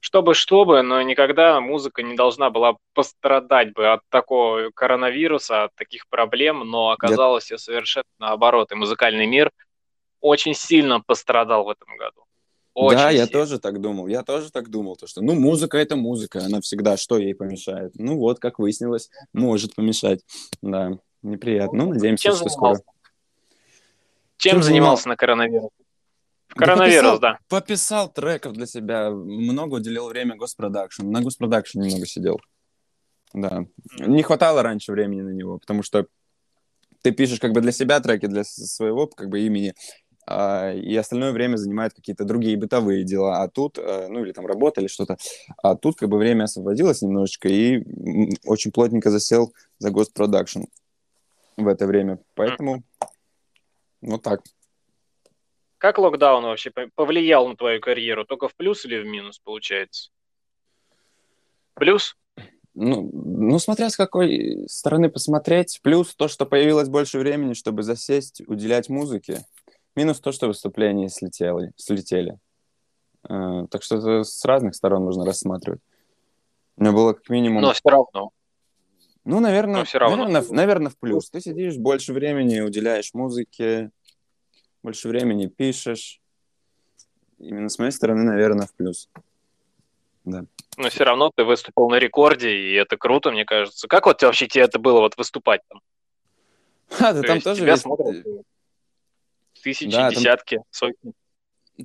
чтобы 0.00 0.34
что 0.34 0.64
бы, 0.64 0.80
но 0.82 1.02
никогда 1.02 1.60
музыка 1.60 2.02
не 2.02 2.16
должна 2.16 2.48
была 2.48 2.76
пострадать 2.94 3.74
бы 3.74 3.92
от 3.92 4.00
такого 4.08 4.70
коронавируса, 4.74 5.64
от 5.64 5.74
таких 5.74 6.08
проблем, 6.08 6.60
но 6.60 6.90
оказалось 6.90 7.44
все 7.44 7.58
совершенно 7.58 8.06
наоборот. 8.18 8.72
И 8.72 8.74
музыкальный 8.74 9.26
мир 9.26 9.50
очень 10.20 10.54
сильно 10.54 11.00
пострадал 11.00 11.64
в 11.64 11.68
этом 11.68 11.96
году. 11.96 12.24
Очень 12.72 12.98
да, 12.98 13.10
я 13.10 13.26
сильно. 13.26 13.40
тоже 13.40 13.58
так 13.58 13.80
думал. 13.80 14.06
Я 14.06 14.22
тоже 14.22 14.50
так 14.50 14.70
думал, 14.70 14.96
то, 14.96 15.06
что, 15.06 15.20
ну, 15.20 15.34
музыка— 15.34 15.76
это 15.78 15.96
музыка, 15.96 16.40
она 16.44 16.60
всегда, 16.60 16.96
что 16.96 17.18
ей 17.18 17.34
помешает? 17.34 17.92
Ну, 17.96 18.16
вот, 18.16 18.38
как 18.38 18.58
выяснилось, 18.58 19.10
может 19.34 19.74
помешать. 19.74 20.20
Да, 20.62 20.92
неприятно. 21.22 21.84
Ну, 21.84 21.92
надеемся, 21.92 22.22
Чем 22.22 22.36
что 22.36 22.48
скоро. 22.48 22.80
Чем 24.40 24.52
Чем 24.52 24.62
занимался 24.62 25.06
на 25.06 25.16
коронавирус? 25.16 25.70
В 26.48 26.58
Да 26.58 26.64
коронавирус, 26.64 27.02
пописал, 27.02 27.20
да. 27.20 27.38
Пописал 27.48 28.08
треков 28.10 28.54
для 28.54 28.64
себя, 28.64 29.10
много 29.10 29.74
уделил 29.74 30.08
время 30.08 30.34
госпродакшн. 30.34 31.06
На 31.10 31.20
госпродакшн 31.20 31.78
немного 31.78 32.06
сидел. 32.06 32.40
Да. 33.34 33.66
Не 33.98 34.22
хватало 34.22 34.62
раньше 34.62 34.92
времени 34.92 35.20
на 35.20 35.28
него, 35.28 35.58
потому 35.58 35.82
что 35.82 36.06
ты 37.02 37.10
пишешь 37.10 37.38
как 37.38 37.52
бы 37.52 37.60
для 37.60 37.70
себя 37.70 38.00
треки, 38.00 38.26
для 38.26 38.44
своего 38.44 39.06
как 39.08 39.28
бы 39.28 39.40
имени, 39.40 39.74
а, 40.26 40.72
и 40.72 40.96
остальное 40.96 41.32
время 41.32 41.56
занимают 41.56 41.92
какие-то 41.92 42.24
другие 42.24 42.56
бытовые 42.56 43.04
дела, 43.04 43.42
а 43.42 43.48
тут, 43.48 43.76
э, 43.76 44.08
ну 44.08 44.24
или 44.24 44.32
там 44.32 44.46
работа 44.46 44.80
или 44.80 44.88
что-то, 44.88 45.18
а 45.62 45.74
тут 45.76 45.96
как 45.96 46.08
бы 46.08 46.16
время 46.16 46.44
освободилось 46.44 47.02
немножечко, 47.02 47.48
и 47.48 47.84
очень 48.46 48.72
плотненько 48.72 49.10
засел 49.10 49.52
за 49.78 49.90
госпродакшн 49.90 50.62
в 51.58 51.68
это 51.68 51.86
время, 51.86 52.20
поэтому 52.34 52.84
вот 54.00 54.22
так. 54.22 54.42
Как 55.78 55.98
локдаун 55.98 56.44
вообще 56.44 56.70
по- 56.70 56.90
повлиял 56.94 57.48
на 57.48 57.56
твою 57.56 57.80
карьеру? 57.80 58.24
Только 58.24 58.48
в 58.48 58.54
плюс 58.54 58.84
или 58.84 58.98
в 58.98 59.06
минус, 59.06 59.38
получается? 59.38 60.10
Плюс? 61.74 62.16
Ну, 62.74 63.10
ну, 63.12 63.58
смотря 63.58 63.90
с 63.90 63.96
какой 63.96 64.66
стороны 64.68 65.08
посмотреть. 65.08 65.80
Плюс 65.82 66.14
то, 66.14 66.28
что 66.28 66.46
появилось 66.46 66.88
больше 66.88 67.18
времени, 67.18 67.54
чтобы 67.54 67.82
засесть, 67.82 68.42
уделять 68.46 68.88
музыке. 68.88 69.46
Минус 69.96 70.20
то, 70.20 70.32
что 70.32 70.48
выступления 70.48 71.08
слетели. 71.08 71.72
слетели. 71.76 72.38
Э, 73.28 73.66
так 73.70 73.82
что 73.82 73.96
это 73.96 74.22
с 74.22 74.44
разных 74.44 74.74
сторон 74.74 75.04
можно 75.04 75.24
рассматривать. 75.24 75.80
У 76.76 76.82
меня 76.82 76.92
было 76.92 77.14
как 77.14 77.28
минимум... 77.28 77.62
Но 77.62 77.72
все 77.72 77.88
равно. 77.88 78.30
Ну, 79.24 79.40
наверное, 79.40 79.80
но 79.80 79.84
всё 79.84 79.98
равно. 79.98 80.16
наверное, 80.16 80.40
в- 80.42 80.52
наверное, 80.52 80.90
в 80.90 80.96
плюс. 80.98 81.30
Ты 81.30 81.40
сидишь, 81.40 81.76
больше 81.76 82.12
времени 82.12 82.60
уделяешь 82.60 83.12
музыке, 83.14 83.90
больше 84.82 85.08
времени 85.08 85.46
пишешь. 85.46 86.20
Именно 87.38 87.68
с 87.68 87.78
моей 87.78 87.90
стороны, 87.90 88.22
наверное, 88.24 88.66
в 88.66 88.74
плюс. 88.74 89.08
Да. 90.24 90.44
Но 90.76 90.88
все 90.90 91.04
равно 91.04 91.30
ты 91.34 91.44
выступил 91.44 91.88
на 91.88 91.96
рекорде, 91.98 92.50
и 92.50 92.72
это 92.74 92.96
круто, 92.96 93.30
мне 93.30 93.44
кажется. 93.44 93.88
Как 93.88 94.06
вот 94.06 94.22
вообще 94.22 94.46
тебе 94.46 94.64
это 94.64 94.78
было 94.78 95.00
вот 95.00 95.16
выступать 95.16 95.60
там? 95.68 95.80
А, 96.98 97.12
да 97.12 97.20
То 97.20 97.26
там 97.28 97.34
есть 97.36 97.44
тоже 97.44 97.60
тебя 97.62 97.72
весь- 97.72 97.80
смотрят 97.82 98.26
тысячи, 99.62 99.90
Да, 99.90 100.10
там- 100.10 100.14
десятки, 100.14 100.60
сотни. 100.70 101.12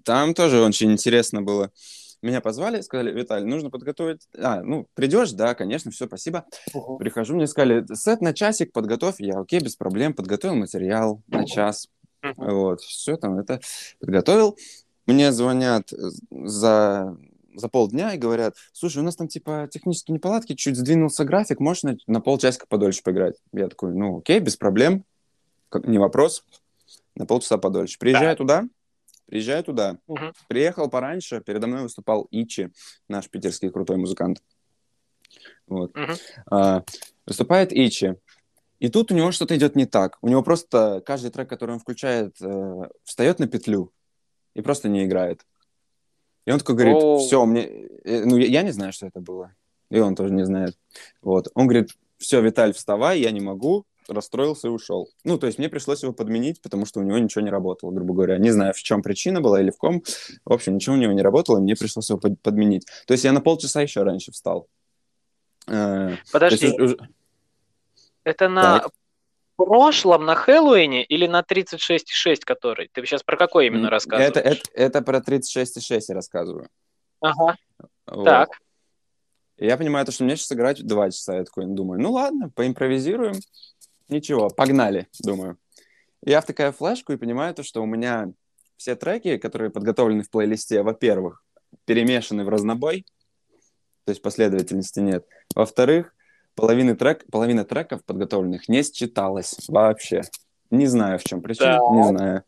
Там 0.03 0.33
тоже 0.33 0.61
очень 0.61 0.91
интересно 0.91 1.41
было. 1.41 1.71
Меня 2.25 2.41
позвали, 2.41 2.81
сказали, 2.81 3.11
Виталий, 3.11 3.45
нужно 3.45 3.69
подготовить... 3.69 4.27
А, 4.35 4.63
ну, 4.63 4.87
придешь? 4.95 5.31
Да, 5.33 5.53
конечно, 5.53 5.91
все, 5.91 6.07
спасибо. 6.07 6.43
Прихожу, 6.97 7.35
мне 7.35 7.45
сказали, 7.45 7.85
сет 7.93 8.19
на 8.21 8.33
часик 8.33 8.71
подготовь. 8.71 9.17
Я, 9.19 9.37
окей, 9.39 9.59
без 9.59 9.75
проблем, 9.75 10.15
подготовил 10.15 10.55
материал 10.55 11.21
на 11.27 11.45
час. 11.45 11.87
Мгм. 12.23 12.33
Вот, 12.37 12.81
все 12.81 13.17
там 13.17 13.37
это 13.37 13.59
подготовил. 13.99 14.57
Мне 15.05 15.31
звонят 15.31 15.93
э, 15.93 15.97
за, 16.31 17.15
за 17.53 17.69
полдня 17.69 18.15
и 18.15 18.17
говорят, 18.17 18.55
слушай, 18.73 18.97
у 18.97 19.03
нас 19.03 19.15
там 19.15 19.27
типа 19.27 19.69
технические 19.71 20.15
неполадки, 20.15 20.55
чуть 20.55 20.77
сдвинулся 20.77 21.25
график, 21.25 21.59
можешь 21.59 21.83
на, 21.83 21.95
на 22.07 22.21
полчасика 22.21 22.65
подольше 22.67 23.03
поиграть? 23.03 23.35
Я 23.53 23.67
такой, 23.67 23.93
ну, 23.93 24.17
окей, 24.17 24.39
без 24.39 24.57
проблем, 24.57 25.05
как, 25.69 25.85
не 25.85 25.99
вопрос, 25.99 26.43
на 27.13 27.27
полчаса 27.27 27.59
подольше. 27.59 27.99
Приезжаю 27.99 28.35
туда, 28.35 28.63
приезжаю 29.25 29.63
туда, 29.63 29.97
Мгм. 30.07 30.33
Приехал 30.47 30.89
пораньше, 30.89 31.41
передо 31.41 31.67
мной 31.67 31.83
выступал 31.83 32.27
Ичи, 32.31 32.71
наш 33.07 33.29
питерский 33.29 33.69
крутой 33.69 33.97
музыкант. 33.97 34.41
Вот. 35.67 35.95
Мгм. 35.95 36.15
А, 36.51 36.83
выступает 37.25 37.71
Ичи. 37.73 38.15
И 38.79 38.89
тут 38.89 39.11
у 39.11 39.15
него 39.15 39.31
что-то 39.31 39.55
идет 39.55 39.75
не 39.75 39.85
так. 39.85 40.17
У 40.21 40.27
него 40.27 40.43
просто 40.43 41.01
каждый 41.05 41.31
трек, 41.31 41.49
который 41.49 41.71
он 41.71 41.79
включает, 41.79 42.35
э, 42.41 42.89
встает 43.03 43.39
на 43.39 43.47
петлю 43.47 43.91
и 44.53 44.61
просто 44.61 44.89
не 44.89 45.05
играет. 45.05 45.45
И 46.45 46.51
он 46.51 46.59
такой 46.59 46.75
говорит, 46.75 46.95
О. 46.95 47.17
все, 47.17 47.45
мне... 47.45 47.63
э, 48.03 48.25
Ну, 48.25 48.37
я, 48.37 48.47
я 48.47 48.61
не 48.63 48.71
знаю, 48.71 48.93
что 48.93 49.07
это 49.07 49.19
было. 49.21 49.55
И 49.89 49.99
он 49.99 50.15
тоже 50.15 50.33
не 50.33 50.45
знает. 50.45 50.77
Вот. 51.21 51.47
Он 51.55 51.67
говорит, 51.67 51.89
все, 52.17 52.41
Виталь, 52.41 52.73
вставай, 52.73 53.19
я 53.19 53.31
не 53.31 53.41
могу. 53.41 53.85
Расстроился 54.07 54.67
и 54.67 54.71
ушел. 54.71 55.09
Ну, 55.23 55.37
то 55.39 55.47
есть 55.47 55.57
мне 55.57 55.67
пришлось 55.67 56.03
его 56.03 56.13
подменить, 56.13 56.61
потому 56.61 56.85
что 56.85 56.99
у 56.99 57.03
него 57.03 57.17
ничего 57.17 57.41
не 57.43 57.49
работало, 57.49 57.91
грубо 57.91 58.13
говоря. 58.13 58.37
Не 58.37 58.51
знаю, 58.51 58.73
в 58.73 58.77
чем 58.77 59.01
причина 59.01 59.41
была 59.41 59.59
или 59.61 59.71
в 59.71 59.77
ком. 59.77 60.03
В 60.45 60.53
общем, 60.53 60.75
ничего 60.75 60.95
у 60.95 60.99
него 60.99 61.11
не 61.13 61.23
работало, 61.23 61.57
и 61.57 61.61
мне 61.61 61.75
пришлось 61.75 62.09
его 62.09 62.19
под- 62.19 62.39
подменить. 62.41 62.85
То 63.07 63.13
есть 63.13 63.23
я 63.23 63.31
на 63.31 63.41
полчаса 63.41 63.81
еще 63.81 64.03
раньше 64.03 64.31
встал. 64.31 64.67
Э, 65.67 66.17
Подожди, 66.31 66.67
есть 66.67 66.79
уже- 66.79 66.97
это 68.23 68.47
на 68.49 68.79
Так. 68.81 68.91
прошлом, 69.55 70.25
на 70.25 70.35
Хэллоуине 70.35 71.03
или 71.03 71.25
на 71.27 71.41
36,6 71.41 72.45
который? 72.45 72.89
Ты 72.93 73.03
сейчас 73.05 73.23
про 73.23 73.37
какой 73.37 73.67
именно 73.67 73.89
рассказываешь? 73.89 74.29
Это, 74.29 74.39
это, 74.41 74.61
это 74.73 75.01
про 75.01 75.19
36,6 75.21 76.09
я 76.09 76.15
рассказываю. 76.15 76.69
Ага, 77.21 77.55
Вот. 78.07 78.25
так. 78.25 78.49
Я 79.57 79.77
понимаю, 79.77 80.05
то, 80.05 80.11
что 80.11 80.25
мне 80.25 80.35
сейчас 80.35 80.51
играть 80.51 80.85
два 80.85 81.09
часа. 81.09 81.37
Я 81.37 81.43
такой 81.45 81.65
думаю, 81.65 81.99
ну 82.01 82.11
ладно, 82.11 82.49
поимпровизируем. 82.53 83.35
Ничего, 84.09 84.49
погнали, 84.49 85.07
думаю. 85.19 85.57
Я 86.23 86.41
втыкаю 86.41 86.73
флешку 86.73 87.13
и 87.13 87.17
понимаю 87.17 87.53
то, 87.53 87.63
что 87.63 87.81
у 87.81 87.85
меня 87.85 88.31
все 88.77 88.95
треки, 88.95 89.37
которые 89.37 89.71
подготовлены 89.71 90.23
в 90.23 90.29
плейлисте, 90.29 90.83
во-первых, 90.83 91.43
перемешаны 91.85 92.43
в 92.43 92.49
разнобой, 92.49 93.05
то 94.05 94.11
есть 94.11 94.21
последовательности 94.21 94.99
нет. 94.99 95.25
Во-вторых, 95.55 96.13
половины 96.55 96.95
трек, 96.95 97.25
половина 97.31 97.65
треков 97.65 98.03
подготовленных 98.05 98.69
не 98.69 98.83
считалась 98.83 99.55
вообще. 99.67 100.21
Не 100.71 100.87
знаю, 100.87 101.19
в 101.19 101.23
чем 101.23 101.41
причина, 101.41 101.77
Так. 101.77 101.91
не 101.91 102.03
знаю. 102.07 102.43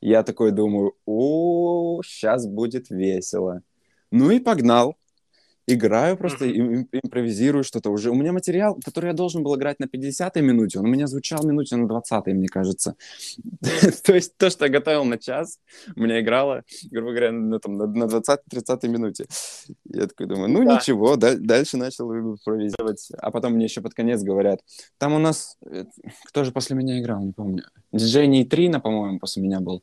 Я 0.00 0.22
такой 0.22 0.52
думаю, 0.52 0.94
о, 1.06 2.02
сейчас 2.04 2.46
будет 2.46 2.90
весело. 2.90 3.62
Ну 4.10 4.30
и 4.30 4.38
погнал. 4.38 4.96
Играю 5.70 6.16
просто, 6.16 6.46
им- 6.46 6.72
им- 6.72 6.88
импровизирую 6.92 7.62
что-то 7.62 7.90
уже. 7.90 8.10
У 8.10 8.14
меня 8.14 8.32
материал, 8.32 8.78
который 8.84 9.08
я 9.08 9.12
должен 9.12 9.42
был 9.42 9.54
играть 9.56 9.78
на 9.80 9.84
50-й 9.84 10.40
минуте, 10.40 10.78
он 10.78 10.86
у 10.86 10.88
меня 10.88 11.06
звучал 11.06 11.44
минуте 11.44 11.76
на 11.76 11.86
20-й, 11.86 12.32
мне 12.32 12.48
кажется. 12.48 12.94
То 14.04 14.14
есть 14.14 14.36
то, 14.38 14.48
что 14.50 14.64
я 14.64 14.70
готовил 14.70 15.04
на 15.04 15.18
час, 15.18 15.58
у 15.94 16.00
меня 16.00 16.20
играло, 16.20 16.62
грубо 16.90 17.10
говоря, 17.10 17.32
на, 17.32 17.58
там, 17.58 17.76
на, 17.76 17.86
на 17.86 18.04
20-30 18.04 18.88
минуте. 18.88 19.26
Я 19.92 20.06
такой 20.06 20.26
думаю, 20.26 20.48
ну 20.48 20.64
Да. 20.64 20.76
ничего, 20.76 21.16
да- 21.16 21.36
дальше 21.36 21.76
начал 21.76 22.10
импровизировать. 22.14 23.08
А 23.18 23.30
потом 23.30 23.52
мне 23.52 23.64
еще 23.64 23.80
под 23.82 23.92
конец 23.94 24.22
говорят, 24.22 24.60
там 24.98 25.12
у 25.12 25.18
нас, 25.18 25.58
э, 25.66 25.84
кто 26.26 26.44
же 26.44 26.52
после 26.52 26.76
меня 26.76 26.98
играл, 26.98 27.20
не 27.22 27.32
помню. 27.32 27.64
Диджей 27.92 28.26
Нейтрина, 28.26 28.80
по-моему, 28.80 29.18
после 29.18 29.42
меня 29.42 29.60
был. 29.60 29.82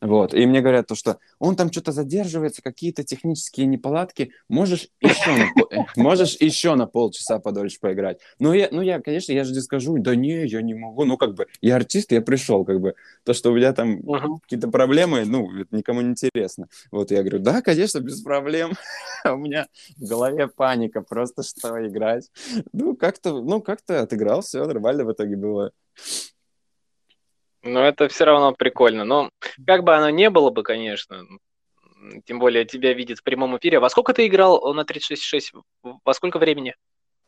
Вот, 0.00 0.32
и 0.32 0.46
мне 0.46 0.60
говорят 0.60 0.86
то, 0.86 0.94
что 0.94 1.18
он 1.40 1.56
там 1.56 1.72
что-то 1.72 1.90
задерживается, 1.90 2.62
какие-то 2.62 3.02
технические 3.02 3.66
неполадки, 3.66 4.32
можешь 4.48 4.88
еще 5.00 5.34
на, 5.34 5.50
э, 5.72 5.84
можешь 5.96 6.36
еще 6.40 6.74
на 6.76 6.86
полчаса 6.86 7.40
подольше 7.40 7.78
поиграть. 7.80 8.20
Ну 8.38 8.52
я, 8.52 8.68
ну 8.70 8.80
я, 8.80 9.00
конечно, 9.00 9.32
я 9.32 9.42
же 9.42 9.54
скажу, 9.60 9.98
да 9.98 10.14
не, 10.14 10.46
я 10.46 10.62
не 10.62 10.74
могу, 10.74 11.04
ну 11.04 11.16
как 11.16 11.34
бы, 11.34 11.46
я 11.60 11.76
артист, 11.76 12.12
я 12.12 12.20
пришел, 12.22 12.64
как 12.64 12.80
бы, 12.80 12.94
то, 13.24 13.32
что 13.34 13.50
у 13.50 13.56
меня 13.56 13.72
там 13.72 13.98
Мгм. 14.02 14.38
какие-то 14.40 14.68
проблемы, 14.68 15.24
ну, 15.24 15.50
это 15.60 15.74
никому 15.74 16.00
не 16.00 16.10
интересно. 16.10 16.68
Вот 16.92 17.10
я 17.10 17.20
говорю, 17.22 17.40
да, 17.40 17.60
конечно, 17.62 17.98
без 18.00 18.20
проблем. 18.22 18.72
А 19.24 19.32
у 19.32 19.36
меня 19.36 19.66
в 19.96 20.08
голове 20.08 20.46
паника, 20.46 21.00
просто 21.02 21.42
что 21.42 21.84
играть. 21.86 22.30
Ну, 22.72 22.94
как-то, 22.94 23.40
ну, 23.42 23.60
как-то 23.60 24.00
отыграл, 24.02 24.42
все 24.42 24.64
нормально 24.64 25.04
в 25.04 25.12
итоге 25.12 25.36
было. 25.36 25.72
Но 27.68 27.84
это 27.84 28.08
все 28.08 28.24
равно 28.24 28.52
прикольно. 28.52 29.04
Но 29.04 29.30
как 29.66 29.84
бы 29.84 29.94
оно 29.94 30.10
не 30.10 30.30
было 30.30 30.50
бы, 30.50 30.62
конечно, 30.62 31.24
тем 32.24 32.38
более 32.38 32.64
тебя 32.64 32.92
видит 32.94 33.18
в 33.18 33.22
прямом 33.22 33.56
эфире. 33.58 33.80
Во 33.80 33.90
сколько 33.90 34.14
ты 34.14 34.26
играл 34.26 34.72
на 34.72 34.82
36.6? 34.82 35.62
Во 35.82 36.14
сколько 36.14 36.38
времени? 36.38 36.74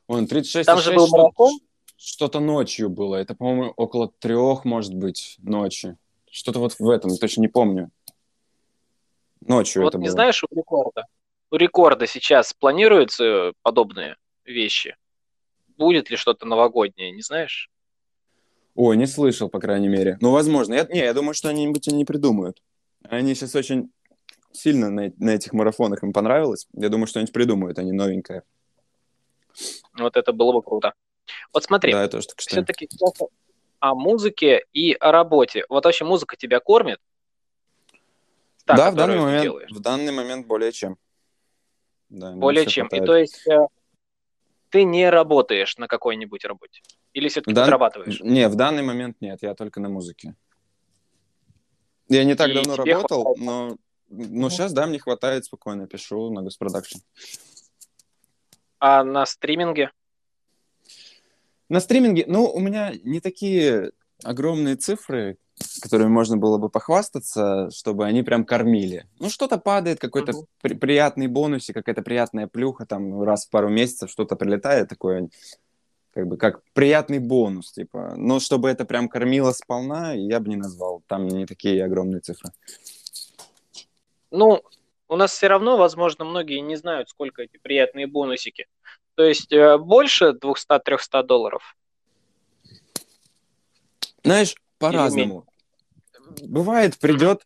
Он 0.07 0.27
36 0.27 0.67
Там 0.67 0.81
же 0.81 0.93
был 0.93 1.09
марафон? 1.09 1.61
Что-то 1.97 2.41
ночью 2.41 2.89
было. 2.89 3.17
Это, 3.17 3.35
по-моему, 3.35 3.73
около 3.77 4.09
трех, 4.09 4.65
может 4.65 4.95
быть, 4.95 5.37
ночи. 5.39 5.97
Что-то 6.31 6.61
вот 6.61 6.77
в 6.79 6.89
этом, 6.89 7.17
точно 7.17 7.43
не 7.43 7.49
помню. 7.49 7.91
Ночью 9.47 9.83
вот 9.83 9.91
это 9.91 9.99
не 9.99 10.05
было. 10.05 10.13
знаешь 10.13 10.43
у 10.43 10.55
рекорда? 10.55 11.07
У 11.51 11.57
рекорда 11.57 12.07
сейчас 12.07 12.55
планируются 12.55 13.53
подобные 13.63 14.17
вещи? 14.45 14.97
Будет 15.77 16.11
ли 16.11 16.17
что-то 16.17 16.47
новогоднее, 16.47 17.11
не 17.11 17.23
знаешь? 17.23 17.71
Ой, 18.83 18.97
не 18.97 19.07
слышал, 19.07 19.51
по 19.51 19.61
крайней 19.61 19.89
мере. 19.89 20.17
Ну, 20.23 20.31
возможно. 20.31 20.73
Я, 20.73 20.87
не, 20.87 21.01
я 21.01 21.13
думаю, 21.13 21.35
что 21.35 21.51
они 21.51 21.67
нибудь 21.67 21.87
не 21.89 22.07
придумают. 22.07 22.63
Они 23.03 23.35
сейчас 23.35 23.55
очень 23.55 23.93
сильно 24.53 24.89
на, 24.89 25.13
на 25.19 25.31
этих 25.35 25.53
марафонах 25.53 26.03
им 26.03 26.15
понравилось. 26.15 26.67
Я 26.73 26.89
думаю, 26.89 27.07
что 27.07 27.21
они 27.21 27.31
придумают, 27.31 27.79
они 27.79 27.93
новенькое. 27.93 28.43
Вот 29.99 30.17
это 30.17 30.33
было 30.33 30.55
бы 30.55 30.63
круто. 30.63 30.95
Вот 31.53 31.63
смотри, 31.63 31.93
Да, 31.93 32.09
тоже 32.09 32.29
так 32.29 32.39
все-таки 32.39 32.89
о 33.81 33.95
музыке 33.95 34.65
и 34.73 34.95
о 34.95 35.13
работе. 35.13 35.67
Вот 35.69 35.85
вообще 35.85 36.07
музыка 36.07 36.39
тебя 36.39 36.59
кормит? 36.59 37.01
Та, 38.65 38.77
да, 38.77 38.91
в 38.93 38.95
данный, 38.95 39.19
момент, 39.19 39.43
делаешь? 39.43 39.71
в 39.71 39.81
данный 39.81 40.13
момент 40.13 40.47
более 40.47 40.73
чем. 40.73 40.97
Да, 42.09 42.33
Более 42.33 42.65
чем. 42.65 42.87
И 42.87 42.89
хватает. 42.89 43.07
то 43.07 43.15
есть 43.15 43.47
э, 43.47 43.67
ты 44.71 44.85
не 44.85 45.11
работаешь 45.11 45.77
на 45.77 45.87
какой-нибудь 45.87 46.47
работе? 46.47 46.81
Или 47.13 47.29
все-таки 47.29 47.55
Да- 47.55 47.65
зарабатываешь? 47.65 48.21
Не, 48.21 48.49
в 48.49 48.55
данный 48.55 48.83
момент 48.83 49.17
нет, 49.21 49.41
я 49.43 49.55
только 49.55 49.81
на 49.81 49.89
музыке. 49.89 50.35
Я 52.09 52.25
не 52.25 52.35
так 52.35 52.51
И 52.51 52.55
давно 52.55 52.77
работал, 52.77 53.23
хватает? 53.25 53.39
но, 53.39 53.77
но 54.09 54.51
сейчас, 54.51 54.73
да, 54.73 54.87
мне 54.87 54.99
хватает, 54.99 55.45
спокойно 55.45 55.87
пишу 55.87 56.31
на 56.31 56.43
госпродакшн. 56.43 56.99
А 58.79 59.05
на 59.05 59.27
стриминге? 59.27 59.91
На 61.69 61.81
стриминге, 61.81 62.25
ну, 62.27 62.47
у 62.51 62.59
меня 62.59 62.93
не 63.05 63.21
такие 63.21 63.93
огромные 64.25 64.75
цифры, 64.77 65.37
которыми 65.83 66.09
можно 66.09 66.37
было 66.37 66.59
бы 66.59 66.69
похвастаться, 66.69 67.71
чтобы 67.71 68.07
они 68.07 68.23
прям 68.23 68.45
кормили. 68.45 69.07
Ну, 69.21 69.29
что-то 69.31 69.59
падает, 69.59 70.01
какой-то 70.01 70.33
Мгм. 70.33 70.47
при- 70.63 70.75
приятный 70.75 71.29
бонусик, 71.29 71.75
какая-то 71.77 72.03
приятная 72.03 72.49
плюха, 72.49 72.87
там 72.87 73.23
раз 73.23 73.47
в 73.47 73.51
пару 73.51 73.69
месяцев 73.69 74.11
что-то 74.11 74.35
прилетает 74.37 74.89
такое, 74.89 75.29
как 76.13 76.27
бы 76.27 76.37
как 76.37 76.63
приятный 76.73 77.19
бонус, 77.19 77.73
типа. 77.73 78.15
Но 78.17 78.41
чтобы 78.41 78.69
это 78.69 78.85
прям 78.85 79.09
кормило 79.09 79.53
сполна, 79.53 80.13
я 80.13 80.41
бы 80.41 80.49
не 80.49 80.57
назвал. 80.57 81.03
Там 81.07 81.27
не 81.29 81.47
такие 81.47 81.85
огромные 81.85 82.21
цифры. 82.21 82.51
Ну, 84.31 84.63
у 85.09 85.17
нас 85.17 85.33
все 85.33 85.49
равно, 85.49 85.77
возможно, 85.77 86.25
многие 86.25 86.61
не 86.61 86.77
знают, 86.77 87.09
сколько 87.09 87.43
эти 87.43 87.59
приятные 87.59 88.07
бонусики. 88.07 88.67
То 89.15 89.25
есть 89.25 89.53
э, 89.53 89.77
больше 89.77 90.37
200-300 90.41 91.23
долларов? 91.25 91.77
Знаешь, 94.25 94.55
по-разному. 94.79 95.47
Бывает, 96.43 96.99
придет 96.99 97.43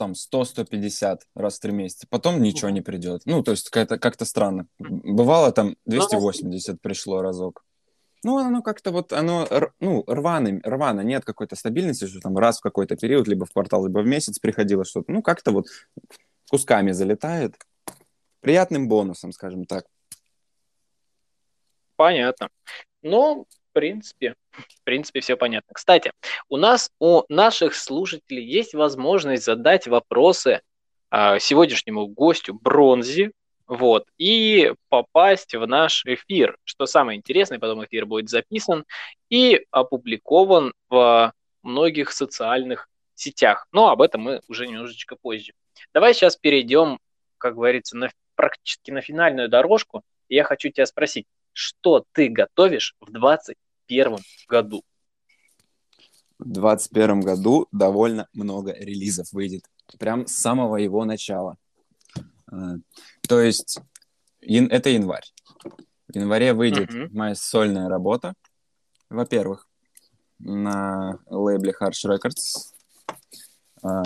там 0.00 0.12
100-150 0.12 1.20
раз 1.34 1.58
в 1.58 1.60
три 1.60 1.72
месяца, 1.72 2.06
потом 2.08 2.40
ничего 2.40 2.70
не 2.70 2.80
придет. 2.80 3.20
Ну, 3.26 3.42
то 3.42 3.50
есть 3.50 3.68
как-то 3.68 3.98
как 3.98 4.16
странно. 4.24 4.66
Бывало 4.78 5.52
там 5.52 5.76
280 5.84 6.80
пришло 6.80 7.20
разок. 7.20 7.62
Ну, 8.22 8.38
оно 8.38 8.62
как-то 8.62 8.92
вот, 8.92 9.12
оно, 9.12 9.46
ну, 9.78 10.04
рваный, 10.06 10.62
рвано, 10.64 11.02
нет 11.02 11.26
какой-то 11.26 11.54
стабильности, 11.54 12.06
что 12.06 12.20
там 12.20 12.38
раз 12.38 12.58
в 12.58 12.62
какой-то 12.62 12.96
период, 12.96 13.28
либо 13.28 13.44
в 13.44 13.52
квартал, 13.52 13.86
либо 13.86 13.98
в 13.98 14.06
месяц 14.06 14.38
приходило 14.38 14.86
что-то. 14.86 15.12
Ну, 15.12 15.22
как-то 15.22 15.52
вот 15.52 15.66
кусками 16.50 16.92
залетает. 16.92 17.56
Приятным 18.40 18.88
бонусом, 18.88 19.32
скажем 19.32 19.66
так. 19.66 19.84
Понятно. 21.96 22.48
Ну, 23.02 23.46
в 23.70 23.72
принципе, 23.72 24.34
в 24.52 24.84
принципе, 24.84 25.20
все 25.20 25.36
понятно. 25.36 25.72
Кстати, 25.74 26.12
у 26.48 26.56
нас, 26.56 26.90
у 26.98 27.22
наших 27.28 27.74
слушателей 27.74 28.44
есть 28.44 28.74
возможность 28.74 29.44
задать 29.44 29.86
вопросы 29.86 30.60
а, 31.10 31.38
сегодняшнему 31.38 32.06
гостю 32.06 32.54
Бронзи, 32.54 33.32
вот, 33.66 34.06
и 34.18 34.72
попасть 34.88 35.54
в 35.54 35.64
наш 35.64 36.04
эфир. 36.04 36.56
Что 36.64 36.86
самое 36.86 37.16
интересное, 37.16 37.60
потом 37.60 37.84
эфир 37.84 38.04
будет 38.04 38.28
записан 38.28 38.84
и 39.28 39.64
опубликован 39.70 40.72
в 40.88 41.32
многих 41.62 42.10
социальных 42.10 42.88
сетях. 43.14 43.68
Но 43.70 43.90
об 43.90 44.02
этом 44.02 44.22
мы 44.22 44.40
уже 44.48 44.66
немножечко 44.66 45.14
позже. 45.14 45.52
Давай 45.94 46.14
сейчас 46.14 46.36
перейдем, 46.36 46.98
как 47.38 47.54
говорится, 47.54 47.96
на, 47.96 48.10
практически 48.34 48.90
на 48.90 49.02
финальную 49.02 49.48
дорожку. 49.48 50.02
И 50.28 50.34
я 50.34 50.42
хочу 50.42 50.70
тебя 50.70 50.86
спросить, 50.86 51.26
что 51.52 52.04
ты 52.12 52.28
готовишь 52.28 52.94
в 53.00 53.10
2021 53.12 54.18
году? 54.48 54.82
В 56.38 56.44
2021 56.44 57.20
году 57.20 57.68
довольно 57.70 58.28
много 58.32 58.72
релизов 58.72 59.32
выйдет. 59.32 59.64
Прям 59.98 60.26
с 60.26 60.32
самого 60.36 60.76
его 60.76 61.04
начала. 61.04 61.56
А, 62.50 62.76
То 63.28 63.40
есть 63.40 63.80
это 64.40 64.88
январь. 64.90 65.24
В 66.08 66.14
январе 66.16 66.54
выйдет 66.54 66.90
Мгм. 66.92 67.10
моя 67.16 67.34
сольная 67.34 67.88
работа. 67.88 68.34
Во-первых, 69.10 69.68
на 70.38 71.18
лейбле 71.26 71.74
Harsh 71.78 72.06
Records. 72.08 72.72
А, 73.82 74.02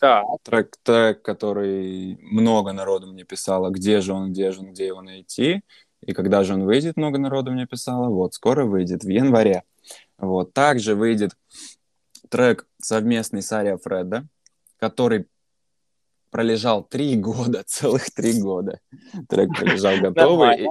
Так, 0.00 0.24
Трек, 0.42 0.76
трек, 0.82 1.22
который 1.22 2.16
много 2.20 2.72
народу 2.72 3.06
мне 3.12 3.24
писало, 3.24 3.70
где 3.70 4.00
же 4.00 4.12
он, 4.12 4.32
где 4.32 4.50
же 4.52 4.60
он, 4.60 4.72
где 4.72 4.86
его 4.86 5.00
найти. 5.02 5.62
И 6.02 6.12
когда 6.12 6.42
же 6.44 6.54
он 6.54 6.64
выйдет, 6.64 6.96
много 6.96 7.18
народу 7.18 7.52
мне 7.52 7.66
писало. 7.66 8.08
Вот, 8.08 8.34
скоро 8.34 8.64
выйдет, 8.64 9.04
в 9.04 9.08
январе. 9.08 9.62
Вот, 10.18 10.52
также 10.52 10.94
выйдет 10.94 11.36
трек 12.28 12.66
совместный 12.80 13.42
с 13.42 13.52
Ария 13.52 13.76
Фредда, 13.76 14.26
который 14.78 15.26
пролежал 16.30 16.82
три 16.82 17.16
года, 17.16 17.62
целых 17.66 18.10
три 18.10 18.40
года. 18.40 18.80
Трек 19.28 19.50
пролежал 19.56 19.96
готовый. 20.00 20.64
И. 20.64 20.68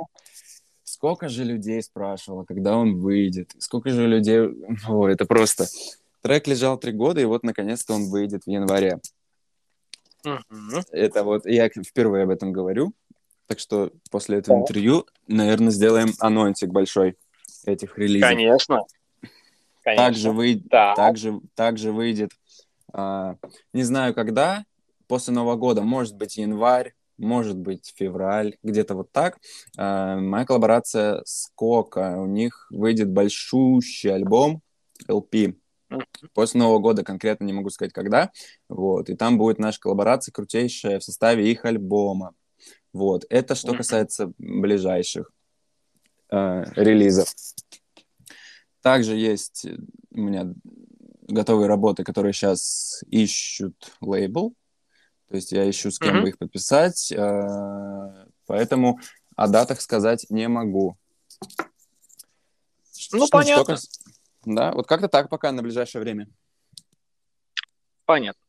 Сколько 0.84 1.30
же 1.30 1.46
людей 1.46 1.82
спрашивало, 1.82 2.44
когда 2.44 2.76
он 2.76 3.00
выйдет? 3.00 3.52
Сколько 3.60 3.90
же 3.90 4.08
людей... 4.08 4.42
О, 4.88 5.08
это 5.08 5.26
просто... 5.26 5.66
Трек 6.22 6.48
лежал 6.48 6.78
три 6.78 6.92
года, 6.92 7.20
и 7.20 7.26
вот, 7.26 7.42
наконец-то, 7.44 7.94
он 7.94 8.10
выйдет 8.10 8.44
в 8.44 8.50
январе. 8.50 9.00
Мгм. 10.24 10.84
Это 10.92 11.24
вот 11.24 11.48
я 11.48 11.70
впервые 11.70 12.26
об 12.26 12.30
этом 12.30 12.52
говорю. 12.52 12.94
Так 13.48 13.60
что 13.60 13.92
после 14.10 14.38
этого 14.38 14.60
Так. 14.60 14.70
интервью, 14.70 15.06
наверное, 15.28 15.72
сделаем 15.72 16.14
анонсик 16.20 16.70
большой 16.70 17.18
этих 17.66 17.98
релизов. 17.98 18.30
Конечно. 18.30 18.82
Конечно. 19.84 20.06
Также, 20.06 20.32
вы... 20.32 20.64
Так. 20.70 20.96
также, 20.96 21.42
также 21.56 21.92
выйдет, 21.92 22.32
а, 22.94 23.36
не 23.74 23.84
знаю 23.84 24.14
когда, 24.14 24.64
после 25.08 25.34
Нового 25.34 25.56
года, 25.56 25.82
может 25.82 26.16
быть 26.16 26.38
январь, 26.38 26.94
может 27.18 27.58
быть 27.58 27.94
февраль, 27.96 28.58
где-то 28.64 28.96
вот 28.96 29.12
так. 29.12 29.40
А, 29.78 30.18
моя 30.18 30.46
коллаборация 30.46 31.22
с 31.26 31.52
Кока, 31.56 32.18
у 32.18 32.26
них 32.26 32.68
выйдет 32.70 33.10
большущий 33.10 34.14
альбом 34.14 34.62
LP. 35.08 35.56
После 36.34 36.60
Нового 36.60 36.80
года 36.80 37.04
конкретно 37.04 37.44
не 37.44 37.54
могу 37.54 37.70
сказать 37.70 37.92
когда. 37.92 38.32
Вот. 38.70 39.10
И 39.10 39.16
там 39.16 39.38
будет 39.38 39.60
наша 39.60 39.80
коллаборация 39.80 40.32
крутейшая 40.32 41.00
в 41.00 41.04
составе 41.04 41.52
их 41.52 41.66
альбома. 41.66 42.34
Вот. 42.94 43.26
Это 43.30 43.56
что 43.56 43.74
касается 43.76 44.32
ближайших 44.38 45.32
э, 46.30 46.64
релизов. 46.76 47.34
Также 48.82 49.16
есть 49.16 49.66
у 50.12 50.20
меня 50.20 50.54
готовые 51.28 51.68
работы, 51.68 52.04
которые 52.04 52.34
сейчас 52.34 53.04
ищут 53.08 53.94
лейбл. 54.02 54.54
То 55.30 55.36
есть 55.36 55.52
я 55.54 55.70
ищу, 55.70 55.92
с 55.92 56.00
кем 56.00 56.16
Мгм. 56.16 56.22
бы 56.24 56.30
их 56.30 56.38
подписать. 56.38 57.12
э, 57.12 58.26
Поэтому 58.48 59.00
о 59.38 59.48
датах 59.48 59.80
сказать 59.82 60.26
не 60.30 60.48
могу. 60.50 60.98
Ну, 63.14 63.26
Что- 63.26 63.28
понятно. 63.30 63.78
что 63.78 63.88
Да, 64.44 64.74
вот 64.74 64.88
как-то 64.88 65.08
так 65.08 65.30
пока 65.30 65.52
на 65.52 65.62
ближайшее 65.62 66.02
время. 66.02 66.28
Понятно. 68.06 68.42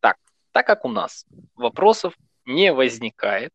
Так, 0.00 0.16
так 0.52 0.66
как 0.66 0.84
у 0.84 0.88
нас 0.88 1.24
вопросов 1.54 2.14
не 2.46 2.72
возникает, 2.72 3.52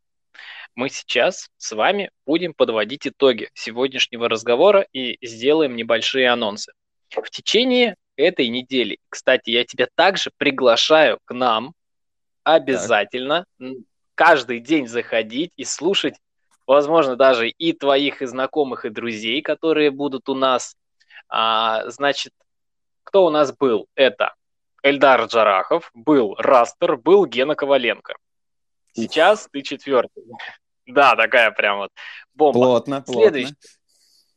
мы 0.80 0.88
сейчас 0.88 1.50
с 1.58 1.74
вами 1.74 2.10
будем 2.26 2.54
подводить 2.54 3.06
итоги 3.06 3.50
сегодняшнего 3.54 4.30
разговора 4.30 4.88
и 4.94 5.18
сделаем 5.22 5.76
небольшие 5.76 6.30
анонсы. 6.30 6.72
В 7.10 7.30
течение 7.30 7.98
этой 8.16 8.48
недели, 8.48 8.98
кстати, 9.10 9.50
я 9.50 9.66
тебя 9.66 9.90
также 9.94 10.32
приглашаю 10.38 11.20
к 11.26 11.34
нам 11.34 11.74
обязательно 12.46 13.44
м, 13.60 13.84
каждый 14.16 14.62
день 14.62 14.88
заходить 14.88 15.52
и 15.58 15.66
слушать, 15.66 16.16
возможно, 16.66 17.18
даже 17.18 17.50
и 17.50 17.74
твоих 17.74 18.22
и 18.22 18.26
знакомых, 18.26 18.86
и 18.86 18.90
друзей, 18.90 19.42
которые 19.42 19.92
будут 19.92 20.30
у 20.30 20.34
нас. 20.34 20.78
А, 21.28 21.90
значит, 21.90 22.32
кто 23.04 23.26
у 23.26 23.30
нас 23.30 23.52
был? 23.52 23.88
Это 23.96 24.34
Эльдар 24.82 25.26
Джарахов, 25.26 25.92
был 25.94 26.36
Растер, 26.36 26.96
был 26.96 27.26
Гена 27.26 27.56
Коваленко. 27.56 28.16
Сейчас 28.94 29.48
ты 29.52 29.62
четвертый. 29.62 30.24
Да, 30.90 31.16
такая 31.16 31.52
прям 31.52 31.78
вот 31.78 31.92
бомба. 32.34 32.60
Плотно, 32.60 33.02
плотно. 33.02 33.22
Следующий. 33.22 33.56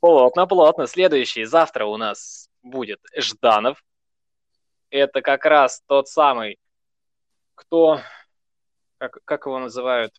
Плотно, 0.01 0.47
плотно. 0.47 0.87
Следующий. 0.87 1.45
Завтра 1.45 1.87
у 1.87 1.97
нас 1.97 2.49
будет 2.63 3.01
Жданов. 3.17 3.83
Это 4.91 5.23
как 5.23 5.47
раз 5.47 5.83
тот 5.87 6.09
самый, 6.09 6.59
кто, 7.55 8.01
как, 8.99 9.19
как 9.25 9.47
его 9.47 9.59
называют, 9.59 10.13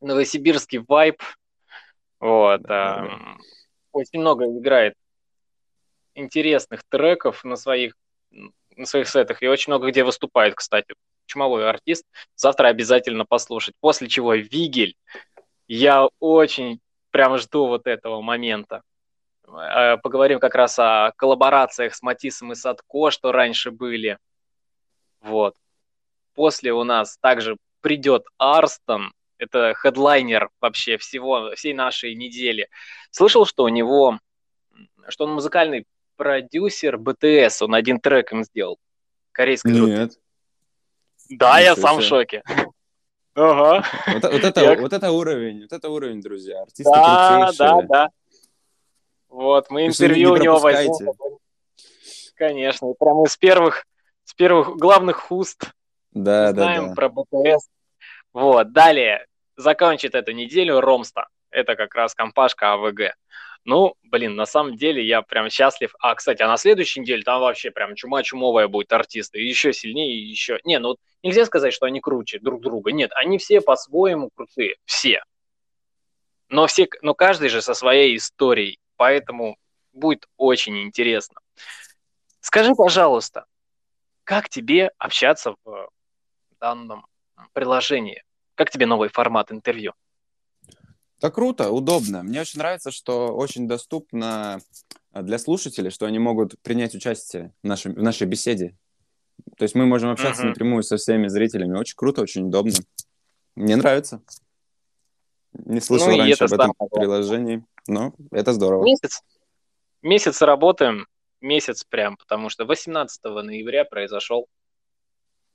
новосибирский 0.00 0.78
вайп. 0.78 1.22
Вот. 2.18 2.62
Да, 2.62 3.02
да. 3.02 3.36
Очень 3.92 4.20
много 4.20 4.46
играет 4.46 4.94
интересных 6.16 6.82
треков 6.88 7.44
на 7.44 7.54
своих, 7.54 7.94
на 8.30 8.86
своих 8.86 9.08
сетах 9.08 9.40
и 9.40 9.46
очень 9.46 9.72
много 9.72 9.90
где 9.90 10.02
выступает, 10.02 10.56
кстати. 10.56 10.94
Чумовой 11.26 11.68
артист. 11.68 12.04
Завтра 12.34 12.68
обязательно 12.68 13.24
послушать. 13.24 13.76
После 13.78 14.08
чего 14.08 14.34
Вигель 14.34 14.96
я 15.68 16.08
очень 16.20 16.80
прям 17.10 17.38
жду 17.38 17.66
вот 17.66 17.86
этого 17.86 18.20
момента. 18.20 18.82
Э, 19.46 19.96
поговорим 19.98 20.40
как 20.40 20.54
раз 20.54 20.78
о 20.78 21.12
коллаборациях 21.16 21.94
с 21.94 22.02
Матисом 22.02 22.52
и 22.52 22.54
Садко, 22.54 23.10
что 23.10 23.32
раньше 23.32 23.70
были. 23.70 24.18
Вот. 25.20 25.56
После 26.34 26.72
у 26.72 26.84
нас 26.84 27.16
также 27.18 27.56
придет 27.80 28.24
Арстон, 28.38 29.12
это 29.38 29.74
хедлайнер 29.74 30.50
вообще 30.60 30.96
всего, 30.96 31.52
всей 31.54 31.74
нашей 31.74 32.14
недели. 32.14 32.68
Слышал, 33.10 33.46
что 33.46 33.64
у 33.64 33.68
него, 33.68 34.18
что 35.08 35.24
он 35.24 35.34
музыкальный 35.34 35.86
продюсер 36.16 36.98
БТС, 36.98 37.62
он 37.62 37.74
один 37.74 38.00
трек 38.00 38.32
им 38.32 38.44
сделал. 38.44 38.78
Корейской 39.32 39.72
Нет. 39.72 40.18
Да, 41.30 41.58
Ничего 41.58 41.64
я 41.64 41.76
сам 41.76 41.98
в 41.98 42.02
шоке. 42.02 42.42
Ага. 43.34 43.84
Вот, 44.06 44.22
вот, 44.22 44.44
это, 44.44 44.60
Я... 44.60 44.76
вот 44.76 44.92
это 44.92 45.10
уровень, 45.10 45.62
вот 45.62 45.72
это 45.72 45.88
уровень, 45.90 46.20
друзья. 46.20 46.62
Артисты 46.62 46.84
да, 46.84 47.46
крутейшие. 47.46 47.68
да, 47.68 47.82
да. 47.82 48.10
Вот, 49.28 49.70
мы 49.70 49.86
интервью 49.86 50.32
у 50.32 50.36
него 50.36 50.58
возьмем. 50.58 51.12
Конечно, 52.36 52.92
прямо 52.98 53.24
из 53.24 53.36
первых, 53.36 53.86
с 54.24 54.34
первых 54.34 54.76
главных 54.76 55.30
уст 55.30 55.72
да, 56.12 56.52
знаем 56.52 56.82
да, 56.82 56.88
да. 56.88 56.94
про 56.94 57.08
БТС. 57.08 57.68
Вот, 58.32 58.72
далее 58.72 59.26
закончит 59.56 60.14
эту 60.14 60.32
неделю 60.32 60.80
Ромста. 60.80 61.26
Это 61.50 61.76
как 61.76 61.94
раз 61.94 62.14
компашка 62.14 62.74
АВГ. 62.74 63.16
Ну, 63.64 63.94
блин, 64.02 64.36
на 64.36 64.44
самом 64.44 64.76
деле 64.76 65.06
я 65.06 65.22
прям 65.22 65.48
счастлив. 65.48 65.94
А, 65.98 66.14
кстати, 66.14 66.42
а 66.42 66.48
на 66.48 66.58
следующей 66.58 67.00
неделе 67.00 67.22
там 67.22 67.40
вообще 67.40 67.70
прям 67.70 67.94
чума-чумовая 67.94 68.68
будет 68.68 68.92
артисты. 68.92 69.40
Еще 69.40 69.72
сильнее, 69.72 70.28
еще... 70.28 70.60
Не, 70.64 70.78
ну 70.78 70.96
нельзя 71.22 71.46
сказать, 71.46 71.72
что 71.72 71.86
они 71.86 72.00
круче 72.00 72.38
друг 72.38 72.60
друга. 72.62 72.92
Нет, 72.92 73.10
они 73.14 73.38
все 73.38 73.62
по-своему 73.62 74.30
крутые. 74.34 74.76
Все. 74.84 75.22
Но, 76.50 76.66
все, 76.66 76.88
но 77.00 77.14
каждый 77.14 77.48
же 77.48 77.62
со 77.62 77.72
своей 77.72 78.16
историей. 78.16 78.78
Поэтому 78.96 79.56
будет 79.94 80.26
очень 80.36 80.82
интересно. 80.82 81.40
Скажи, 82.40 82.74
пожалуйста, 82.74 83.46
как 84.24 84.50
тебе 84.50 84.90
общаться 84.98 85.56
в 85.64 85.88
данном 86.60 87.06
приложении? 87.54 88.22
Как 88.56 88.70
тебе 88.70 88.84
новый 88.84 89.08
формат 89.08 89.50
интервью? 89.50 89.94
Да 91.24 91.30
круто, 91.30 91.70
удобно. 91.70 92.22
Мне 92.22 92.42
очень 92.42 92.58
нравится, 92.58 92.90
что 92.90 93.34
очень 93.34 93.66
доступно 93.66 94.60
а, 95.10 95.22
для 95.22 95.38
слушателей, 95.38 95.90
что 95.90 96.04
они 96.04 96.18
могут 96.18 96.60
принять 96.60 96.94
участие 96.94 97.54
в 97.62 97.66
нашей, 97.66 97.94
в 97.94 98.02
нашей 98.02 98.26
беседе. 98.26 98.76
То 99.56 99.62
есть 99.62 99.74
мы 99.74 99.86
можем 99.86 100.10
общаться 100.10 100.42
uh-huh. 100.42 100.48
напрямую 100.48 100.82
со 100.82 100.98
всеми 100.98 101.28
зрителями. 101.28 101.78
Очень 101.78 101.96
круто, 101.96 102.20
очень 102.20 102.48
удобно. 102.48 102.74
Мне 103.56 103.74
нравится. 103.76 104.22
Не 105.54 105.80
слышал 105.80 106.08
ну, 106.08 106.18
раньше 106.18 106.44
об 106.44 106.52
этом 106.52 106.74
самое. 106.76 106.90
приложении, 106.90 107.64
но 107.86 108.12
это 108.30 108.52
здорово. 108.52 108.84
Месяц. 108.84 109.22
Месяц 110.02 110.42
работаем, 110.42 111.06
месяц 111.40 111.84
прям, 111.84 112.18
потому 112.18 112.50
что 112.50 112.66
18 112.66 113.24
ноября 113.24 113.86
произошел 113.86 114.46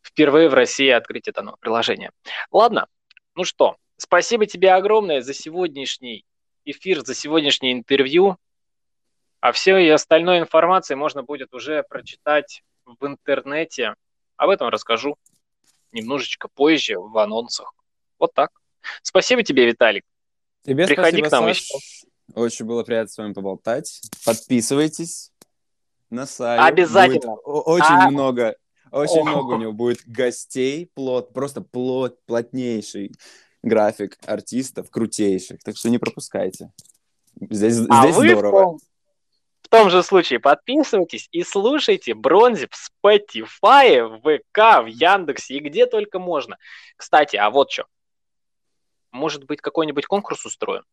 впервые 0.02 0.50
в 0.50 0.56
России 0.56 0.90
открытие 0.90 1.34
данного 1.34 1.58
приложения. 1.58 2.12
Ладно, 2.50 2.88
ну 3.36 3.44
что, 3.44 3.78
Спасибо 4.00 4.46
тебе 4.46 4.72
огромное 4.72 5.22
за 5.22 5.34
сегодняшний 5.34 6.24
эфир, 6.64 7.06
за 7.06 7.14
сегодняшнее 7.14 7.74
интервью. 7.74 8.38
А 9.42 9.52
все 9.52 9.78
и 9.78 9.90
остальной 9.90 10.40
информации 10.40 10.96
можно 10.96 11.22
будет 11.22 11.54
уже 11.54 11.84
прочитать 11.84 12.64
в 12.86 13.06
интернете. 13.06 13.96
Об 14.38 14.52
этом 14.52 14.70
расскажу 14.70 15.18
немножечко 15.92 16.48
позже 16.48 16.98
в 16.98 17.18
анонсах. 17.18 17.74
Вот 18.20 18.34
так. 18.34 18.52
Спасибо 19.02 19.44
тебе, 19.44 19.66
Виталик. 19.66 20.06
Тебе 20.64 20.88
Приходи 20.88 21.18
спасибо, 21.18 21.28
к 21.28 21.32
нам 21.32 21.44
Саш. 21.44 21.58
еще. 21.58 21.78
Очень 22.36 22.66
было 22.66 22.84
приятно 22.84 23.12
с 23.12 23.18
вами 23.18 23.34
поболтать. 23.34 24.02
Подписывайтесь 24.26 25.34
на 26.10 26.26
сайт. 26.26 26.62
Обязательно. 26.62 27.36
Будет 27.36 27.68
очень 27.68 27.96
а... 27.96 28.10
много, 28.10 28.56
очень 28.92 29.20
О. 29.20 29.26
много 29.26 29.54
у 29.56 29.58
него 29.58 29.74
будет 29.74 30.08
гостей, 30.08 30.90
плот, 30.94 31.34
просто 31.34 31.60
плот, 31.60 32.18
плотнейший 32.26 33.12
график 33.64 34.18
артистов 34.26 34.90
крутейших, 34.90 35.60
так 35.64 35.78
что 35.78 35.90
не 35.90 35.98
пропускайте. 35.98 36.72
Здесь, 37.40 37.80
а 37.90 38.04
здесь 38.04 38.16
вы 38.16 38.30
здорово. 38.30 38.50
В 38.50 38.52
том, 38.52 38.80
в 39.62 39.68
том 39.70 39.90
же 39.90 40.04
случае 40.04 40.40
подписывайтесь 40.40 41.28
и 41.32 41.44
слушайте 41.44 42.14
Бронзи 42.14 42.68
в 42.68 43.06
Spotify, 43.06 44.04
в 44.04 44.20
ВК, 44.20 44.84
в 44.84 44.88
Яндексе 44.88 45.56
и 45.56 45.60
где 45.60 45.86
только 45.86 46.20
можно. 46.20 46.58
Кстати, 46.98 47.36
а 47.36 47.50
вот 47.50 47.72
что. 47.72 47.86
Может 49.12 49.46
быть, 49.46 49.62
какой-нибудь 49.62 50.06
конкурс 50.06 50.46
устроим? 50.46 50.84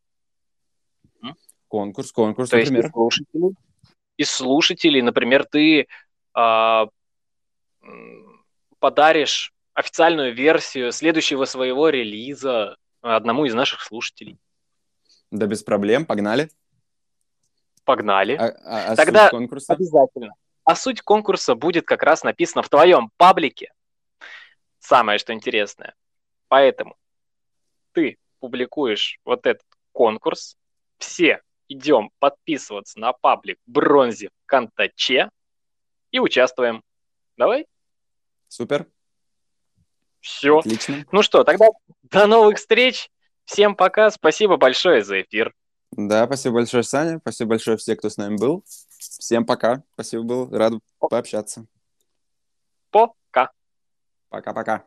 Конкурс, 1.68 2.12
конкурс, 2.12 2.50
То 2.50 2.58
например. 2.58 2.84
Есть 2.84 2.88
и 2.88 2.92
слушателей, 2.92 3.54
и 4.16 4.24
слушателей, 4.24 5.02
например, 5.02 5.44
ты 5.44 5.86
э, 6.36 6.86
подаришь 8.78 9.52
официальную 9.76 10.34
версию 10.34 10.90
следующего 10.90 11.44
своего 11.44 11.90
релиза 11.90 12.76
одному 13.02 13.44
из 13.44 13.52
наших 13.52 13.82
слушателей. 13.82 14.38
Да 15.30 15.46
без 15.46 15.62
проблем, 15.62 16.06
погнали. 16.06 16.50
Погнали. 17.84 18.36
А, 18.36 18.46
а, 18.46 18.92
а 18.92 18.96
Тогда 18.96 19.24
суть 19.24 19.30
конкурса? 19.32 19.74
обязательно. 19.74 20.34
А 20.64 20.74
суть 20.74 21.02
конкурса 21.02 21.54
будет 21.54 21.84
как 21.86 22.02
раз 22.02 22.24
написана 22.24 22.62
в 22.62 22.70
твоем 22.70 23.10
паблике. 23.18 23.72
Самое, 24.78 25.18
что 25.18 25.34
интересное. 25.34 25.94
Поэтому 26.48 26.96
ты 27.92 28.16
публикуешь 28.40 29.20
вот 29.26 29.46
этот 29.46 29.66
конкурс, 29.92 30.56
все 30.96 31.42
идем 31.68 32.10
подписываться 32.18 32.98
на 32.98 33.12
паблик 33.12 33.58
Бронзи 33.66 34.28
в 34.28 34.46
Кантаче 34.46 35.28
и 36.12 36.18
участвуем. 36.18 36.82
Давай? 37.36 37.66
Супер. 38.48 38.86
Все. 40.26 40.58
Отлично. 40.58 41.04
Ну 41.12 41.22
что, 41.22 41.44
тогда 41.44 41.68
до 42.02 42.26
новых 42.26 42.58
встреч. 42.58 43.10
Всем 43.44 43.76
пока. 43.76 44.10
Спасибо 44.10 44.56
большое 44.56 45.04
за 45.04 45.22
эфир. 45.22 45.54
Да, 45.92 46.26
спасибо 46.26 46.56
большое, 46.56 46.82
Саня. 46.82 47.18
Спасибо 47.20 47.50
большое 47.50 47.76
всем, 47.76 47.96
кто 47.96 48.10
с 48.10 48.16
нами 48.16 48.36
был. 48.36 48.64
Всем 48.98 49.46
пока. 49.46 49.84
Спасибо, 49.94 50.24
был 50.24 50.50
рад 50.50 50.72
пообщаться. 50.98 51.66
Пока. 52.90 53.52
Пока-пока. 54.28 54.84